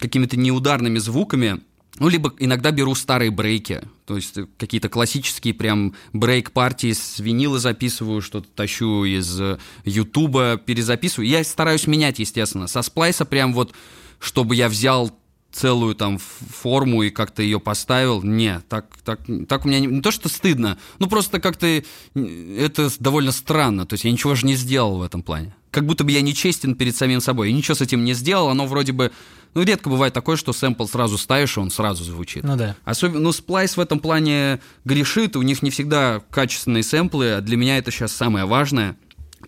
какими-то 0.00 0.36
неударными 0.36 0.98
звуками, 0.98 1.60
ну, 1.98 2.08
либо 2.08 2.32
иногда 2.38 2.70
беру 2.70 2.94
старые 2.94 3.30
брейки, 3.30 3.82
то 4.12 4.16
есть 4.16 4.38
какие-то 4.58 4.88
классические 4.88 5.54
прям 5.54 5.94
брейк-партии 6.12 6.92
с 6.92 7.18
винила 7.18 7.58
записываю, 7.58 8.20
что-то 8.20 8.48
тащу 8.54 9.04
из 9.04 9.40
Ютуба, 9.84 10.60
перезаписываю. 10.64 11.28
Я 11.28 11.42
стараюсь 11.44 11.86
менять, 11.86 12.18
естественно. 12.18 12.66
Со 12.66 12.82
сплайса 12.82 13.24
прям 13.24 13.54
вот, 13.54 13.72
чтобы 14.18 14.54
я 14.54 14.68
взял 14.68 15.10
целую 15.52 15.94
там 15.94 16.18
форму 16.18 17.02
и 17.02 17.10
как-то 17.10 17.42
ее 17.42 17.60
поставил. 17.60 18.22
Не, 18.22 18.60
так, 18.68 18.86
так, 19.04 19.20
так 19.48 19.64
у 19.64 19.68
меня 19.68 19.80
не, 19.80 19.86
не 19.86 20.00
то, 20.00 20.10
что 20.10 20.28
стыдно, 20.28 20.78
ну 20.98 21.06
просто 21.06 21.40
как-то 21.40 21.66
это 21.66 22.90
довольно 22.98 23.32
странно. 23.32 23.86
То 23.86 23.94
есть 23.94 24.04
я 24.04 24.10
ничего 24.10 24.34
же 24.34 24.46
не 24.46 24.54
сделал 24.54 24.98
в 24.98 25.02
этом 25.02 25.22
плане. 25.22 25.54
Как 25.70 25.86
будто 25.86 26.04
бы 26.04 26.12
я 26.12 26.20
нечестен 26.20 26.74
перед 26.74 26.96
самим 26.96 27.20
собой. 27.20 27.50
Я 27.50 27.56
ничего 27.56 27.74
с 27.74 27.80
этим 27.80 28.04
не 28.04 28.14
сделал, 28.14 28.48
оно 28.48 28.66
вроде 28.66 28.92
бы... 28.92 29.12
Ну, 29.54 29.62
редко 29.62 29.90
бывает 29.90 30.14
такое, 30.14 30.36
что 30.36 30.54
сэмпл 30.54 30.86
сразу 30.86 31.18
ставишь, 31.18 31.58
и 31.58 31.60
он 31.60 31.70
сразу 31.70 32.04
звучит. 32.04 32.42
Ну 32.42 32.56
да. 32.56 32.74
Особенно, 32.84 33.20
ну, 33.20 33.30
Splice 33.30 33.76
в 33.76 33.80
этом 33.80 34.00
плане 34.00 34.60
грешит, 34.86 35.36
у 35.36 35.42
них 35.42 35.62
не 35.62 35.70
всегда 35.70 36.22
качественные 36.30 36.82
сэмплы, 36.82 37.32
а 37.32 37.40
для 37.42 37.58
меня 37.58 37.76
это 37.76 37.90
сейчас 37.90 38.12
самое 38.12 38.46
важное 38.46 38.96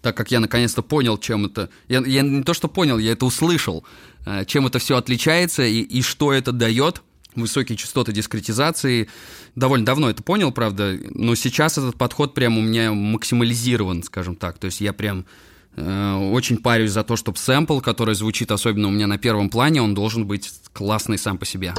так 0.04 0.14
как 0.14 0.30
я 0.30 0.38
наконец-то 0.38 0.82
понял, 0.82 1.16
чем 1.16 1.46
это... 1.46 1.70
Я, 1.88 2.00
я 2.04 2.20
не 2.20 2.42
то, 2.42 2.52
что 2.52 2.68
понял, 2.68 2.98
я 2.98 3.12
это 3.12 3.24
услышал, 3.24 3.78
э, 3.78 4.13
чем 4.46 4.66
это 4.66 4.78
все 4.78 4.96
отличается 4.96 5.62
и, 5.64 5.80
и 5.80 6.02
что 6.02 6.32
это 6.32 6.52
дает. 6.52 7.02
Высокие 7.34 7.76
частоты 7.76 8.12
дискретизации. 8.12 9.08
Довольно 9.56 9.84
давно 9.84 10.08
это 10.08 10.22
понял, 10.22 10.52
правда, 10.52 10.96
но 11.10 11.34
сейчас 11.34 11.78
этот 11.78 11.96
подход 11.96 12.32
прям 12.32 12.56
у 12.58 12.62
меня 12.62 12.92
максимализирован, 12.92 14.04
скажем 14.04 14.36
так. 14.36 14.58
То 14.58 14.66
есть 14.66 14.80
я 14.80 14.92
прям 14.92 15.26
э, 15.74 16.30
очень 16.32 16.58
парюсь 16.58 16.92
за 16.92 17.02
то, 17.02 17.16
чтобы 17.16 17.38
сэмпл, 17.38 17.80
который 17.80 18.14
звучит 18.14 18.52
особенно 18.52 18.86
у 18.86 18.92
меня 18.92 19.08
на 19.08 19.18
первом 19.18 19.50
плане, 19.50 19.82
он 19.82 19.94
должен 19.94 20.26
быть 20.26 20.52
классный 20.72 21.18
сам 21.18 21.38
по 21.38 21.44
себе. 21.44 21.74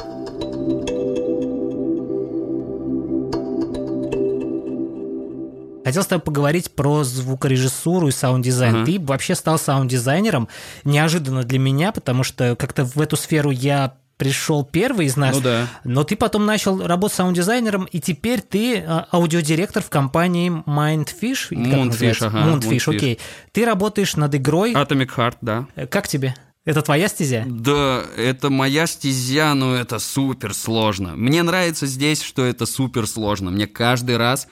Хотел 5.86 6.02
с 6.02 6.06
тобой 6.06 6.24
поговорить 6.24 6.72
про 6.72 7.04
звукорежиссуру 7.04 8.08
и 8.08 8.10
саунд-дизайн. 8.10 8.74
Uh-huh. 8.74 8.84
Ты 8.86 8.98
вообще 8.98 9.36
стал 9.36 9.56
саунд-дизайнером 9.56 10.48
неожиданно 10.82 11.44
для 11.44 11.60
меня, 11.60 11.92
потому 11.92 12.24
что 12.24 12.56
как-то 12.56 12.84
в 12.84 13.00
эту 13.00 13.16
сферу 13.16 13.52
я 13.52 13.94
пришел 14.16 14.64
первый 14.64 15.06
из 15.06 15.16
нас, 15.16 15.36
ну, 15.36 15.42
да. 15.42 15.68
но 15.84 16.02
ты 16.02 16.16
потом 16.16 16.44
начал 16.44 16.84
работать 16.84 17.16
саунд-дизайнером, 17.18 17.84
и 17.84 18.00
теперь 18.00 18.40
ты 18.40 18.80
а, 18.80 19.06
аудиодиректор 19.12 19.80
в 19.80 19.88
компании 19.88 20.50
Mundfish. 20.50 21.52
Mundfish, 21.52 22.26
ага. 22.26 22.36
Mundfish, 22.36 22.92
окей. 22.92 23.20
Ты 23.52 23.64
работаешь 23.64 24.16
над 24.16 24.34
игрой... 24.34 24.72
Atomic 24.72 25.10
Heart, 25.16 25.36
да. 25.40 25.68
Как 25.88 26.08
тебе? 26.08 26.34
Это 26.64 26.82
твоя 26.82 27.06
стезя? 27.06 27.44
Да, 27.46 28.02
это 28.16 28.50
моя 28.50 28.88
стезя, 28.88 29.54
но 29.54 29.76
это 29.76 30.00
супер 30.00 30.52
сложно. 30.52 31.14
Мне 31.14 31.44
нравится 31.44 31.86
здесь, 31.86 32.22
что 32.22 32.44
это 32.44 32.66
супер 32.66 33.06
сложно. 33.06 33.52
Мне 33.52 33.68
каждый 33.68 34.16
раз 34.16 34.48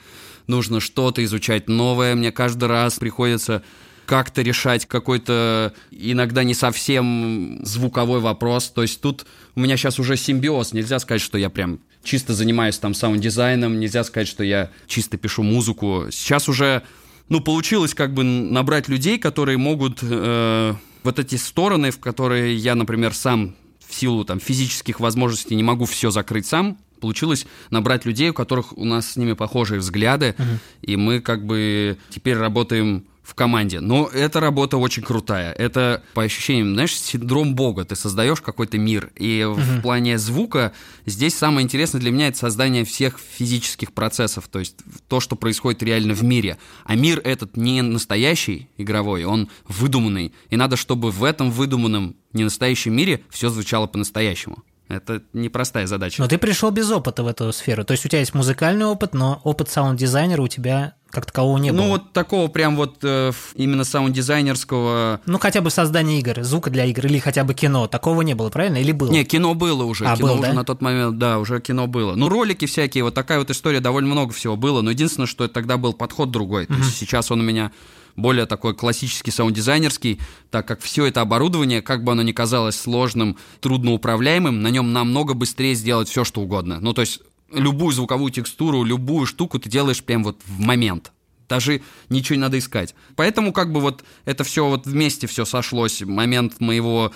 нужно 0.47 0.79
что-то 0.79 1.23
изучать 1.23 1.67
новое, 1.67 2.15
мне 2.15 2.31
каждый 2.31 2.65
раз 2.65 2.97
приходится 2.97 3.63
как-то 4.05 4.41
решать 4.41 4.85
какой-то 4.85 5.73
иногда 5.91 6.43
не 6.43 6.53
совсем 6.53 7.59
звуковой 7.63 8.19
вопрос. 8.19 8.69
То 8.69 8.83
есть 8.83 9.01
тут 9.01 9.25
у 9.55 9.59
меня 9.59 9.77
сейчас 9.77 9.99
уже 9.99 10.15
симбиоз. 10.15 10.73
Нельзя 10.73 10.99
сказать, 10.99 11.21
что 11.21 11.37
я 11.37 11.49
прям 11.49 11.79
чисто 12.03 12.33
занимаюсь 12.33 12.77
там 12.77 12.93
саунд-дизайном, 12.93 13.79
нельзя 13.79 14.03
сказать, 14.03 14.27
что 14.27 14.43
я 14.43 14.69
чисто 14.87 15.17
пишу 15.17 15.43
музыку. 15.43 16.05
Сейчас 16.11 16.47
уже, 16.47 16.83
ну, 17.29 17.41
получилось 17.41 17.93
как 17.93 18.13
бы 18.13 18.23
набрать 18.23 18.87
людей, 18.87 19.17
которые 19.17 19.57
могут 19.57 19.99
э, 20.01 20.73
вот 21.03 21.19
эти 21.19 21.35
стороны, 21.35 21.91
в 21.91 21.99
которые 21.99 22.55
я, 22.55 22.75
например, 22.75 23.13
сам 23.13 23.55
в 23.87 23.93
силу 23.93 24.23
там 24.23 24.39
физических 24.39 24.99
возможностей 24.99 25.55
не 25.55 25.63
могу 25.63 25.85
все 25.85 26.11
закрыть 26.11 26.45
сам, 26.45 26.77
получилось 26.99 27.45
набрать 27.69 28.05
людей, 28.05 28.29
у 28.29 28.33
которых 28.33 28.77
у 28.77 28.85
нас 28.85 29.11
с 29.11 29.15
ними 29.17 29.33
похожие 29.33 29.79
взгляды, 29.79 30.35
uh-huh. 30.37 30.57
и 30.81 30.95
мы 30.95 31.19
как 31.19 31.45
бы 31.45 31.97
теперь 32.09 32.37
работаем 32.37 33.05
в 33.25 33.33
команде. 33.33 33.79
Но 33.79 34.07
эта 34.13 34.39
работа 34.39 34.77
очень 34.77 35.01
крутая. 35.01 35.51
Это, 35.53 36.03
по 36.13 36.21
ощущениям, 36.21 36.73
знаешь, 36.73 36.95
синдром 36.95 37.55
Бога. 37.55 37.83
Ты 37.83 37.95
создаешь 37.95 38.39
какой-то 38.39 38.77
мир. 38.77 39.11
И 39.15 39.39
uh-huh. 39.39 39.79
в 39.79 39.81
плане 39.81 40.19
звука 40.19 40.73
здесь 41.07 41.35
самое 41.35 41.63
интересное 41.63 41.99
для 41.99 42.11
меня 42.11 42.27
это 42.27 42.37
создание 42.37 42.85
всех 42.85 43.17
физических 43.19 43.93
процессов. 43.93 44.47
То 44.47 44.59
есть 44.59 44.75
то, 45.07 45.19
что 45.19 45.35
происходит 45.35 45.81
реально 45.81 46.13
в 46.13 46.23
мире. 46.23 46.57
А 46.83 46.95
мир 46.95 47.19
этот 47.23 47.57
не 47.57 47.81
настоящий 47.81 48.69
игровой, 48.77 49.23
он 49.23 49.49
выдуманный. 49.67 50.31
И 50.51 50.55
надо, 50.55 50.77
чтобы 50.77 51.09
в 51.09 51.23
этом 51.23 51.49
выдуманном 51.49 52.15
ненастоящем 52.33 52.95
мире 52.95 53.21
все 53.31 53.49
звучало 53.49 53.87
по-настоящему. 53.87 54.63
Это 54.87 55.23
непростая 55.33 55.87
задача. 55.87 56.21
Но 56.21 56.27
ты 56.27 56.37
пришел 56.37 56.69
без 56.69 56.91
опыта 56.91 57.23
в 57.23 57.27
эту 57.27 57.51
сферу. 57.51 57.83
То 57.83 57.91
есть 57.91 58.05
у 58.05 58.09
тебя 58.09 58.19
есть 58.19 58.33
музыкальный 58.33 58.85
опыт, 58.85 59.13
но 59.13 59.41
опыт 59.43 59.69
саунд-дизайнера 59.69 60.41
у 60.41 60.47
тебя 60.47 60.93
как 61.09 61.25
такового 61.25 61.57
не 61.57 61.71
ну, 61.71 61.77
было. 61.77 61.85
Ну, 61.85 61.91
вот 61.91 62.11
такого 62.11 62.49
прям 62.49 62.75
вот 62.75 62.97
э, 63.01 63.31
именно 63.55 63.83
саунд-дизайнерского... 63.83 65.21
Ну, 65.25 65.39
хотя 65.39 65.61
бы 65.61 65.69
создание 65.69 66.19
игр, 66.19 66.43
звука 66.43 66.69
для 66.69 66.85
игр 66.85 67.05
или 67.05 67.19
хотя 67.19 67.43
бы 67.43 67.53
кино. 67.53 67.87
Такого 67.87 68.21
не 68.21 68.35
было, 68.35 68.49
правильно? 68.49 68.77
Или 68.77 68.91
было? 68.91 69.09
Не, 69.09 69.23
кино 69.23 69.55
было 69.55 69.83
уже. 69.85 70.05
А, 70.05 70.17
кино 70.17 70.27
был, 70.27 70.39
уже 70.39 70.49
да? 70.49 70.53
на 70.53 70.65
тот 70.65 70.81
момент, 70.81 71.17
да, 71.17 71.39
уже 71.39 71.61
кино 71.61 71.87
было. 71.87 72.15
Ну, 72.15 72.27
ролики 72.27 72.65
всякие, 72.65 73.05
вот 73.05 73.13
такая 73.13 73.39
вот 73.39 73.49
история, 73.49 73.79
довольно 73.79 74.09
много 74.09 74.33
всего 74.33 74.57
было. 74.57 74.81
Но 74.81 74.91
единственное, 74.91 75.27
что 75.27 75.47
тогда 75.47 75.77
был 75.77 75.93
подход 75.93 76.31
другой. 76.31 76.65
То 76.65 76.73
есть 76.73 76.97
сейчас 76.97 77.31
он 77.31 77.39
у 77.39 77.43
меня 77.43 77.71
более 78.15 78.45
такой 78.45 78.75
классический 78.75 79.31
саунд-дизайнерский, 79.31 80.19
так 80.51 80.67
как 80.67 80.81
все 80.81 81.05
это 81.05 81.21
оборудование, 81.21 81.81
как 81.81 82.03
бы 82.03 82.13
оно 82.13 82.21
ни 82.21 82.31
казалось 82.31 82.75
сложным, 82.75 83.37
трудноуправляемым, 83.61 84.61
на 84.61 84.69
нем 84.69 84.93
намного 84.93 85.33
быстрее 85.33 85.75
сделать 85.75 86.09
все, 86.09 86.23
что 86.23 86.41
угодно. 86.41 86.79
Ну, 86.79 86.93
то 86.93 87.01
есть 87.01 87.21
любую 87.53 87.93
звуковую 87.93 88.31
текстуру, 88.31 88.83
любую 88.83 89.25
штуку 89.25 89.59
ты 89.59 89.69
делаешь 89.69 90.03
прям 90.03 90.23
вот 90.23 90.39
в 90.45 90.59
момент 90.59 91.11
даже 91.47 91.81
ничего 92.09 92.35
не 92.35 92.41
надо 92.41 92.57
искать. 92.57 92.95
Поэтому 93.15 93.53
как 93.53 93.71
бы 93.71 93.81
вот 93.81 94.03
это 94.25 94.43
все 94.43 94.67
вот 94.67 94.85
вместе 94.85 95.27
все 95.27 95.45
сошлось, 95.45 96.01
момент 96.01 96.59
моего 96.59 97.11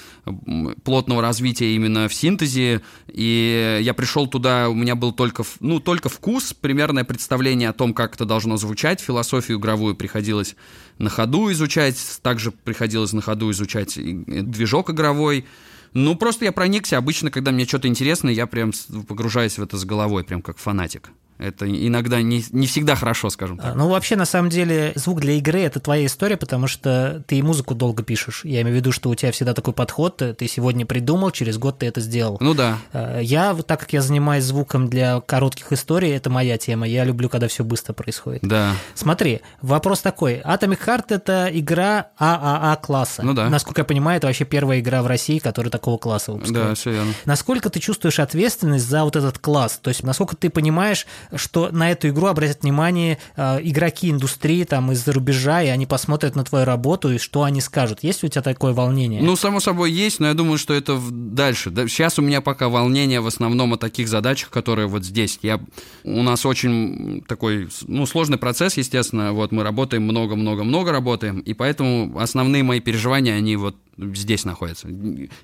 плотного 0.83 1.21
развития 1.21 1.75
именно 1.75 2.07
в 2.07 2.13
синтезе, 2.13 2.81
и 3.07 3.79
я 3.81 3.93
пришел 3.93 4.27
туда, 4.27 4.69
у 4.69 4.73
меня 4.73 4.95
был 4.95 5.11
только, 5.11 5.43
ну, 5.59 5.79
только 5.79 6.09
вкус, 6.09 6.53
примерное 6.53 7.03
представление 7.03 7.69
о 7.69 7.73
том, 7.73 7.93
как 7.93 8.15
это 8.15 8.25
должно 8.25 8.57
звучать, 8.57 9.01
философию 9.01 9.59
игровую 9.59 9.95
приходилось 9.95 10.55
на 10.97 11.09
ходу 11.09 11.51
изучать, 11.51 11.97
также 12.21 12.51
приходилось 12.51 13.13
на 13.13 13.21
ходу 13.21 13.51
изучать 13.51 13.95
движок 13.95 14.89
игровой, 14.89 15.45
ну, 15.93 16.15
просто 16.15 16.45
я 16.45 16.51
проникся. 16.51 16.97
Обычно, 16.97 17.31
когда 17.31 17.51
мне 17.51 17.65
что-то 17.65 17.87
интересно, 17.87 18.29
я 18.29 18.45
прям 18.45 18.71
погружаюсь 19.07 19.57
в 19.57 19.63
это 19.63 19.77
с 19.77 19.85
головой, 19.85 20.23
прям 20.23 20.41
как 20.41 20.57
фанатик. 20.57 21.09
Это 21.39 21.65
иногда 21.69 22.21
не, 22.21 22.43
не 22.51 22.67
всегда 22.67 22.95
хорошо, 22.95 23.29
скажем 23.29 23.57
так. 23.57 23.73
Ну, 23.73 23.87
вообще, 23.87 24.17
на 24.17 24.25
самом 24.25 24.49
деле, 24.49 24.91
звук 24.95 25.21
для 25.21 25.33
игры– 25.33 25.61
это 25.61 25.79
твоя 25.79 26.05
история, 26.05 26.35
потому 26.35 26.67
что 26.67 27.23
ты 27.27 27.37
и 27.37 27.41
музыку 27.41 27.75
долго 27.75 28.03
пишешь. 28.03 28.41
Я 28.43 28.61
имею 28.61 28.75
в 28.75 28.79
виду, 28.79 28.91
что 28.91 29.09
у 29.09 29.15
тебя 29.15 29.31
всегда 29.31 29.53
такой 29.53 29.73
подход, 29.73 30.17
ты 30.17 30.47
сегодня 30.49 30.85
придумал, 30.85 31.31
через 31.31 31.57
год 31.57 31.79
ты 31.79 31.85
это 31.85 32.01
сделал. 32.01 32.37
Ну 32.41 32.53
да. 32.53 32.77
А, 32.91 33.19
я, 33.19 33.55
так 33.55 33.79
как 33.79 33.93
я 33.93 34.01
занимаюсь 34.01 34.43
звуком 34.43 34.89
для 34.89 35.21
коротких 35.21 35.71
историй, 35.71 36.11
это 36.11 36.29
моя 36.29 36.57
тема. 36.57 36.85
Я 36.85 37.05
люблю, 37.05 37.29
когда 37.29 37.47
все 37.47 37.63
быстро 37.63 37.93
происходит. 37.93 38.41
Да. 38.41 38.73
Смотри, 38.93 39.39
вопрос 39.61 40.01
такой. 40.01 40.41
Atomic 40.41 40.79
Heart– 40.85 41.05
это 41.09 41.49
игра 41.53 42.07
ААА 42.17 42.75
класса. 42.75 43.23
Ну 43.23 43.33
да. 43.33 43.49
Насколько 43.49 43.81
я 43.81 43.85
понимаю, 43.85 44.17
это 44.17 44.27
вообще 44.27 44.43
первая 44.43 44.81
игра 44.81 45.01
в 45.01 45.07
России, 45.07 45.39
которая 45.39 45.71
такого 45.71 45.97
класса 45.97 46.33
выпускает. 46.33 46.67
Да, 46.67 46.75
все 46.75 46.91
верно. 46.91 47.13
Насколько 47.23 47.69
ты 47.69 47.79
чувствуешь 47.79 48.19
ответственность 48.19 48.85
за 48.85 49.05
вот 49.05 49.15
этот 49.15 49.39
класс? 49.39 49.79
То 49.81 49.87
есть, 49.87 50.03
насколько 50.03 50.35
ты 50.35 50.49
понимаешь, 50.49 51.07
что 51.35 51.69
на 51.71 51.91
эту 51.91 52.09
игру 52.09 52.27
обратят 52.27 52.63
внимание 52.63 53.17
э, 53.35 53.59
игроки 53.61 54.09
индустрии 54.09 54.63
там 54.63 54.91
из-за 54.91 55.13
рубежа, 55.13 55.61
и 55.61 55.67
они 55.67 55.85
посмотрят 55.85 56.35
на 56.35 56.43
твою 56.43 56.65
работу, 56.65 57.11
и 57.11 57.17
что 57.17 57.43
они 57.43 57.61
скажут. 57.61 58.03
Есть 58.03 58.23
у 58.23 58.27
тебя 58.27 58.41
такое 58.41 58.73
волнение? 58.73 59.21
Ну, 59.21 59.35
само 59.35 59.59
собой, 59.59 59.91
есть, 59.91 60.19
но 60.19 60.27
я 60.27 60.33
думаю, 60.33 60.57
что 60.57 60.73
это 60.73 60.99
дальше. 61.11 61.71
Сейчас 61.87 62.19
у 62.19 62.21
меня 62.21 62.41
пока 62.41 62.69
волнение 62.69 63.21
в 63.21 63.27
основном 63.27 63.73
о 63.73 63.77
таких 63.77 64.07
задачах, 64.07 64.49
которые 64.49 64.87
вот 64.87 65.03
здесь. 65.03 65.39
Я, 65.41 65.59
у 66.03 66.21
нас 66.23 66.45
очень 66.45 67.23
такой, 67.27 67.69
ну, 67.87 68.05
сложный 68.05 68.37
процесс, 68.37 68.77
естественно. 68.77 69.33
Вот 69.33 69.51
мы 69.51 69.63
работаем 69.63 70.03
много-много-много 70.03 70.91
работаем, 70.91 71.39
и 71.39 71.53
поэтому 71.53 72.17
основные 72.19 72.63
мои 72.63 72.79
переживания, 72.79 73.35
они 73.35 73.55
вот 73.55 73.75
здесь 73.97 74.45
находятся. 74.45 74.87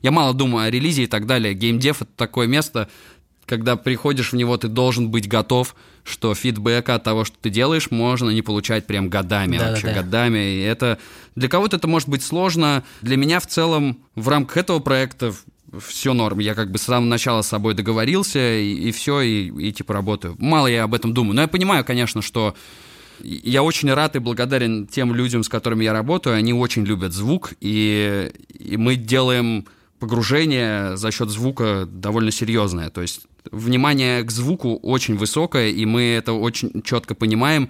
Я 0.01 0.11
мало 0.11 0.33
думаю 0.33 0.65
о 0.65 0.69
релизе 0.69 1.03
и 1.03 1.07
так 1.07 1.25
далее. 1.25 1.53
Геймдев— 1.53 2.01
это 2.03 2.11
такое 2.15 2.47
место, 2.47 2.89
когда 3.45 3.75
приходишь 3.75 4.31
в 4.31 4.35
него, 4.35 4.57
ты 4.57 4.67
должен 4.67 5.09
быть 5.09 5.27
готов, 5.27 5.75
что 6.03 6.33
фидбэка 6.33 6.95
от 6.95 7.03
того, 7.03 7.25
что 7.25 7.37
ты 7.41 7.49
делаешь, 7.49 7.91
можно 7.91 8.29
не 8.29 8.41
получать 8.41 8.87
прям 8.87 9.09
годами, 9.09 9.57
Да-да-да. 9.57 9.71
вообще 9.71 9.93
годами. 9.93 10.55
И 10.55 10.59
это 10.61 10.99
для 11.35 11.49
кого-то 11.49 11.77
это 11.77 11.87
может 11.87 12.09
быть 12.09 12.23
сложно. 12.23 12.83
Для 13.01 13.17
меня 13.17 13.39
в 13.39 13.47
целом 13.47 13.99
в 14.15 14.29
рамках 14.29 14.57
этого 14.57 14.79
проекта 14.79 15.33
все 15.79 16.13
норм. 16.13 16.39
Я 16.39 16.53
как 16.53 16.71
бы 16.71 16.77
с 16.77 16.83
самого 16.83 17.09
начала 17.09 17.41
с 17.41 17.47
собой 17.47 17.73
договорился, 17.73 18.57
и, 18.57 18.91
все, 18.91 19.21
и, 19.21 19.67
и 19.67 19.71
типа 19.71 19.93
работаю. 19.93 20.35
Мало 20.39 20.67
я 20.67 20.83
об 20.83 20.93
этом 20.93 21.13
думаю. 21.13 21.35
Но 21.35 21.41
я 21.41 21.47
понимаю, 21.47 21.83
конечно, 21.83 22.21
что 22.21 22.55
я 23.19 23.63
очень 23.63 23.91
рад 23.93 24.15
и 24.15 24.19
благодарен 24.19 24.87
тем 24.87 25.13
людям, 25.13 25.43
с 25.43 25.49
которыми 25.49 25.83
я 25.83 25.93
работаю. 25.93 26.35
Они 26.35 26.53
очень 26.53 26.83
любят 26.85 27.13
звук, 27.13 27.53
и, 27.61 28.31
и 28.49 28.77
мы 28.77 28.95
делаем 28.95 29.65
погружение 29.99 30.97
за 30.97 31.11
счет 31.11 31.29
звука 31.29 31.87
довольно 31.89 32.31
серьезное. 32.31 32.89
То 32.89 33.01
есть 33.01 33.21
внимание 33.51 34.23
к 34.23 34.31
звуку 34.31 34.75
очень 34.77 35.15
высокое, 35.15 35.69
и 35.69 35.85
мы 35.85 36.01
это 36.01 36.33
очень 36.33 36.81
четко 36.83 37.15
понимаем. 37.15 37.69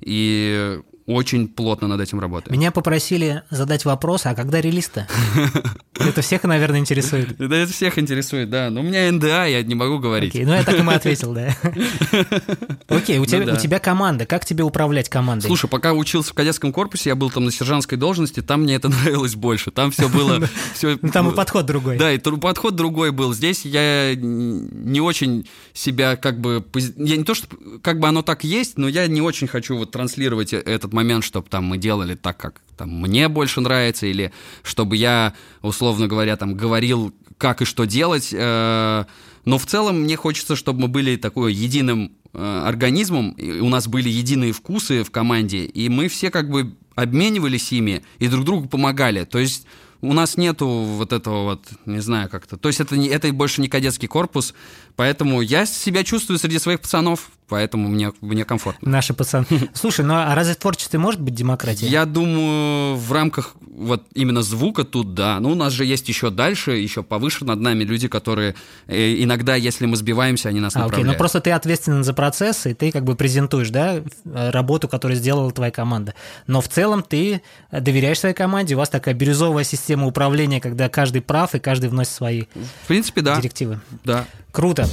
И 0.00 0.80
очень 1.10 1.48
плотно 1.48 1.88
над 1.88 2.00
этим 2.00 2.20
работаем. 2.20 2.56
Меня 2.56 2.70
попросили 2.70 3.42
задать 3.50 3.84
вопрос, 3.84 4.26
а 4.26 4.34
когда 4.34 4.60
релиз-то? 4.60 5.06
Это 5.98 6.22
всех, 6.22 6.44
наверное, 6.44 6.80
интересует. 6.80 7.36
Да, 7.36 7.56
это 7.56 7.72
всех 7.72 7.98
интересует, 7.98 8.48
да. 8.48 8.70
Но 8.70 8.80
у 8.80 8.82
меня 8.82 9.10
НДА, 9.12 9.44
я 9.46 9.62
не 9.62 9.74
могу 9.74 9.98
говорить. 9.98 10.30
Окей, 10.30 10.46
ну 10.46 10.54
я 10.54 10.62
так 10.64 10.78
ему 10.78 10.90
ответил, 10.92 11.34
да. 11.34 11.54
Окей, 12.88 13.18
у 13.18 13.26
тебя, 13.26 13.40
Ну 13.40 13.46
да. 13.46 13.52
у 13.54 13.56
тебя 13.56 13.78
команда. 13.78 14.24
Как 14.24 14.46
тебе 14.46 14.64
управлять 14.64 15.10
командой? 15.10 15.46
Слушай, 15.46 15.68
пока 15.68 15.92
учился 15.92 16.30
в 16.30 16.34
кадетском 16.34 16.72
корпусе, 16.72 17.10
я 17.10 17.16
был 17.16 17.30
там 17.30 17.44
на 17.44 17.52
сержантской 17.52 17.98
должности, 17.98 18.40
там 18.40 18.62
мне 18.62 18.76
это 18.76 18.88
нравилось 18.88 19.34
больше. 19.34 19.70
Там 19.70 19.90
все 19.90 20.08
было... 20.08 20.40
Все... 20.74 20.98
Ну, 21.02 21.10
там 21.10 21.30
и 21.30 21.34
подход 21.34 21.66
другой. 21.66 21.98
Да, 21.98 22.12
и 22.12 22.18
подход 22.18 22.76
другой 22.76 23.12
был. 23.12 23.34
Здесь 23.34 23.66
я 23.66 24.14
не 24.14 25.00
очень 25.00 25.46
себя 25.74 26.16
как 26.16 26.40
бы... 26.40 26.64
Я 26.96 27.16
не 27.16 27.24
то, 27.24 27.34
что 27.34 27.46
как 27.82 28.00
бы 28.00 28.08
оно 28.08 28.22
так 28.22 28.44
есть, 28.44 28.78
но 28.78 28.88
я 28.88 29.06
не 29.06 29.20
очень 29.20 29.48
хочу 29.48 29.76
вот 29.76 29.90
транслировать 29.90 30.54
этот 30.54 30.92
момент, 30.92 30.99
чтобы 31.22 31.48
там 31.48 31.64
мы 31.64 31.78
делали 31.78 32.14
так, 32.14 32.36
как 32.36 32.60
там 32.76 32.90
мне 32.90 33.28
больше 33.28 33.60
нравится, 33.60 34.06
или 34.06 34.32
чтобы 34.62 34.96
я, 34.96 35.34
условно 35.62 36.06
говоря, 36.06 36.36
там 36.36 36.54
говорил, 36.54 37.12
как 37.38 37.62
и 37.62 37.64
что 37.64 37.84
делать. 37.84 38.30
э, 38.32 39.04
Но 39.44 39.58
в 39.58 39.66
целом 39.66 40.02
мне 40.02 40.16
хочется, 40.16 40.56
чтобы 40.56 40.80
мы 40.82 40.88
были 40.88 41.16
такой 41.16 41.52
единым 41.52 42.12
э, 42.32 42.62
организмом, 42.66 43.32
и 43.32 43.60
у 43.60 43.68
нас 43.68 43.88
были 43.88 44.08
единые 44.08 44.52
вкусы 44.52 45.02
в 45.04 45.10
команде, 45.10 45.64
и 45.64 45.88
мы 45.88 46.08
все 46.08 46.30
как 46.30 46.50
бы 46.50 46.74
обменивались 46.94 47.72
ими 47.72 48.02
и 48.18 48.28
друг 48.28 48.44
другу 48.44 48.68
помогали. 48.68 49.24
То 49.24 49.38
есть 49.38 49.66
у 50.02 50.12
нас 50.12 50.36
нету 50.36 50.66
вот 50.66 51.12
этого 51.12 51.44
вот, 51.44 51.64
не 51.86 52.00
знаю 52.00 52.28
как-то. 52.28 52.56
То 52.56 52.68
есть 52.68 52.80
это, 52.80 52.96
не, 52.96 53.08
это 53.08 53.32
больше 53.32 53.60
не 53.60 53.68
кадетский 53.68 54.08
корпус, 54.08 54.54
поэтому 55.00 55.40
я 55.40 55.64
себя 55.64 56.04
чувствую 56.04 56.38
среди 56.38 56.58
своих 56.58 56.80
пацанов, 56.80 57.30
поэтому 57.48 57.88
мне, 57.88 58.12
мне 58.20 58.44
комфортно. 58.44 58.86
Наши 58.90 59.14
пацаны. 59.14 59.46
Слушай, 59.72 60.04
ну 60.04 60.12
а 60.12 60.34
разве 60.34 60.52
в 60.52 60.58
творчестве 60.58 60.98
может 60.98 61.22
быть 61.22 61.34
демократия? 61.34 61.86
Я 61.86 62.04
думаю, 62.04 62.96
в 62.96 63.10
рамках 63.10 63.54
вот 63.62 64.02
именно 64.12 64.42
звука 64.42 64.84
тут 64.84 65.14
да. 65.14 65.40
Ну, 65.40 65.52
у 65.52 65.54
нас 65.54 65.72
же 65.72 65.86
есть 65.86 66.06
еще 66.10 66.28
дальше, 66.28 66.72
еще 66.72 67.02
повыше 67.02 67.46
над 67.46 67.60
нами 67.60 67.82
люди, 67.82 68.08
которые 68.08 68.56
э, 68.88 69.14
иногда, 69.22 69.54
если 69.54 69.86
мы 69.86 69.96
сбиваемся, 69.96 70.50
они 70.50 70.60
нас 70.60 70.76
А, 70.76 70.80
окей, 70.80 70.84
направляют. 70.88 71.12
ну 71.14 71.18
просто 71.18 71.40
ты 71.40 71.52
ответственен 71.52 72.04
за 72.04 72.12
процесс, 72.12 72.66
и 72.66 72.74
ты 72.74 72.92
как 72.92 73.04
бы 73.04 73.16
презентуешь, 73.16 73.70
да, 73.70 74.02
работу, 74.26 74.86
которую 74.86 75.16
сделала 75.16 75.50
твоя 75.50 75.70
команда. 75.72 76.12
Но 76.46 76.60
в 76.60 76.68
целом 76.68 77.02
ты 77.02 77.40
доверяешь 77.72 78.18
своей 78.20 78.34
команде, 78.34 78.74
у 78.74 78.78
вас 78.78 78.90
такая 78.90 79.14
бирюзовая 79.14 79.64
система 79.64 80.06
управления, 80.06 80.60
когда 80.60 80.90
каждый 80.90 81.22
прав 81.22 81.54
и 81.54 81.58
каждый 81.58 81.88
вносит 81.88 82.12
свои 82.12 82.42
В 82.84 82.86
принципе, 82.86 83.22
да. 83.22 83.36
директивы. 83.40 83.80
Да. 84.04 84.26
Круто. 84.52 84.88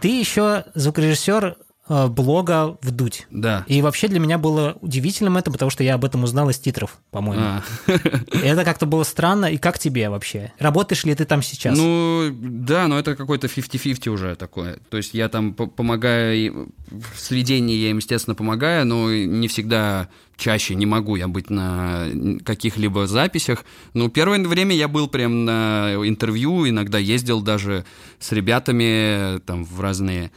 Ты 0.00 0.08
еще 0.08 0.64
звукорежиссер 0.74 1.56
блога 1.88 2.76
«Вдуть». 2.82 3.26
Да. 3.30 3.64
И 3.68 3.80
вообще 3.82 4.08
для 4.08 4.18
меня 4.18 4.38
было 4.38 4.76
удивительным 4.80 5.36
это, 5.36 5.50
потому 5.50 5.70
что 5.70 5.84
я 5.84 5.94
об 5.94 6.04
этом 6.04 6.24
узнал 6.24 6.50
из 6.50 6.58
титров, 6.58 6.98
по-моему. 7.10 7.44
А. 7.44 7.62
Это 8.42 8.64
как-то 8.64 8.86
было 8.86 9.04
странно. 9.04 9.46
И 9.46 9.56
как 9.56 9.78
тебе 9.78 10.10
вообще? 10.10 10.52
Работаешь 10.58 11.04
ли 11.04 11.14
ты 11.14 11.24
там 11.24 11.42
сейчас? 11.42 11.76
Ну, 11.76 12.30
да, 12.32 12.88
но 12.88 12.98
это 12.98 13.14
какой-то 13.14 13.46
50-50 13.46 14.08
уже 14.08 14.34
такое. 14.34 14.78
То 14.90 14.96
есть 14.96 15.14
я 15.14 15.28
там 15.28 15.54
по- 15.54 15.66
помогаю, 15.66 16.68
в 16.88 17.20
сведении 17.20 17.76
я 17.76 17.90
им, 17.90 17.98
естественно, 17.98 18.34
помогаю, 18.34 18.86
но 18.86 19.12
не 19.12 19.48
всегда 19.48 20.08
чаще 20.36 20.74
не 20.74 20.86
могу 20.86 21.16
я 21.16 21.28
быть 21.28 21.50
на 21.50 22.06
каких-либо 22.44 23.06
записях. 23.06 23.64
Ну, 23.94 24.08
первое 24.08 24.38
время 24.46 24.74
я 24.74 24.88
был 24.88 25.08
прям 25.08 25.44
на 25.44 25.94
интервью, 26.04 26.68
иногда 26.68 26.98
ездил 26.98 27.40
даже 27.42 27.84
с 28.18 28.32
ребятами 28.32 29.38
там 29.40 29.64
в 29.64 29.80
разные 29.80 30.24
э, 30.24 30.30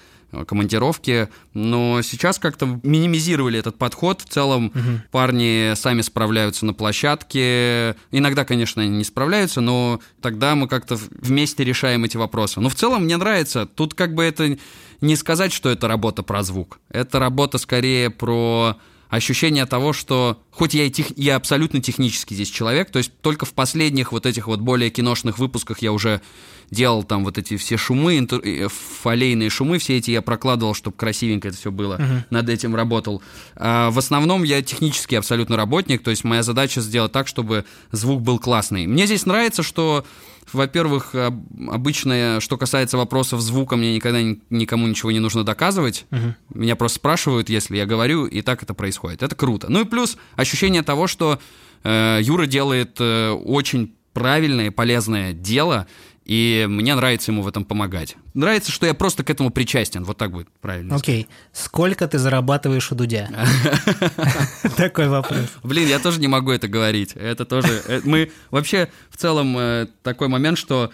командировки, 0.48 1.30
но 1.54 2.02
сейчас 2.02 2.40
как-то 2.40 2.80
минимизировали 2.84 3.60
этот 3.60 3.78
подход. 3.78 4.22
В 4.22 4.30
целом 4.30 4.74
парни 5.12 5.74
сами 5.76 6.02
справляются 6.02 6.66
на 6.66 6.74
площадке. 6.74 7.96
Иногда, 8.12 8.46
конечно, 8.46 8.82
они 8.82 8.98
не 8.98 9.04
справляются, 9.04 9.62
но 9.62 10.00
тогда 10.22 10.56
мы 10.56 10.68
как-то 10.68 10.96
вместе 10.96 11.64
решаем 11.64 12.04
эти 12.04 12.18
вопросы. 12.18 12.60
Но 12.60 12.70
в 12.70 12.76
целом 12.76 13.06
мне 13.06 13.18
нравится. 13.18 13.66
Тут 13.66 13.94
как 13.94 14.14
бы 14.14 14.24
это 14.24 14.58
не 15.02 15.16
сказать, 15.16 15.54
что 15.54 15.70
это 15.70 15.88
работа 15.88 16.24
про 16.24 16.44
звук. 16.44 16.80
Это 16.90 17.20
работа 17.20 17.58
скорее 17.58 18.10
про 18.10 18.78
ощущение 19.10 19.66
того, 19.66 19.92
что 19.92 20.42
хоть 20.52 20.74
я, 20.74 20.86
и 20.86 20.90
тех, 20.90 21.08
я 21.18 21.36
абсолютно 21.36 21.82
технический 21.82 22.36
здесь 22.36 22.50
человек, 22.50 22.92
то 22.92 23.00
есть 23.00 23.12
только 23.22 23.46
в 23.46 23.54
последних 23.54 24.12
вот 24.12 24.26
этих 24.26 24.48
вот 24.48 24.60
более 24.60 24.90
киношных 24.90 25.40
выпусках 25.40 25.80
я 25.80 25.92
уже 25.92 26.22
делал 26.70 27.04
там 27.04 27.24
вот 27.24 27.40
эти 27.40 27.58
все 27.58 27.78
шумы, 27.78 28.20
интер- 28.20 28.42
э, 28.44 28.68
фолейные 29.02 29.50
шумы, 29.50 29.80
все 29.80 29.98
эти 29.98 30.12
я 30.12 30.22
прокладывал, 30.22 30.76
чтобы 30.76 30.96
красивенько 30.96 31.48
это 31.48 31.58
все 31.58 31.72
было, 31.72 32.00
над 32.30 32.50
этим 32.50 32.76
работал. 32.76 33.24
А 33.56 33.90
в 33.90 33.98
основном 33.98 34.44
я 34.44 34.62
технический 34.62 35.16
абсолютно 35.16 35.58
работник, 35.58 36.04
то 36.04 36.12
есть 36.12 36.24
моя 36.24 36.44
задача 36.44 36.82
сделать 36.82 37.12
так, 37.12 37.28
чтобы 37.28 37.66
звук 37.92 38.22
был 38.22 38.38
классный. 38.38 38.86
Мне 38.86 39.08
здесь 39.08 39.26
нравится, 39.26 39.64
что 39.64 40.06
во-первых, 40.54 41.16
об- 41.16 41.44
обычно, 41.70 42.40
что 42.42 42.58
касается 42.58 42.98
вопросов 42.98 43.42
звука, 43.42 43.76
мне 43.76 43.96
никогда 43.96 44.22
ни- 44.22 44.42
никому 44.50 44.88
ничего 44.88 45.12
не 45.12 45.20
нужно 45.20 45.44
доказывать. 45.44 46.06
Меня 46.54 46.76
просто 46.76 46.96
спрашивают, 46.98 47.50
если 47.50 47.78
я 47.78 47.86
говорю, 47.86 48.26
и 48.26 48.42
так 48.42 48.64
это 48.64 48.74
происходит. 48.74 49.24
Это 49.24 49.36
круто. 49.36 49.68
Ну 49.70 49.82
и 49.82 49.86
плюс 49.86 50.18
ощущение 50.36 50.82
того, 50.84 51.08
что 51.08 51.40
э, 51.84 52.20
Юра 52.22 52.46
делает 52.46 52.98
э, 53.00 53.30
очень 53.32 53.96
правильное 54.14 54.72
полезное 54.72 55.34
дело, 55.34 55.88
и 56.26 56.66
мне 56.70 56.94
нравится 56.96 57.32
ему 57.32 57.42
в 57.42 57.48
этом 57.48 57.66
помогать. 57.66 58.16
Нравится, 58.34 58.72
что 58.72 58.86
я 58.86 58.94
просто 58.94 59.24
к 59.24 59.30
этому 59.30 59.50
причастен. 59.50 60.04
Вот 60.04 60.18
так 60.18 60.32
будет 60.32 60.48
правильно. 60.62 60.96
Окей. 60.96 61.28
Сколько 61.52 62.08
ты 62.08 62.20
зарабатываешь 62.20 62.92
у 62.92 62.96
Дудя? 62.96 63.30
Такой 64.78 65.08
вопрос. 65.10 65.46
Блин, 65.64 65.88
я 65.88 66.00
тоже 66.00 66.20
не 66.20 66.28
могу 66.28 66.52
это 66.52 66.68
говорить. 66.68 67.14
Это 67.16 67.46
тоже... 67.46 67.82
э, 67.88 68.02
Мы 68.04 68.32
вообще 68.52 68.90
в 69.10 69.18
целом 69.18 69.58
э, 69.58 69.88
такой 70.04 70.28
момент, 70.28 70.58
что 70.58 70.92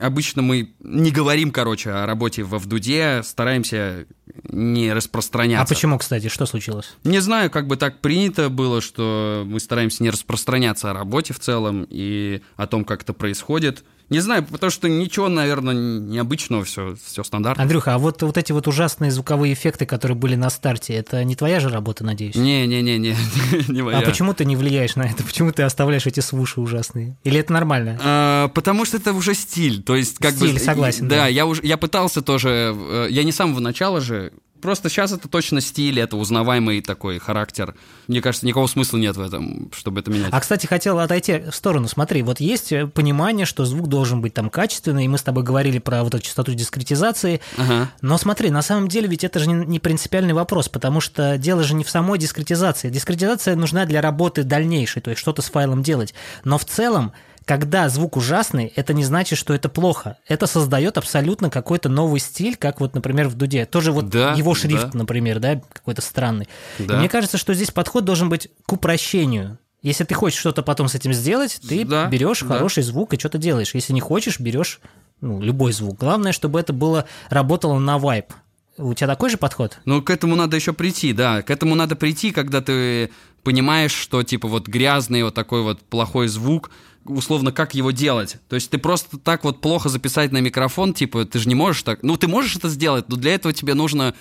обычно 0.00 0.42
мы 0.42 0.74
не 0.80 1.10
говорим, 1.10 1.50
короче, 1.50 1.90
о 1.90 2.06
работе 2.06 2.42
во 2.42 2.58
ВДУДе, 2.58 3.22
стараемся 3.24 4.06
не 4.48 4.92
распространяться. 4.92 5.72
А 5.72 5.74
почему, 5.76 5.98
кстати, 5.98 6.28
что 6.28 6.44
случилось? 6.46 6.94
Не 7.04 7.20
знаю, 7.20 7.50
как 7.50 7.66
бы 7.66 7.76
так 7.76 8.00
принято 8.00 8.48
было, 8.48 8.80
что 8.80 9.44
мы 9.46 9.60
стараемся 9.60 10.02
не 10.02 10.10
распространяться 10.10 10.90
о 10.90 10.94
работе 10.94 11.32
в 11.32 11.38
целом 11.38 11.86
и 11.88 12.42
о 12.56 12.66
том, 12.66 12.84
как 12.84 13.02
это 13.02 13.12
происходит. 13.12 13.84
Не 14.10 14.20
знаю, 14.20 14.44
потому 14.44 14.70
что 14.70 14.88
ничего, 14.88 15.28
наверное, 15.28 15.72
необычного, 15.74 16.63
все, 16.64 16.96
все 17.04 17.22
стандартно. 17.24 17.62
Андрюха, 17.62 17.94
а 17.94 17.98
вот, 17.98 18.22
вот 18.22 18.36
эти 18.36 18.52
вот 18.52 18.66
ужасные 18.68 19.10
звуковые 19.10 19.52
эффекты, 19.54 19.86
которые 19.86 20.16
были 20.16 20.34
на 20.34 20.50
старте, 20.50 20.94
это 20.94 21.22
не 21.24 21.36
твоя 21.36 21.60
же 21.60 21.68
работа, 21.68 22.04
надеюсь? 22.04 22.34
Не-не-не-не, 22.34 23.16
не 23.68 23.82
моя. 23.82 23.98
А 23.98 24.02
почему 24.02 24.34
ты 24.34 24.44
не 24.44 24.56
влияешь 24.56 24.96
на 24.96 25.02
это? 25.02 25.22
Почему 25.22 25.52
ты 25.52 25.62
оставляешь 25.62 26.06
эти 26.06 26.20
свуши 26.20 26.60
ужасные? 26.60 27.16
Или 27.24 27.40
это 27.40 27.52
нормально? 27.52 27.98
А, 28.02 28.48
потому 28.48 28.84
что 28.84 28.96
это 28.96 29.12
уже 29.12 29.34
стиль, 29.34 29.82
то 29.82 29.94
есть 29.96 30.18
как 30.18 30.34
бы... 30.34 30.48
Стиль, 30.48 30.60
согласен, 30.60 31.08
Да, 31.08 31.16
да. 31.16 31.26
я 31.28 31.46
уже, 31.46 31.60
я 31.64 31.76
пытался 31.76 32.22
тоже, 32.22 32.74
э, 32.76 33.06
я 33.10 33.24
не 33.24 33.32
с 33.32 33.36
самого 33.36 33.60
начала 33.60 34.00
же, 34.00 34.32
просто 34.64 34.88
сейчас 34.88 35.12
это 35.12 35.28
точно 35.28 35.60
стиль, 35.60 36.00
это 36.00 36.16
узнаваемый 36.16 36.80
такой 36.80 37.18
характер. 37.18 37.74
Мне 38.08 38.22
кажется, 38.22 38.46
никакого 38.46 38.66
смысла 38.66 38.96
нет 38.96 39.14
в 39.14 39.20
этом, 39.20 39.70
чтобы 39.76 40.00
это 40.00 40.10
менять. 40.10 40.30
А, 40.32 40.40
кстати, 40.40 40.66
хотел 40.66 40.98
отойти 41.00 41.50
в 41.50 41.54
сторону. 41.54 41.86
Смотри, 41.86 42.22
вот 42.22 42.40
есть 42.40 42.72
э, 42.72 42.86
понимание, 42.86 43.44
что 43.44 43.66
звук 43.66 43.88
должен 43.88 44.22
быть 44.22 44.32
там 44.32 44.48
качественный, 44.48 45.04
и 45.04 45.08
мы 45.08 45.18
с 45.18 45.22
тобой 45.22 45.44
говорили 45.44 45.78
про 45.78 46.02
вот 46.02 46.14
эту 46.14 46.24
частоту 46.24 46.54
дискретизации. 46.54 47.42
Ага. 47.58 47.90
Но 48.00 48.16
смотри, 48.16 48.48
на 48.48 48.62
самом 48.62 48.88
деле 48.88 49.06
ведь 49.06 49.22
это 49.22 49.38
же 49.38 49.50
не, 49.50 49.66
не 49.66 49.80
принципиальный 49.80 50.32
вопрос, 50.32 50.70
потому 50.70 51.02
что 51.02 51.36
дело 51.36 51.62
же 51.62 51.74
не 51.74 51.84
в 51.84 51.90
самой 51.90 52.18
дискретизации. 52.18 52.88
Дискретизация 52.88 53.56
нужна 53.56 53.84
для 53.84 54.00
работы 54.00 54.44
дальнейшей, 54.44 55.02
то 55.02 55.10
есть 55.10 55.20
что-то 55.20 55.42
с 55.42 55.50
файлом 55.50 55.82
делать. 55.82 56.14
Но 56.42 56.56
в 56.56 56.64
целом, 56.64 57.12
когда 57.44 57.88
звук 57.88 58.16
ужасный, 58.16 58.72
это 58.74 58.94
не 58.94 59.04
значит, 59.04 59.38
что 59.38 59.52
это 59.54 59.68
плохо. 59.68 60.16
Это 60.26 60.46
создает 60.46 60.96
абсолютно 60.96 61.50
какой-то 61.50 61.88
новый 61.88 62.20
стиль, 62.20 62.56
как 62.56 62.80
вот, 62.80 62.94
например, 62.94 63.28
в 63.28 63.34
Дуде. 63.34 63.66
Тоже 63.66 63.92
вот 63.92 64.08
Да, 64.08 64.32
его 64.32 64.54
шрифт, 64.54 64.90
да. 64.92 64.98
например, 64.98 65.40
да, 65.40 65.60
какой-то 65.72 66.00
странный. 66.02 66.48
Да. 66.78 66.94
И 66.94 66.96
мне 66.98 67.08
кажется, 67.08 67.36
что 67.36 67.52
здесь 67.54 67.70
подход 67.70 68.04
должен 68.04 68.28
быть 68.28 68.48
к 68.66 68.72
упрощению. 68.72 69.58
Если 69.82 70.04
ты 70.04 70.14
хочешь 70.14 70.40
что-то 70.40 70.62
потом 70.62 70.88
с 70.88 70.94
этим 70.94 71.12
сделать, 71.12 71.60
ты 71.68 71.84
Да, 71.84 72.06
берешь 72.06 72.40
да. 72.40 72.46
хороший 72.46 72.82
звук 72.82 73.12
и 73.12 73.18
что-то 73.18 73.36
делаешь. 73.36 73.74
Если 73.74 73.92
не 73.92 74.00
хочешь, 74.00 74.40
берешь 74.40 74.80
ну, 75.20 75.40
любой 75.40 75.72
звук. 75.72 75.98
Главное, 75.98 76.32
чтобы 76.32 76.58
это 76.58 76.72
было 76.72 77.04
работало 77.28 77.78
на 77.78 77.98
вайп. 77.98 78.32
У 78.78 78.94
тебя 78.94 79.06
такой 79.06 79.30
же 79.30 79.36
подход? 79.36 79.78
Ну, 79.84 80.02
к 80.02 80.10
этому 80.10 80.34
надо 80.34 80.56
еще 80.56 80.72
прийти, 80.72 81.12
да. 81.12 81.42
К 81.42 81.50
этому 81.50 81.74
надо 81.74 81.94
прийти, 81.94 82.32
когда 82.32 82.60
ты 82.60 83.10
понимаешь, 83.44 83.92
что, 83.92 84.22
типа, 84.22 84.48
вот 84.48 84.66
грязный 84.66 85.22
вот 85.22 85.34
такой 85.34 85.62
вот 85.62 85.82
плохой 85.82 86.28
звук, 86.28 86.70
условно, 87.04 87.52
как 87.52 87.74
его 87.74 87.90
делать. 87.90 88.38
То 88.48 88.56
есть 88.56 88.70
ты 88.70 88.78
просто 88.78 89.18
так 89.18 89.44
вот 89.44 89.60
плохо 89.60 89.88
записать 89.88 90.32
на 90.32 90.38
микрофон, 90.38 90.94
типа, 90.94 91.24
ты 91.24 91.38
же 91.38 91.48
не 91.48 91.54
можешь 91.54 91.82
так... 91.82 92.02
Ну, 92.02 92.16
ты 92.16 92.28
можешь 92.28 92.56
это 92.56 92.68
сделать, 92.68 93.08
но 93.08 93.16
для 93.16 93.34
этого 93.34 93.52
тебе 93.52 93.74
нужно 93.74 94.14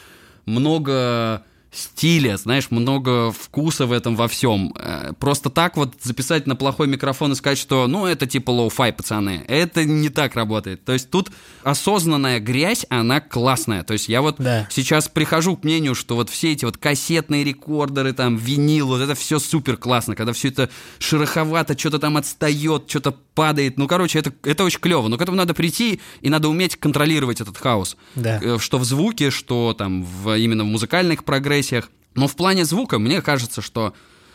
много 0.46 1.44
стиля, 1.74 2.38
знаешь, 2.38 2.70
много 2.70 3.32
вкуса 3.32 3.86
в 3.86 3.92
этом 3.92 4.16
во 4.16 4.28
всем. 4.28 4.74
Э, 4.78 5.14
просто 5.20 5.50
так 5.50 5.76
вот 5.76 5.94
записать 6.02 6.48
на 6.48 6.56
плохой 6.56 6.88
микрофон 6.88 7.32
и 7.34 7.36
сказать, 7.36 7.58
что, 7.58 7.88
ну, 7.88 8.06
это 8.06 8.28
типа 8.28 8.52
lo-fi, 8.52 8.94
пацаны. 8.94 9.44
Это 9.48 9.84
не 9.84 10.10
так 10.10 10.36
работает. 10.36 10.86
То 10.86 10.94
есть 10.94 11.10
тут 11.10 11.32
осознанная 11.64 12.40
грязь, 12.40 12.86
она 12.90 13.20
классная. 13.20 13.84
То 13.84 13.94
есть 13.94 14.08
я 14.08 14.22
вот 14.22 14.36
да. 14.38 14.68
сейчас 14.70 15.10
прихожу 15.10 15.58
к 15.58 15.64
мнению, 15.64 15.96
что 15.96 16.16
вот 16.16 16.30
все 16.30 16.52
эти 16.52 16.66
вот 16.66 16.78
кассетные 16.78 17.44
рекордеры, 17.44 18.14
там, 18.14 18.38
винил, 18.38 18.88
вот 18.88 19.02
это 19.02 19.16
все 19.16 19.40
супер 19.40 19.78
классно, 19.78 20.16
когда 20.16 20.34
все 20.34 20.50
это 20.50 20.70
шероховато, 21.00 21.78
что-то 21.78 22.00
там 22.00 22.18
отстает, 22.18 22.84
что-то 22.88 23.16
падает. 23.34 23.78
Ну, 23.78 23.88
короче, 23.88 24.20
это, 24.20 24.32
это 24.44 24.64
очень 24.64 24.80
клево. 24.80 25.08
Но 25.08 25.18
к 25.18 25.22
этому 25.22 25.38
надо 25.38 25.54
прийти, 25.56 26.00
и 26.22 26.30
надо 26.30 26.50
уметь 26.50 26.76
контролировать 26.76 27.42
этот 27.42 27.58
хаос. 27.58 27.98
Да. 28.16 28.40
Э, 28.42 28.58
что 28.60 28.78
в 28.78 28.86
звуке, 28.86 29.32
что 29.32 29.74
там 29.74 30.04
в, 30.04 30.38
именно 30.38 30.64
в 30.64 30.68
музыкальных 30.68 31.24
прогрессиях. 31.24 31.63
Но 32.16 32.28
в 32.28 32.36
плане 32.36 32.66
звука 32.66 33.00
мне 33.00 33.22
кажется, 33.22 33.62
что 33.62 33.94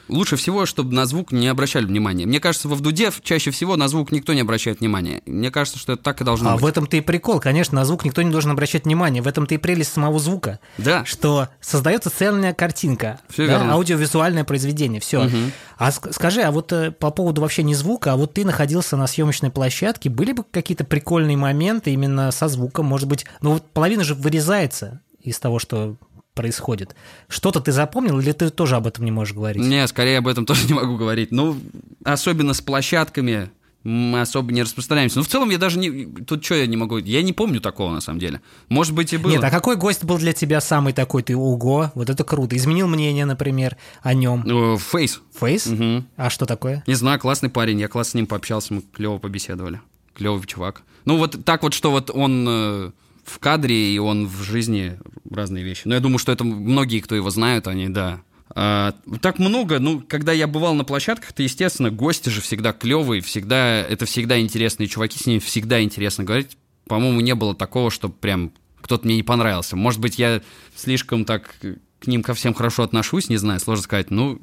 лучше 0.09 0.37
всего, 0.37 0.67
чтобы 0.67 0.95
на 0.95 1.07
звук 1.07 1.33
не 1.33 1.49
обращали 1.49 1.85
внимания. 1.85 2.27
Мне 2.27 2.41
кажется, 2.41 2.69
во 2.69 2.75
вдуде 2.75 3.11
чаще 3.23 3.51
всего 3.51 3.77
на 3.77 3.89
звук 3.89 4.11
никто 4.11 4.33
не 4.35 4.41
обращает 4.41 4.81
внимания. 4.81 5.23
Мне 5.27 5.51
кажется, 5.51 5.79
что 5.79 5.93
это 5.93 6.03
так 6.03 6.21
и 6.21 6.25
должно 6.25 6.51
а 6.51 6.53
быть. 6.55 6.63
А 6.63 6.65
в 6.65 6.69
этом-то 6.69 6.97
и 6.97 7.01
прикол. 7.01 7.41
Конечно, 7.41 7.77
на 7.77 7.85
звук 7.85 8.05
никто 8.05 8.23
не 8.23 8.31
должен 8.31 8.51
обращать 8.51 8.85
внимания. 8.85 9.23
В 9.23 9.29
этом-то 9.29 9.55
и 9.55 9.59
прелесть 9.59 9.93
самого 9.93 10.19
звука. 10.19 10.61
Да. 10.79 11.05
Что 11.05 11.49
создается 11.61 12.11
цельная 12.11 12.55
картинка. 12.55 13.21
Все 13.29 13.47
да, 13.47 13.59
верно. 13.59 13.75
Аудиовизуальное 13.75 14.45
произведение. 14.45 15.01
Все. 15.01 15.27
Угу. 15.27 15.37
А 15.79 15.93
скажи, 15.93 16.43
а 16.43 16.51
вот 16.51 16.73
э, 16.73 16.91
по 16.91 17.11
поводу 17.11 17.43
вообще 17.43 17.63
не 17.63 17.75
звука, 17.75 18.13
а 18.13 18.17
вот 18.17 18.35
ты 18.35 18.45
находился 18.45 18.97
на 18.97 19.07
съемочной 19.07 19.51
площадке, 19.51 20.11
были 20.11 20.33
бы 20.33 20.45
какие-то 20.51 20.85
прикольные 20.85 21.37
моменты 21.37 21.93
именно 21.93 22.31
со 22.31 22.49
звуком? 22.49 22.87
Может 22.87 23.09
быть, 23.09 23.27
ну 23.41 23.53
вот 23.53 23.71
половина 23.71 24.05
же 24.05 24.15
вырезается 24.15 25.01
из 25.23 25.39
того, 25.39 25.59
что 25.59 25.97
происходит. 26.39 26.95
Что-то 27.27 27.59
ты 27.59 27.73
запомнил, 27.73 28.21
или 28.21 28.31
ты 28.31 28.51
тоже 28.51 28.77
об 28.77 28.87
этом 28.87 29.05
не 29.05 29.11
можешь 29.11 29.35
говорить? 29.35 29.61
Не, 29.61 29.89
скорее 29.89 30.19
об 30.19 30.29
этом 30.29 30.47
тоже 30.47 30.69
не 30.69 30.75
могу 30.75 30.97
говорить. 30.97 31.33
Ну, 31.33 31.59
особенно 32.05 32.55
с 32.55 32.61
площадками 32.61 33.51
мы 33.83 34.21
особо 34.21 34.53
не 34.53 34.63
распространяемся. 34.63 35.19
Ну, 35.19 35.25
в 35.25 35.29
целом, 35.29 35.51
я 35.51 35.59
даже 35.59 35.81
не... 35.81 36.07
Тут 36.07 36.45
что 36.45 36.55
я 36.55 36.67
не 36.67 36.77
могу... 36.77 36.99
Я 36.99 37.23
не 37.23 37.33
помню 37.33 37.61
такого, 37.61 37.93
на 37.93 38.01
самом 38.01 38.21
деле. 38.21 38.41
Может 38.69 38.95
быть, 38.95 39.13
и 39.13 39.17
было. 39.17 39.33
Нет, 39.33 39.43
а 39.43 39.51
какой 39.51 39.75
гость 39.75 40.05
был 40.05 40.19
для 40.19 40.33
тебя 40.33 40.61
самый 40.61 40.93
такой? 40.93 41.25
Ты, 41.25 41.37
ого, 41.37 41.91
вот 41.97 42.09
это 42.09 42.23
круто. 42.23 42.57
Изменил 42.57 42.87
мнение, 42.87 43.25
например, 43.25 43.77
о 44.03 44.15
нем. 44.15 44.79
Фейс. 44.79 45.21
Фейс? 45.41 45.67
Угу. 45.67 46.05
А 46.17 46.31
что 46.31 46.47
такое? 46.47 46.85
Не 46.87 46.95
знаю, 46.95 47.19
классный 47.19 47.51
парень. 47.51 47.81
Я 47.81 47.89
классно 47.89 48.13
с 48.13 48.15
ним 48.15 48.27
пообщался, 48.29 48.75
мы 48.75 48.83
клево 48.83 49.19
побеседовали. 49.19 49.81
Клевый 50.15 50.47
чувак. 50.47 50.83
Ну, 51.05 51.17
вот 51.17 51.45
так 51.45 51.65
вот, 51.65 51.75
что 51.75 51.91
вот 51.91 52.11
он 52.13 52.47
э, 52.49 52.91
в 53.31 53.39
кадре, 53.39 53.95
и 53.95 53.99
он 53.99 54.27
в 54.27 54.43
жизни 54.43 54.99
разные 55.31 55.65
вещи. 55.65 55.83
Но 55.85 55.95
я 55.95 56.01
думаю, 56.01 56.19
что 56.19 56.33
это 56.33 56.45
многие, 56.45 57.01
кто 57.01 57.15
его 57.15 57.31
знают, 57.31 57.67
они, 57.67 57.89
да. 57.89 58.23
А, 58.51 58.95
так 59.21 59.39
много, 59.39 59.79
ну, 59.79 60.03
когда 60.07 60.33
я 60.33 60.47
бывал 60.47 60.75
на 60.75 60.85
площадках, 60.85 61.33
то, 61.33 61.43
естественно, 61.43 61.91
гости 61.91 62.29
же 62.29 62.41
всегда 62.41 62.73
клевые, 62.73 63.21
всегда, 63.21 63.81
это 63.81 64.07
всегда 64.07 64.41
интересные 64.41 64.89
чуваки, 64.89 65.19
с 65.19 65.27
ними 65.27 65.39
всегда 65.39 65.83
интересно 65.83 66.25
говорить. 66.25 66.57
По-моему, 66.87 67.21
не 67.21 67.35
было 67.35 67.55
такого, 67.55 67.91
что 67.91 68.09
прям 68.09 68.53
кто-то 68.81 69.07
мне 69.07 69.17
не 69.17 69.23
понравился. 69.23 69.77
Может 69.77 70.01
быть, 70.01 70.19
я 70.19 70.41
слишком 70.75 71.25
так 71.25 71.55
к 72.01 72.07
ним 72.07 72.23
ко 72.23 72.35
всем 72.35 72.55
хорошо 72.55 72.85
отношусь, 72.85 73.29
не 73.29 73.37
знаю, 73.37 73.61
сложно 73.61 73.85
сказать. 73.85 74.11
Ну, 74.11 74.41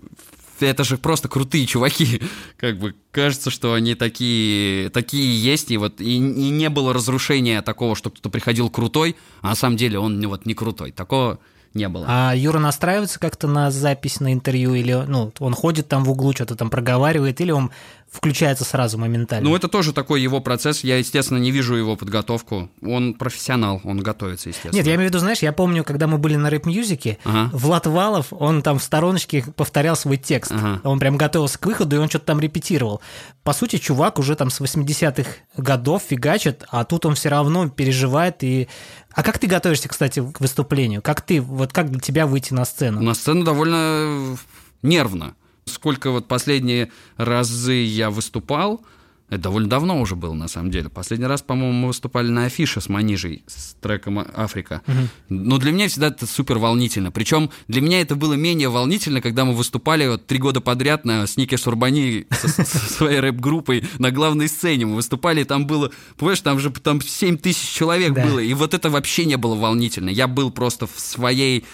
это 0.59 0.83
же 0.83 0.97
просто 0.97 1.27
крутые 1.27 1.65
чуваки. 1.65 2.21
Как 2.57 2.79
бы 2.79 2.95
кажется, 3.11 3.49
что 3.49 3.73
они 3.73 3.95
такие, 3.95 4.89
такие 4.89 5.41
есть, 5.41 5.71
и 5.71 5.77
вот 5.77 6.01
и, 6.01 6.15
и 6.15 6.19
не 6.19 6.69
было 6.69 6.93
разрушения 6.93 7.61
такого, 7.61 7.95
что 7.95 8.09
кто-то 8.09 8.29
приходил 8.29 8.69
крутой, 8.69 9.15
а 9.41 9.49
на 9.49 9.55
самом 9.55 9.77
деле 9.77 9.99
он 9.99 10.25
вот 10.27 10.45
не 10.45 10.53
крутой. 10.53 10.91
Такого 10.91 11.39
не 11.75 11.87
было. 11.89 12.05
А 12.07 12.33
Юра 12.33 12.57
настраивается 12.59 13.19
как-то 13.19 13.47
на 13.47 13.69
запись, 13.69 14.19
на 14.19 14.33
интервью, 14.33 14.73
или 14.73 14.93
ну, 14.93 15.31
он 15.39 15.53
ходит 15.53 15.87
там 15.87 16.03
в 16.03 16.11
углу, 16.11 16.31
что-то 16.33 16.55
там 16.55 16.69
проговаривает, 16.69 17.39
или 17.41 17.51
он 17.51 17.71
включается 18.09 18.63
сразу 18.63 18.97
моментально? 18.97 19.49
Ну, 19.49 19.55
это 19.55 19.67
тоже 19.67 19.93
такой 19.93 20.21
его 20.21 20.39
процесс. 20.39 20.83
Я, 20.83 20.97
естественно, 20.97 21.37
не 21.37 21.51
вижу 21.51 21.75
его 21.75 21.95
подготовку. 21.95 22.69
Он 22.81 23.13
профессионал, 23.13 23.81
он 23.83 23.99
готовится, 23.99 24.49
естественно. 24.49 24.75
Нет, 24.75 24.87
я 24.87 24.95
имею 24.95 25.09
в 25.09 25.11
виду, 25.11 25.19
знаешь, 25.19 25.39
я 25.39 25.51
помню, 25.51 25.83
когда 25.83 26.07
мы 26.07 26.17
были 26.17 26.35
на 26.35 26.49
Rap 26.49 26.68
Music'е, 26.68 27.17
ага. 27.25 27.49
Влад 27.51 27.87
Валов, 27.87 28.27
он 28.31 28.61
там 28.61 28.79
в 28.79 28.83
стороночке 28.83 29.43
повторял 29.55 29.95
свой 29.95 30.17
текст. 30.17 30.51
Ага. 30.51 30.79
Он 30.83 30.99
прям 30.99 31.17
готовился 31.17 31.59
к 31.59 31.65
выходу, 31.65 31.97
и 31.97 31.99
он 31.99 32.09
что-то 32.09 32.25
там 32.25 32.39
репетировал. 32.39 33.01
По 33.43 33.53
сути, 33.53 33.77
чувак 33.77 34.17
уже 34.17 34.35
там 34.35 34.49
с 34.49 34.61
80-х 34.61 35.29
годов 35.57 36.03
фигачит, 36.07 36.63
а 36.69 36.85
тут 36.85 37.05
он 37.05 37.15
все 37.15 37.29
равно 37.29 37.69
переживает 37.69 38.43
и 38.43 38.69
а 39.15 39.23
как 39.23 39.39
ты 39.39 39.47
готовишься, 39.47 39.87
кстати, 39.87 40.21
к 40.31 40.41
выступлению? 40.41 41.01
Как 41.01 41.21
ты, 41.21 41.39
вот 41.39 41.71
как 41.71 41.89
для 41.89 42.01
тебя 42.01 42.27
выйти 42.27 42.53
на 42.53 42.65
сцену? 42.65 43.01
На 43.01 43.13
сцену 43.13 43.45
довольно 43.45 44.37
нервно. 44.81 45.35
Сколько 45.63 46.11
вот 46.11 46.27
последние 46.27 46.91
разы 47.15 47.73
я 47.73 48.09
выступал, 48.09 48.81
это 49.29 49.43
довольно 49.43 49.67
давно 49.67 49.99
уже 49.99 50.15
было, 50.15 50.33
на 50.33 50.47
самом 50.47 50.69
деле. 50.69 50.89
Последний 50.89 51.25
раз, 51.25 51.41
по-моему, 51.41 51.73
мы 51.73 51.87
выступали 51.87 52.29
на 52.29 52.45
афише 52.45 52.79
с 52.79 52.89
Манижей, 52.89 53.43
с 53.47 53.73
треком 53.81 54.19
«Африка». 54.19 54.83
Угу. 54.87 54.97
Но 55.29 55.57
для 55.57 55.71
меня 55.71 55.87
всегда 55.87 56.07
это 56.07 56.27
супер 56.27 56.59
волнительно. 56.59 57.11
Причем 57.11 57.49
для 57.67 57.81
меня 57.81 58.01
это 58.01 58.15
было 58.15 58.33
менее 58.33 58.69
волнительно, 58.69 59.21
когда 59.21 59.43
мы 59.43 59.53
выступали 59.53 60.07
вот 60.07 60.27
три 60.27 60.37
года 60.37 60.61
подряд 60.61 61.05
на 61.05 61.25
Снике 61.25 61.57
Сурбани 61.57 62.27
со, 62.29 62.63
своей 62.63 63.19
рэп-группой 63.19 63.83
на 63.97 64.11
главной 64.11 64.47
сцене. 64.47 64.85
Мы 64.85 64.95
выступали, 64.95 65.41
и 65.41 65.43
там 65.43 65.65
было, 65.65 65.91
понимаешь, 66.17 66.41
там 66.41 66.59
же 66.59 66.69
там 66.69 67.01
7 67.01 67.37
тысяч 67.37 67.67
человек 67.69 68.13
было, 68.13 68.37
и 68.37 68.53
вот 68.53 68.75
это 68.75 68.91
вообще 68.91 69.25
не 69.25 69.37
было 69.37 69.55
волнительно. 69.55 70.09
Я 70.09 70.27
был 70.27 70.51
просто 70.51 70.85
в 70.85 70.99
своей 70.99 71.65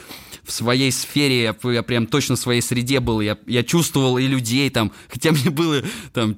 в 0.43 0.51
своей 0.51 0.91
сфере, 0.91 1.43
я, 1.43 1.71
я 1.71 1.83
прям 1.83 2.07
точно 2.07 2.35
в 2.35 2.39
своей 2.39 2.61
среде 2.61 2.99
был, 2.99 3.21
я, 3.21 3.37
я 3.45 3.63
чувствовал 3.63 4.17
и 4.17 4.27
людей 4.27 4.69
там, 4.69 4.91
хотя 5.09 5.31
мне 5.31 5.49
было 5.49 5.83
там 6.13 6.35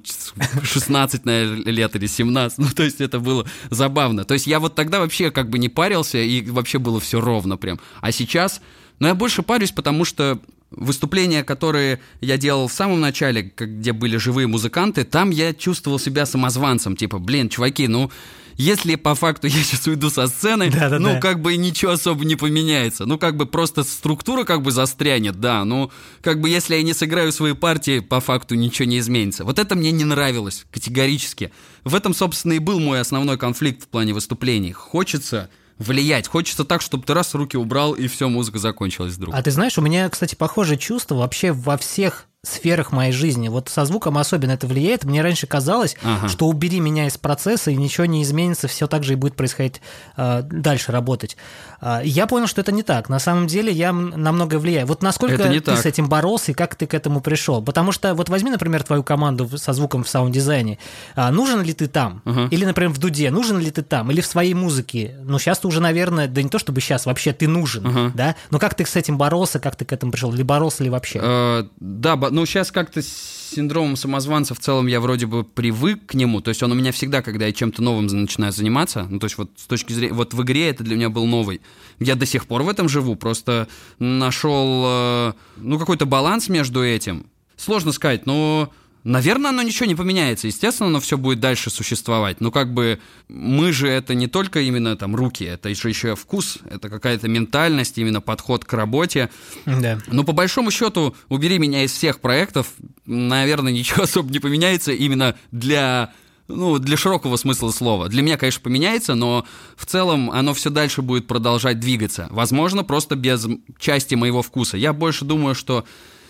16, 0.62 1.24
наверное, 1.24 1.72
лет 1.72 1.96
или 1.96 2.06
17, 2.06 2.58
ну, 2.58 2.66
то 2.74 2.82
есть 2.82 3.00
это 3.00 3.18
было 3.20 3.46
забавно. 3.70 4.24
То 4.24 4.34
есть 4.34 4.46
я 4.46 4.60
вот 4.60 4.74
тогда 4.74 5.00
вообще 5.00 5.30
как 5.30 5.50
бы 5.50 5.58
не 5.58 5.68
парился, 5.68 6.18
и 6.18 6.42
вообще 6.50 6.78
было 6.78 7.00
все 7.00 7.20
ровно 7.20 7.56
прям. 7.56 7.80
А 8.00 8.12
сейчас, 8.12 8.60
ну, 8.98 9.08
я 9.08 9.14
больше 9.14 9.42
парюсь, 9.42 9.72
потому 9.72 10.04
что 10.04 10.40
выступления, 10.70 11.44
которые 11.44 12.00
я 12.20 12.36
делал 12.36 12.68
в 12.68 12.72
самом 12.72 13.00
начале, 13.00 13.52
где 13.56 13.92
были 13.92 14.16
живые 14.16 14.46
музыканты, 14.46 15.04
там 15.04 15.30
я 15.30 15.54
чувствовал 15.54 15.98
себя 15.98 16.26
самозванцем, 16.26 16.96
типа, 16.96 17.18
блин, 17.18 17.48
чуваки, 17.48 17.88
ну, 17.88 18.10
если 18.56 18.94
по 18.96 19.14
факту 19.14 19.46
я 19.46 19.62
сейчас 19.62 19.86
уйду 19.86 20.10
со 20.10 20.26
сцены, 20.26 20.70
да, 20.70 20.88
да, 20.88 20.98
ну, 20.98 21.14
да. 21.14 21.20
как 21.20 21.40
бы 21.40 21.56
ничего 21.56 21.92
особо 21.92 22.24
не 22.24 22.36
поменяется. 22.36 23.06
Ну, 23.06 23.18
как 23.18 23.36
бы 23.36 23.46
просто 23.46 23.82
структура 23.84 24.44
как 24.44 24.62
бы 24.62 24.70
застрянет, 24.70 25.40
да. 25.40 25.64
Ну, 25.64 25.90
как 26.20 26.40
бы 26.40 26.48
если 26.48 26.76
я 26.76 26.82
не 26.82 26.94
сыграю 26.94 27.32
свои 27.32 27.54
партии, 27.54 28.00
по 28.00 28.20
факту 28.20 28.54
ничего 28.54 28.86
не 28.86 28.98
изменится. 28.98 29.44
Вот 29.44 29.58
это 29.58 29.74
мне 29.74 29.92
не 29.92 30.04
нравилось 30.04 30.66
категорически. 30.70 31.52
В 31.84 31.94
этом, 31.94 32.14
собственно, 32.14 32.52
и 32.54 32.58
был 32.58 32.80
мой 32.80 33.00
основной 33.00 33.38
конфликт 33.38 33.82
в 33.82 33.88
плане 33.88 34.14
выступлений. 34.14 34.72
Хочется 34.72 35.50
влиять. 35.78 36.28
Хочется 36.28 36.64
так, 36.64 36.82
чтобы 36.82 37.04
ты 37.04 37.14
раз 37.14 37.34
руки 37.34 37.56
убрал, 37.56 37.94
и 37.94 38.06
все, 38.06 38.28
музыка 38.28 38.58
закончилась 38.58 39.14
вдруг. 39.14 39.34
А 39.34 39.42
ты 39.42 39.50
знаешь, 39.50 39.76
у 39.78 39.82
меня, 39.82 40.08
кстати, 40.08 40.34
похожее 40.34 40.78
чувство 40.78 41.16
вообще 41.16 41.52
во 41.52 41.76
всех 41.76 42.26
сферах 42.44 42.92
моей 42.92 43.12
жизни. 43.12 43.48
Вот 43.48 43.68
со 43.68 43.84
звуком 43.84 44.18
особенно 44.18 44.52
это 44.52 44.66
влияет. 44.66 45.04
Мне 45.04 45.22
раньше 45.22 45.46
казалось, 45.46 45.96
ага. 46.02 46.28
что 46.28 46.46
убери 46.46 46.80
меня 46.80 47.06
из 47.06 47.16
процесса, 47.18 47.70
и 47.70 47.76
ничего 47.76 48.06
не 48.06 48.22
изменится, 48.22 48.68
все 48.68 48.86
так 48.86 49.04
же 49.04 49.14
и 49.14 49.16
будет 49.16 49.34
происходить 49.34 49.80
э, 50.16 50.42
дальше 50.42 50.92
работать. 50.92 51.36
Э, 51.80 52.00
я 52.04 52.26
понял, 52.26 52.46
что 52.46 52.60
это 52.60 52.72
не 52.72 52.82
так. 52.82 53.08
На 53.08 53.18
самом 53.18 53.46
деле 53.46 53.72
я 53.72 53.92
намного 53.92 54.58
влияю. 54.58 54.86
Вот 54.86 55.02
насколько 55.02 55.38
ты 55.38 55.60
так. 55.60 55.78
с 55.78 55.86
этим 55.86 56.08
боролся 56.08 56.52
и 56.52 56.54
как 56.54 56.74
ты 56.74 56.86
к 56.86 56.94
этому 56.94 57.20
пришел? 57.20 57.62
Потому 57.62 57.92
что 57.92 58.14
вот 58.14 58.28
возьми, 58.28 58.50
например, 58.50 58.82
твою 58.82 59.02
команду 59.02 59.48
со 59.56 59.72
звуком 59.72 60.04
в 60.04 60.08
саунд-дизайне. 60.08 60.78
А, 61.14 61.30
нужен 61.30 61.62
ли 61.62 61.72
ты 61.72 61.86
там? 61.86 62.22
Ага. 62.24 62.48
Или, 62.50 62.64
например, 62.64 62.92
в 62.92 62.98
дуде, 62.98 63.30
нужен 63.30 63.58
ли 63.58 63.70
ты 63.70 63.82
там? 63.82 64.10
Или 64.10 64.20
в 64.20 64.26
своей 64.26 64.54
музыке? 64.54 65.16
Ну, 65.22 65.38
сейчас 65.38 65.58
ты 65.58 65.68
уже, 65.68 65.80
наверное, 65.80 66.28
да 66.28 66.42
не 66.42 66.48
то 66.48 66.58
чтобы 66.58 66.80
сейчас, 66.80 67.06
вообще 67.06 67.32
ты 67.32 67.48
нужен, 67.48 67.86
ага. 67.86 68.12
да? 68.14 68.36
Но 68.50 68.58
как 68.58 68.74
ты 68.74 68.84
с 68.84 68.96
этим 68.96 69.18
боролся, 69.18 69.58
как 69.58 69.76
ты 69.76 69.84
к 69.84 69.92
этому 69.92 70.12
пришел? 70.12 70.32
Или 70.32 70.42
боролся 70.42 70.84
ли 70.84 70.90
вообще? 70.90 71.20
Э, 71.22 71.64
да, 71.78 72.16
ну, 72.34 72.44
сейчас 72.46 72.72
как-то 72.72 73.00
с 73.00 73.52
синдромом 73.54 73.94
самозванца 73.94 74.56
в 74.56 74.58
целом 74.58 74.88
я 74.88 75.00
вроде 75.00 75.26
бы 75.26 75.44
привык 75.44 76.06
к 76.06 76.14
нему. 76.14 76.40
То 76.40 76.48
есть 76.48 76.64
он 76.64 76.72
у 76.72 76.74
меня 76.74 76.90
всегда, 76.90 77.22
когда 77.22 77.46
я 77.46 77.52
чем-то 77.52 77.80
новым 77.80 78.06
начинаю 78.06 78.52
заниматься, 78.52 79.06
ну, 79.08 79.20
то 79.20 79.26
есть 79.26 79.38
вот 79.38 79.52
с 79.56 79.66
точки 79.66 79.92
зрения... 79.92 80.12
Вот 80.12 80.34
в 80.34 80.42
игре 80.42 80.68
это 80.68 80.82
для 80.82 80.96
меня 80.96 81.10
был 81.10 81.26
новый. 81.26 81.60
Я 82.00 82.16
до 82.16 82.26
сих 82.26 82.46
пор 82.46 82.64
в 82.64 82.68
этом 82.68 82.88
живу, 82.88 83.14
просто 83.14 83.68
нашел, 84.00 84.82
э, 84.84 85.32
ну, 85.58 85.78
какой-то 85.78 86.06
баланс 86.06 86.48
между 86.48 86.84
этим. 86.84 87.26
Сложно 87.56 87.92
сказать, 87.92 88.26
но 88.26 88.72
Наверное, 89.04 89.50
оно 89.50 89.62
ничего 89.62 89.84
не 89.84 89.94
поменяется. 89.94 90.46
Естественно, 90.46 90.88
оно 90.88 90.98
все 90.98 91.18
будет 91.18 91.38
дальше 91.38 91.70
существовать. 91.70 92.40
Но 92.40 92.50
как 92.50 92.72
бы 92.72 93.00
мы 93.28 93.70
же 93.70 93.86
это 93.86 94.14
не 94.14 94.28
только 94.28 94.60
именно 94.60 94.96
там 94.96 95.14
руки, 95.14 95.44
это 95.44 95.68
еще 95.68 95.90
еще 95.90 96.16
вкус, 96.16 96.58
это 96.68 96.88
какая-то 96.88 97.28
ментальность, 97.28 97.98
именно 97.98 98.22
подход 98.22 98.64
к 98.64 98.72
работе. 98.72 99.28
Да. 99.66 99.98
Но 100.06 100.24
по 100.24 100.32
большому 100.32 100.70
счету, 100.70 101.14
убери 101.28 101.58
меня 101.58 101.84
из 101.84 101.92
всех 101.92 102.20
проектов, 102.20 102.72
наверное, 103.04 103.72
ничего 103.72 104.02
особо 104.04 104.32
не 104.32 104.38
поменяется 104.38 104.92
именно 104.92 105.36
для 105.52 106.12
ну, 106.48 106.78
для 106.78 106.96
широкого 106.96 107.36
смысла 107.36 107.70
слова. 107.70 108.08
Для 108.08 108.22
меня, 108.22 108.36
конечно, 108.36 108.62
поменяется, 108.62 109.14
но 109.14 109.46
в 109.76 109.86
целом 109.86 110.30
оно 110.30 110.52
все 110.54 110.70
дальше 110.70 111.02
будет 111.02 111.26
продолжать 111.26 111.80
двигаться. 111.80 112.28
Возможно, 112.30 112.84
просто 112.84 113.16
без 113.16 113.46
части 113.78 114.14
моего 114.14 114.42
вкуса. 114.42 114.76
Я 114.76 114.92
больше 114.92 115.24
думаю, 115.24 115.54
что 115.54 115.84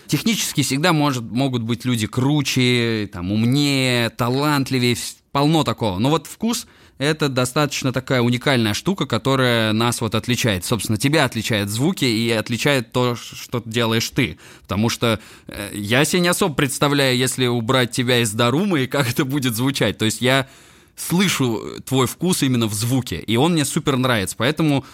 Технически 0.07 0.61
всегда 0.61 0.93
может, 0.93 1.23
могут 1.23 1.63
быть 1.63 1.85
люди 1.85 2.07
круче, 2.07 3.09
там, 3.11 3.31
умнее, 3.31 4.09
талантливее, 4.09 4.95
полно 5.31 5.63
такого. 5.63 5.99
Но 5.99 6.09
вот 6.09 6.27
вкус— 6.27 6.67
это 6.97 7.27
достаточно 7.27 7.91
такая 7.91 8.21
уникальная 8.21 8.73
штука, 8.73 9.05
которая 9.05 9.73
нас 9.73 9.99
вот 9.99 10.15
отличает. 10.15 10.63
Собственно, 10.63 10.97
тебя 10.97 11.25
отличает 11.25 11.69
звуки 11.69 12.05
и 12.05 12.31
отличает 12.31 12.93
то, 12.93 13.15
что 13.15 13.61
делаешь 13.65 14.09
ты. 14.09 14.37
Потому 14.61 14.89
что 14.89 15.19
э, 15.47 15.71
я 15.73 16.05
себе 16.05 16.21
не 16.21 16.29
особо 16.29 16.55
представляю, 16.55 17.17
если 17.17 17.47
убрать 17.47 17.91
тебя 17.91 18.19
из 18.19 18.31
Дарума, 18.31 18.79
и 18.79 18.87
как 18.87 19.09
это 19.09 19.25
будет 19.25 19.55
звучать. 19.55 19.97
То 19.97 20.05
есть 20.05 20.21
я 20.21 20.47
слышу 20.95 21.81
твой 21.85 22.07
вкус 22.07 22.41
именно 22.43 22.67
в 22.67 22.73
звуке, 22.73 23.17
и 23.17 23.35
он 23.35 23.53
мне 23.53 23.65
супер 23.65 23.97
нравится. 23.97 24.35
Поэтому 24.37 24.85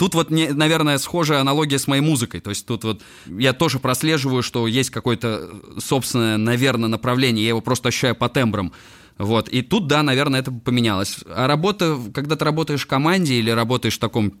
Тут 0.00 0.14
вот, 0.14 0.30
наверное, 0.30 0.96
схожая 0.96 1.42
аналогия 1.42 1.78
с 1.78 1.86
моей 1.86 2.00
музыкой. 2.00 2.40
То 2.40 2.48
есть 2.48 2.64
тут 2.64 2.84
вот 2.84 3.02
я 3.26 3.52
тоже 3.52 3.78
прослеживаю, 3.78 4.42
что 4.42 4.66
есть 4.66 4.88
какое-то 4.88 5.50
собственное, 5.78 6.38
наверное, 6.38 6.88
направление. 6.88 7.44
Я 7.44 7.50
его 7.50 7.60
просто 7.60 7.88
ощущаю 7.88 8.16
по 8.16 8.30
тембрам. 8.30 8.72
Вот. 9.18 9.50
И 9.50 9.60
тут, 9.60 9.88
да, 9.88 10.02
наверное, 10.02 10.40
это 10.40 10.52
поменялось. 10.52 11.18
А 11.26 11.46
работа, 11.46 11.98
когда 12.14 12.36
ты 12.36 12.46
работаешь 12.46 12.84
в 12.84 12.86
команде 12.86 13.34
или 13.34 13.50
работаешь 13.50 13.96
в 13.96 13.98
таком 13.98 14.32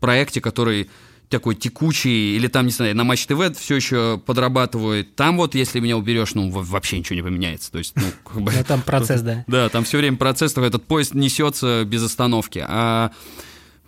проекте, 0.00 0.40
который 0.40 0.90
такой 1.28 1.54
текучий, 1.54 2.34
или 2.34 2.48
там, 2.48 2.66
не 2.66 2.72
знаю, 2.72 2.96
на 2.96 3.04
Матч 3.04 3.26
ТВ 3.26 3.56
все 3.56 3.76
еще 3.76 4.20
подрабатывает. 4.26 5.14
Там 5.14 5.36
вот, 5.36 5.54
если 5.54 5.78
меня 5.78 5.96
уберешь, 5.96 6.34
ну, 6.34 6.50
вообще 6.50 6.98
ничего 6.98 7.14
не 7.14 7.22
поменяется. 7.22 7.70
То 7.70 7.78
есть, 7.78 7.94
ну, 7.94 8.02
как 8.24 8.42
бы... 8.42 8.50
Ну, 8.50 8.64
там 8.64 8.82
процесс, 8.82 9.20
да. 9.20 9.44
Да, 9.46 9.68
там 9.68 9.84
все 9.84 9.98
время 9.98 10.16
процесс, 10.16 10.56
этот 10.56 10.84
поезд 10.88 11.14
несется 11.14 11.84
без 11.84 12.02
остановки. 12.02 12.64
А 12.66 13.12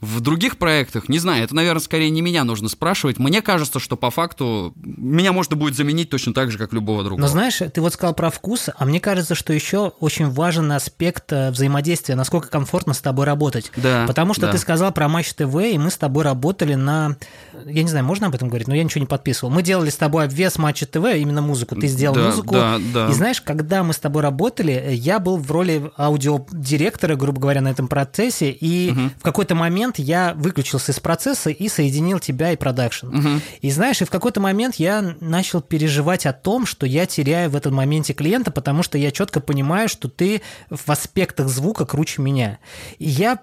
в 0.00 0.20
других 0.20 0.58
проектах, 0.58 1.08
не 1.08 1.18
знаю, 1.18 1.44
это, 1.44 1.54
наверное, 1.54 1.80
скорее 1.80 2.10
не 2.10 2.20
меня 2.20 2.44
нужно 2.44 2.68
спрашивать. 2.68 3.18
Мне 3.18 3.40
кажется, 3.40 3.80
что 3.80 3.96
по 3.96 4.10
факту 4.10 4.74
меня 4.76 5.32
можно 5.32 5.56
будет 5.56 5.74
заменить 5.74 6.10
точно 6.10 6.34
так 6.34 6.50
же, 6.50 6.58
как 6.58 6.74
любого 6.74 7.02
другого. 7.02 7.22
Но 7.22 7.28
знаешь, 7.28 7.62
ты 7.72 7.80
вот 7.80 7.94
сказал 7.94 8.14
про 8.14 8.30
вкус, 8.30 8.68
а 8.76 8.84
мне 8.84 9.00
кажется, 9.00 9.34
что 9.34 9.54
еще 9.54 9.92
очень 10.00 10.28
важен 10.28 10.70
аспект 10.72 11.32
э, 11.32 11.50
взаимодействия, 11.50 12.14
насколько 12.14 12.48
комфортно 12.48 12.92
с 12.92 13.00
тобой 13.00 13.24
работать. 13.24 13.72
Да. 13.76 14.04
Потому 14.06 14.34
что 14.34 14.46
да. 14.46 14.52
ты 14.52 14.58
сказал 14.58 14.92
про 14.92 15.08
Матч 15.08 15.32
ТВ, 15.32 15.54
и 15.56 15.78
мы 15.78 15.90
с 15.90 15.96
тобой 15.96 16.24
работали 16.24 16.74
на... 16.74 17.16
Я 17.64 17.82
не 17.82 17.88
знаю, 17.88 18.04
можно 18.04 18.26
об 18.26 18.34
этом 18.34 18.48
говорить, 18.48 18.68
но 18.68 18.74
я 18.74 18.84
ничего 18.84 19.00
не 19.00 19.06
подписывал. 19.06 19.50
Мы 19.50 19.62
делали 19.62 19.88
с 19.88 19.96
тобой 19.96 20.24
обвес 20.24 20.58
Матча 20.58 20.84
ТВ, 20.86 21.06
именно 21.16 21.40
музыку. 21.40 21.74
Ты 21.74 21.86
сделал 21.86 22.14
да, 22.14 22.26
музыку. 22.26 22.54
Да, 22.54 22.78
да. 22.92 23.08
И 23.08 23.14
знаешь, 23.14 23.40
когда 23.40 23.82
мы 23.82 23.94
с 23.94 23.98
тобой 23.98 24.20
работали, 24.22 24.90
я 24.92 25.20
был 25.20 25.38
в 25.38 25.50
роли 25.50 25.90
аудиодиректора, 25.96 27.16
грубо 27.16 27.40
говоря, 27.40 27.62
на 27.62 27.68
этом 27.68 27.88
процессе, 27.88 28.50
и 28.50 28.90
угу. 28.90 29.00
в 29.18 29.22
какой-то 29.22 29.54
момент 29.54 29.85
я 29.98 30.34
выключил 30.34 30.66
выключился 30.66 30.92
из 30.92 31.00
процесса 31.00 31.50
и 31.50 31.68
соединил 31.68 32.18
тебя 32.18 32.52
и 32.52 32.56
продакшн. 32.56 33.06
Угу. 33.06 33.28
И 33.60 33.70
знаешь, 33.70 34.02
и 34.02 34.04
в 34.04 34.10
какой-то 34.10 34.40
момент 34.40 34.76
я 34.76 35.16
начал 35.20 35.60
переживать 35.60 36.26
о 36.26 36.32
том, 36.32 36.66
что 36.66 36.86
я 36.86 37.06
теряю 37.06 37.50
в 37.50 37.56
этом 37.56 37.74
моменте 37.74 38.12
клиента, 38.12 38.50
потому 38.50 38.82
что 38.82 38.98
я 38.98 39.10
четко 39.10 39.40
понимаю, 39.40 39.88
что 39.88 40.08
ты 40.08 40.42
в 40.70 40.90
аспектах 40.90 41.48
звука 41.48 41.86
круче 41.86 42.22
меня. 42.22 42.58
И 42.98 43.08
я 43.08 43.40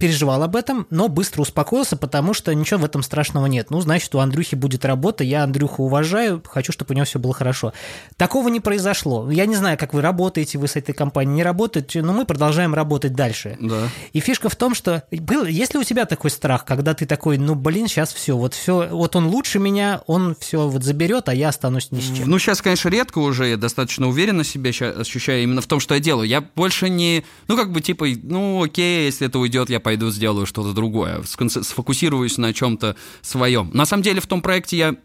переживал 0.00 0.42
об 0.42 0.56
этом, 0.56 0.86
но 0.90 1.08
быстро 1.08 1.42
успокоился, 1.42 1.96
потому 1.96 2.32
что 2.34 2.54
ничего 2.54 2.80
в 2.80 2.84
этом 2.84 3.02
страшного 3.02 3.46
нет. 3.46 3.70
Ну, 3.70 3.80
значит, 3.80 4.12
у 4.14 4.18
Андрюхи 4.18 4.54
будет 4.54 4.84
работа, 4.84 5.22
я 5.22 5.44
Андрюху 5.44 5.84
уважаю, 5.84 6.42
хочу, 6.44 6.72
чтобы 6.72 6.94
у 6.94 6.96
него 6.96 7.04
все 7.04 7.18
было 7.18 7.34
хорошо. 7.34 7.74
Такого 8.16 8.48
не 8.48 8.60
произошло. 8.60 9.30
Я 9.30 9.44
не 9.44 9.56
знаю, 9.56 9.76
как 9.78 9.92
вы 9.92 10.00
работаете, 10.00 10.58
вы 10.58 10.68
с 10.68 10.76
этой 10.76 10.94
компанией 10.94 11.36
не 11.36 11.42
работаете, 11.42 12.02
но 12.02 12.14
мы 12.14 12.24
продолжаем 12.24 12.74
работать 12.74 13.12
дальше. 13.14 13.58
Да. 13.60 13.88
И 14.14 14.20
фишка 14.20 14.48
в 14.48 14.56
том, 14.56 14.74
что 14.74 15.04
был, 15.12 15.44
есть 15.44 15.74
ли 15.74 15.80
у 15.80 15.84
тебя 15.84 16.06
такой 16.06 16.30
страх, 16.30 16.64
когда 16.64 16.94
ты 16.94 17.04
такой, 17.04 17.36
ну, 17.36 17.54
блин, 17.54 17.86
сейчас 17.86 18.14
все, 18.14 18.36
вот 18.36 18.54
все, 18.54 18.88
вот 18.88 19.14
он 19.16 19.26
лучше 19.26 19.58
меня, 19.58 20.00
он 20.06 20.34
все 20.40 20.66
вот 20.66 20.82
заберет, 20.82 21.28
а 21.28 21.34
я 21.34 21.50
останусь 21.50 21.90
ни 21.90 22.00
с 22.00 22.16
чем. 22.16 22.30
Ну, 22.30 22.38
сейчас, 22.38 22.62
конечно, 22.62 22.88
редко 22.88 23.18
уже, 23.18 23.48
я 23.48 23.56
достаточно 23.58 24.08
уверенно 24.08 24.44
себя 24.44 24.70
ощущаю 24.70 25.42
именно 25.42 25.60
в 25.60 25.66
том, 25.66 25.78
что 25.78 25.94
я 25.94 26.00
делаю. 26.00 26.26
Я 26.26 26.40
больше 26.40 26.88
не, 26.88 27.22
ну, 27.48 27.56
как 27.56 27.70
бы, 27.70 27.82
типа, 27.82 28.06
ну, 28.22 28.62
окей, 28.62 29.04
если 29.04 29.26
это 29.26 29.38
уйдет, 29.38 29.68
я 29.68 29.78
пойду 29.90 30.08
сделаю 30.12 30.46
что-то 30.46 30.72
другое, 30.72 31.20
сфокусируюсь 31.24 32.38
на 32.38 32.54
чем-то 32.54 32.94
своем. 33.22 33.70
На 33.74 33.84
самом 33.86 34.04
деле 34.04 34.20
в 34.20 34.26
том 34.28 34.40
проекте 34.40 34.76
я 34.76 34.96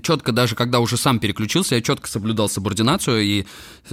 четко 0.00 0.30
даже 0.30 0.54
когда 0.54 0.78
уже 0.78 0.96
сам 0.96 1.18
переключился, 1.18 1.74
я 1.74 1.82
четко 1.82 2.06
соблюдал 2.06 2.48
субординацию, 2.48 3.20
и 3.20 3.46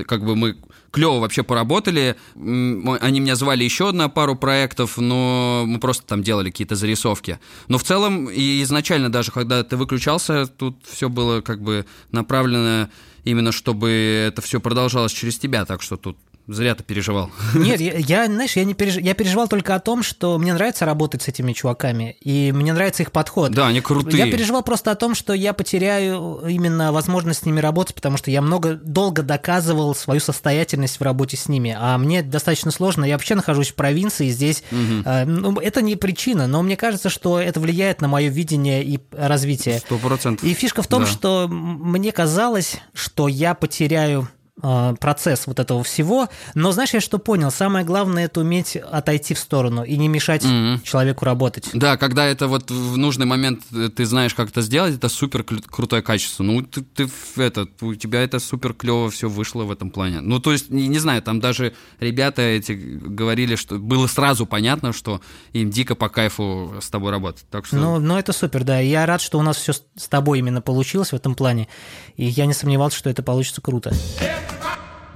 как 0.06 0.24
бы 0.24 0.36
мы 0.36 0.56
клево 0.92 1.20
вообще 1.20 1.42
поработали. 1.42 2.16
Они 2.36 3.20
меня 3.22 3.36
звали 3.36 3.64
еще 3.64 3.92
на 3.92 4.08
пару 4.08 4.36
проектов, 4.36 5.00
но 5.00 5.64
мы 5.66 5.80
просто 5.80 6.06
там 6.06 6.22
делали 6.22 6.52
какие-то 6.52 6.76
зарисовки. 6.76 7.40
Но 7.68 7.80
в 7.80 7.84
целом, 7.84 8.30
и 8.30 8.62
изначально 8.62 9.12
даже, 9.12 9.32
когда 9.32 9.64
ты 9.64 9.78
выключался, 9.78 10.46
тут 10.46 10.78
все 10.86 11.10
было 11.10 11.42
как 11.42 11.60
бы 11.60 11.88
направлено 12.12 12.90
именно, 13.24 13.52
чтобы 13.52 13.90
это 14.28 14.44
все 14.44 14.60
продолжалось 14.60 15.12
через 15.12 15.40
тебя, 15.40 15.66
так 15.66 15.82
что 15.82 15.98
тут 15.98 16.18
Зря 16.48 16.76
ты 16.76 16.84
переживал. 16.84 17.32
Нет, 17.56 17.82
я, 17.82 17.94
я 17.94 18.26
знаешь, 18.28 18.56
я, 18.56 18.66
не 18.66 18.76
переж... 18.76 18.98
я 18.98 19.16
переживал 19.16 19.48
только 19.48 19.74
о 19.74 19.80
том, 19.80 20.04
что 20.04 20.38
мне 20.38 20.54
нравится 20.54 20.86
работать 20.86 21.24
с 21.24 21.28
этими 21.28 21.54
чуваками, 21.54 22.18
и 22.22 22.52
мне 22.52 22.72
нравится 22.72 23.02
их 23.02 23.12
подход. 23.12 23.52
Да, 23.52 23.68
они 23.68 23.82
крутые. 23.82 24.26
Я 24.26 24.32
переживал 24.32 24.62
просто 24.62 24.92
о 24.92 24.96
том, 24.96 25.16
что 25.16 25.34
я 25.34 25.54
потеряю 25.54 26.44
именно 26.48 26.92
возможность 26.92 27.42
с 27.42 27.46
ними 27.46 27.60
работать, 27.60 27.96
потому 27.96 28.18
что 28.18 28.30
я 28.30 28.44
много, 28.44 28.76
долго 28.76 29.24
доказывал 29.24 29.96
свою 29.96 30.20
состоятельность 30.20 31.00
в 31.00 31.02
работе 31.02 31.36
с 31.36 31.50
ними, 31.50 31.76
а 31.78 31.98
мне 31.98 32.22
достаточно 32.22 32.70
сложно. 32.70 33.06
Я 33.06 33.16
вообще 33.16 33.34
нахожусь 33.34 33.72
в 33.72 33.76
провинции, 33.76 34.30
здесь 34.30 34.64
угу. 34.72 35.02
э, 35.04 35.26
ну, 35.26 35.60
это 35.60 35.82
не 35.82 35.96
причина, 35.96 36.46
но 36.46 36.62
мне 36.62 36.78
кажется, 36.78 37.10
что 37.10 37.40
это 37.40 37.60
влияет 37.60 38.02
на 38.02 38.08
мое 38.08 38.30
видение 38.30 38.84
и 38.84 39.00
развитие. 39.12 39.80
Сто 39.80 39.98
процентов. 39.98 40.48
И 40.48 40.54
фишка 40.54 40.84
в 40.84 40.88
том, 40.88 41.04
да. 41.04 41.10
что 41.10 41.48
мне 41.50 42.12
казалось, 42.12 42.78
что 42.94 43.28
я 43.28 43.56
потеряю 43.56 44.28
процесс 44.62 45.48
вот 45.48 45.60
этого 45.60 45.84
всего. 45.84 46.30
Но 46.54 46.72
знаешь, 46.72 46.94
я 46.94 47.02
что 47.02 47.20
понял? 47.20 47.52
Самое 47.52 47.86
главное 47.86 48.26
это 48.26 48.40
уметь 48.40 48.78
отойти 48.78 49.34
в 49.34 49.40
сторону 49.40 49.84
и 49.84 49.98
не 49.98 50.08
мешать 50.08 50.44
mm-hmm. 50.44 50.82
человеку 50.84 51.26
работать. 51.26 51.70
Да, 51.74 51.98
когда 51.98 52.26
это 52.26 52.48
вот 52.48 52.72
в 52.72 52.98
нужный 52.98 53.26
момент 53.26 53.64
э, 53.74 53.90
ты 53.90 54.06
знаешь, 54.06 54.34
как 54.34 54.50
это 54.50 54.62
сделать, 54.62 54.96
это 54.96 55.10
супер 55.10 55.44
крутое 55.44 56.02
качество. 56.02 56.44
Ну, 56.44 56.62
ты, 56.62 56.82
ты 56.82 57.10
это, 57.36 57.68
у 57.82 57.96
тебя 57.96 58.22
это 58.22 58.40
супер 58.40 58.74
клево 58.74 59.12
все 59.12 59.28
вышло 59.28 59.64
в 59.64 59.72
этом 59.72 59.90
плане. 59.90 60.22
Ну, 60.22 60.40
то 60.40 60.54
есть, 60.54 60.70
не, 60.70 60.88
не 60.88 61.00
знаю, 61.00 61.22
там 61.22 61.42
даже 61.42 61.74
ребята 62.00 62.42
эти 62.42 62.72
говорили, 62.72 63.58
что 63.58 63.78
было 63.78 64.08
сразу 64.08 64.46
понятно, 64.46 64.94
что 64.94 65.20
им 65.52 65.70
дико 65.70 65.96
по 65.96 66.08
кайфу 66.08 66.76
с 66.80 66.90
тобой 66.90 67.12
работать. 67.12 67.46
Так 67.52 67.66
что... 67.66 67.76
Ну, 67.76 68.00
ну, 68.00 68.18
это 68.18 68.32
супер, 68.32 68.64
да. 68.64 68.80
Я 68.80 69.06
рад, 69.06 69.22
что 69.22 69.38
у 69.38 69.42
нас 69.42 69.58
все 69.58 69.74
с 69.74 70.08
тобой 70.08 70.40
именно 70.40 70.62
получилось 70.62 71.12
в 71.12 71.16
этом 71.16 71.36
плане. 71.36 71.68
И 72.16 72.26
я 72.26 72.46
не 72.46 72.54
сомневался, 72.54 72.98
что 72.98 73.10
это 73.10 73.22
получится 73.22 73.62
круто. 73.62 73.94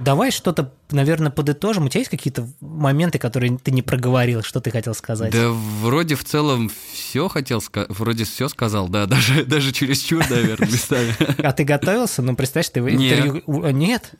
Давай 0.00 0.30
что-то 0.30 0.72
наверное, 0.92 1.30
подытожим. 1.30 1.86
У 1.86 1.88
тебя 1.88 2.00
есть 2.00 2.10
какие-то 2.10 2.48
моменты, 2.60 3.18
которые 3.18 3.58
ты 3.58 3.70
не 3.70 3.82
проговорил, 3.82 4.42
что 4.42 4.60
ты 4.60 4.70
хотел 4.70 4.94
сказать? 4.94 5.32
Да, 5.32 5.50
вроде 5.50 6.14
в 6.14 6.24
целом 6.24 6.70
все 6.92 7.28
хотел 7.28 7.60
сказать, 7.60 7.88
вроде 7.90 8.24
все 8.24 8.48
сказал, 8.48 8.88
да, 8.88 9.06
даже, 9.06 9.44
даже 9.44 9.72
чересчур, 9.72 10.24
наверное, 10.28 10.68
местами. 10.72 11.14
А 11.38 11.52
ты 11.52 11.64
готовился? 11.64 12.22
Ну, 12.22 12.36
представь, 12.36 12.68
ты 12.70 12.80
интервью... 12.80 13.42
Нет? 13.72 14.12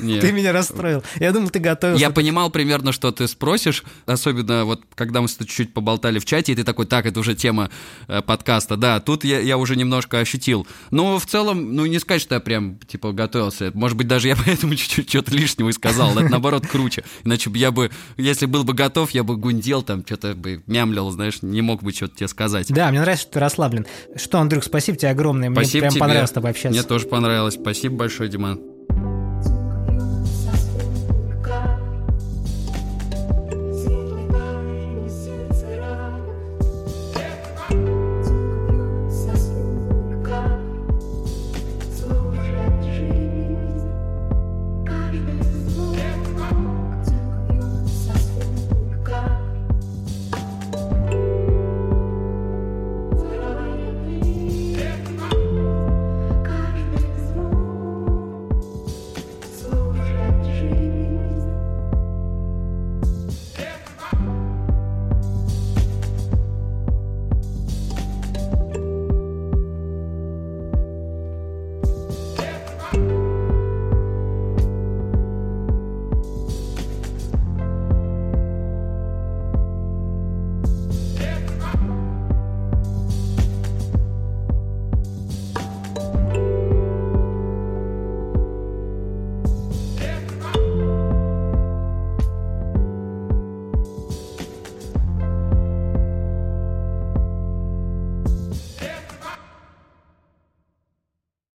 Нет. 0.00 0.20
Ты 0.28 0.32
меня 0.32 0.52
расстроил. 0.52 1.02
Я 1.16 1.32
думал, 1.32 1.50
ты 1.50 1.58
готовился. 1.58 2.00
Я 2.00 2.10
понимал 2.10 2.50
примерно, 2.50 2.92
что 2.92 3.10
ты 3.10 3.26
спросишь, 3.26 3.82
особенно 4.06 4.64
вот 4.64 4.82
когда 4.94 5.20
мы 5.20 5.28
чуть-чуть 5.28 5.74
поболтали 5.74 6.18
в 6.18 6.24
чате, 6.24 6.52
и 6.52 6.54
ты 6.54 6.64
такой, 6.64 6.86
так, 6.86 7.06
это 7.06 7.18
уже 7.18 7.34
тема 7.34 7.70
э, 8.06 8.22
подкаста, 8.22 8.76
да, 8.76 9.00
тут 9.00 9.24
я, 9.24 9.40
я 9.40 9.58
уже 9.58 9.76
немножко 9.76 10.18
ощутил. 10.18 10.66
Но 10.90 11.18
в 11.18 11.26
целом, 11.26 11.74
ну, 11.74 11.86
не 11.86 11.98
сказать, 11.98 12.22
что 12.22 12.34
я 12.34 12.40
прям, 12.40 12.78
типа, 12.78 13.12
готовился. 13.12 13.70
Может 13.74 13.96
быть, 13.96 14.06
даже 14.06 14.28
я 14.28 14.36
поэтому 14.36 14.74
чуть-чуть 14.74 15.08
что-то 15.08 15.32
лишнего 15.32 15.68
и 15.68 15.72
сказал 15.72 16.14
это 16.20 16.30
наоборот 16.30 16.66
круче. 16.66 17.04
Иначе 17.24 17.50
бы 17.50 17.58
я 17.58 17.70
бы, 17.70 17.90
если 18.16 18.46
был 18.46 18.64
бы 18.64 18.74
готов, 18.74 19.10
я 19.12 19.22
бы 19.22 19.36
гундел 19.36 19.82
там, 19.82 20.04
что-то 20.04 20.34
бы 20.34 20.62
мямлил, 20.66 21.10
знаешь, 21.10 21.42
не 21.42 21.62
мог 21.62 21.82
бы 21.82 21.92
что-то 21.92 22.16
тебе 22.16 22.28
сказать. 22.28 22.72
Да, 22.72 22.90
мне 22.90 23.00
нравится, 23.00 23.22
что 23.22 23.32
ты 23.34 23.40
расслаблен. 23.40 23.86
Что, 24.16 24.38
Андрюх, 24.38 24.64
спасибо 24.64 24.98
тебе 24.98 25.10
огромное. 25.10 25.50
Мне 25.50 25.56
спасибо 25.60 25.82
прям 25.82 25.92
тебе. 25.92 26.00
понравилось 26.00 26.30
с 26.30 26.32
тобой 26.32 26.50
общаться. 26.50 26.78
Мне 26.78 26.82
тоже 26.82 27.06
понравилось. 27.06 27.54
Спасибо 27.54 27.96
большое, 27.96 28.28
Диман. 28.28 28.60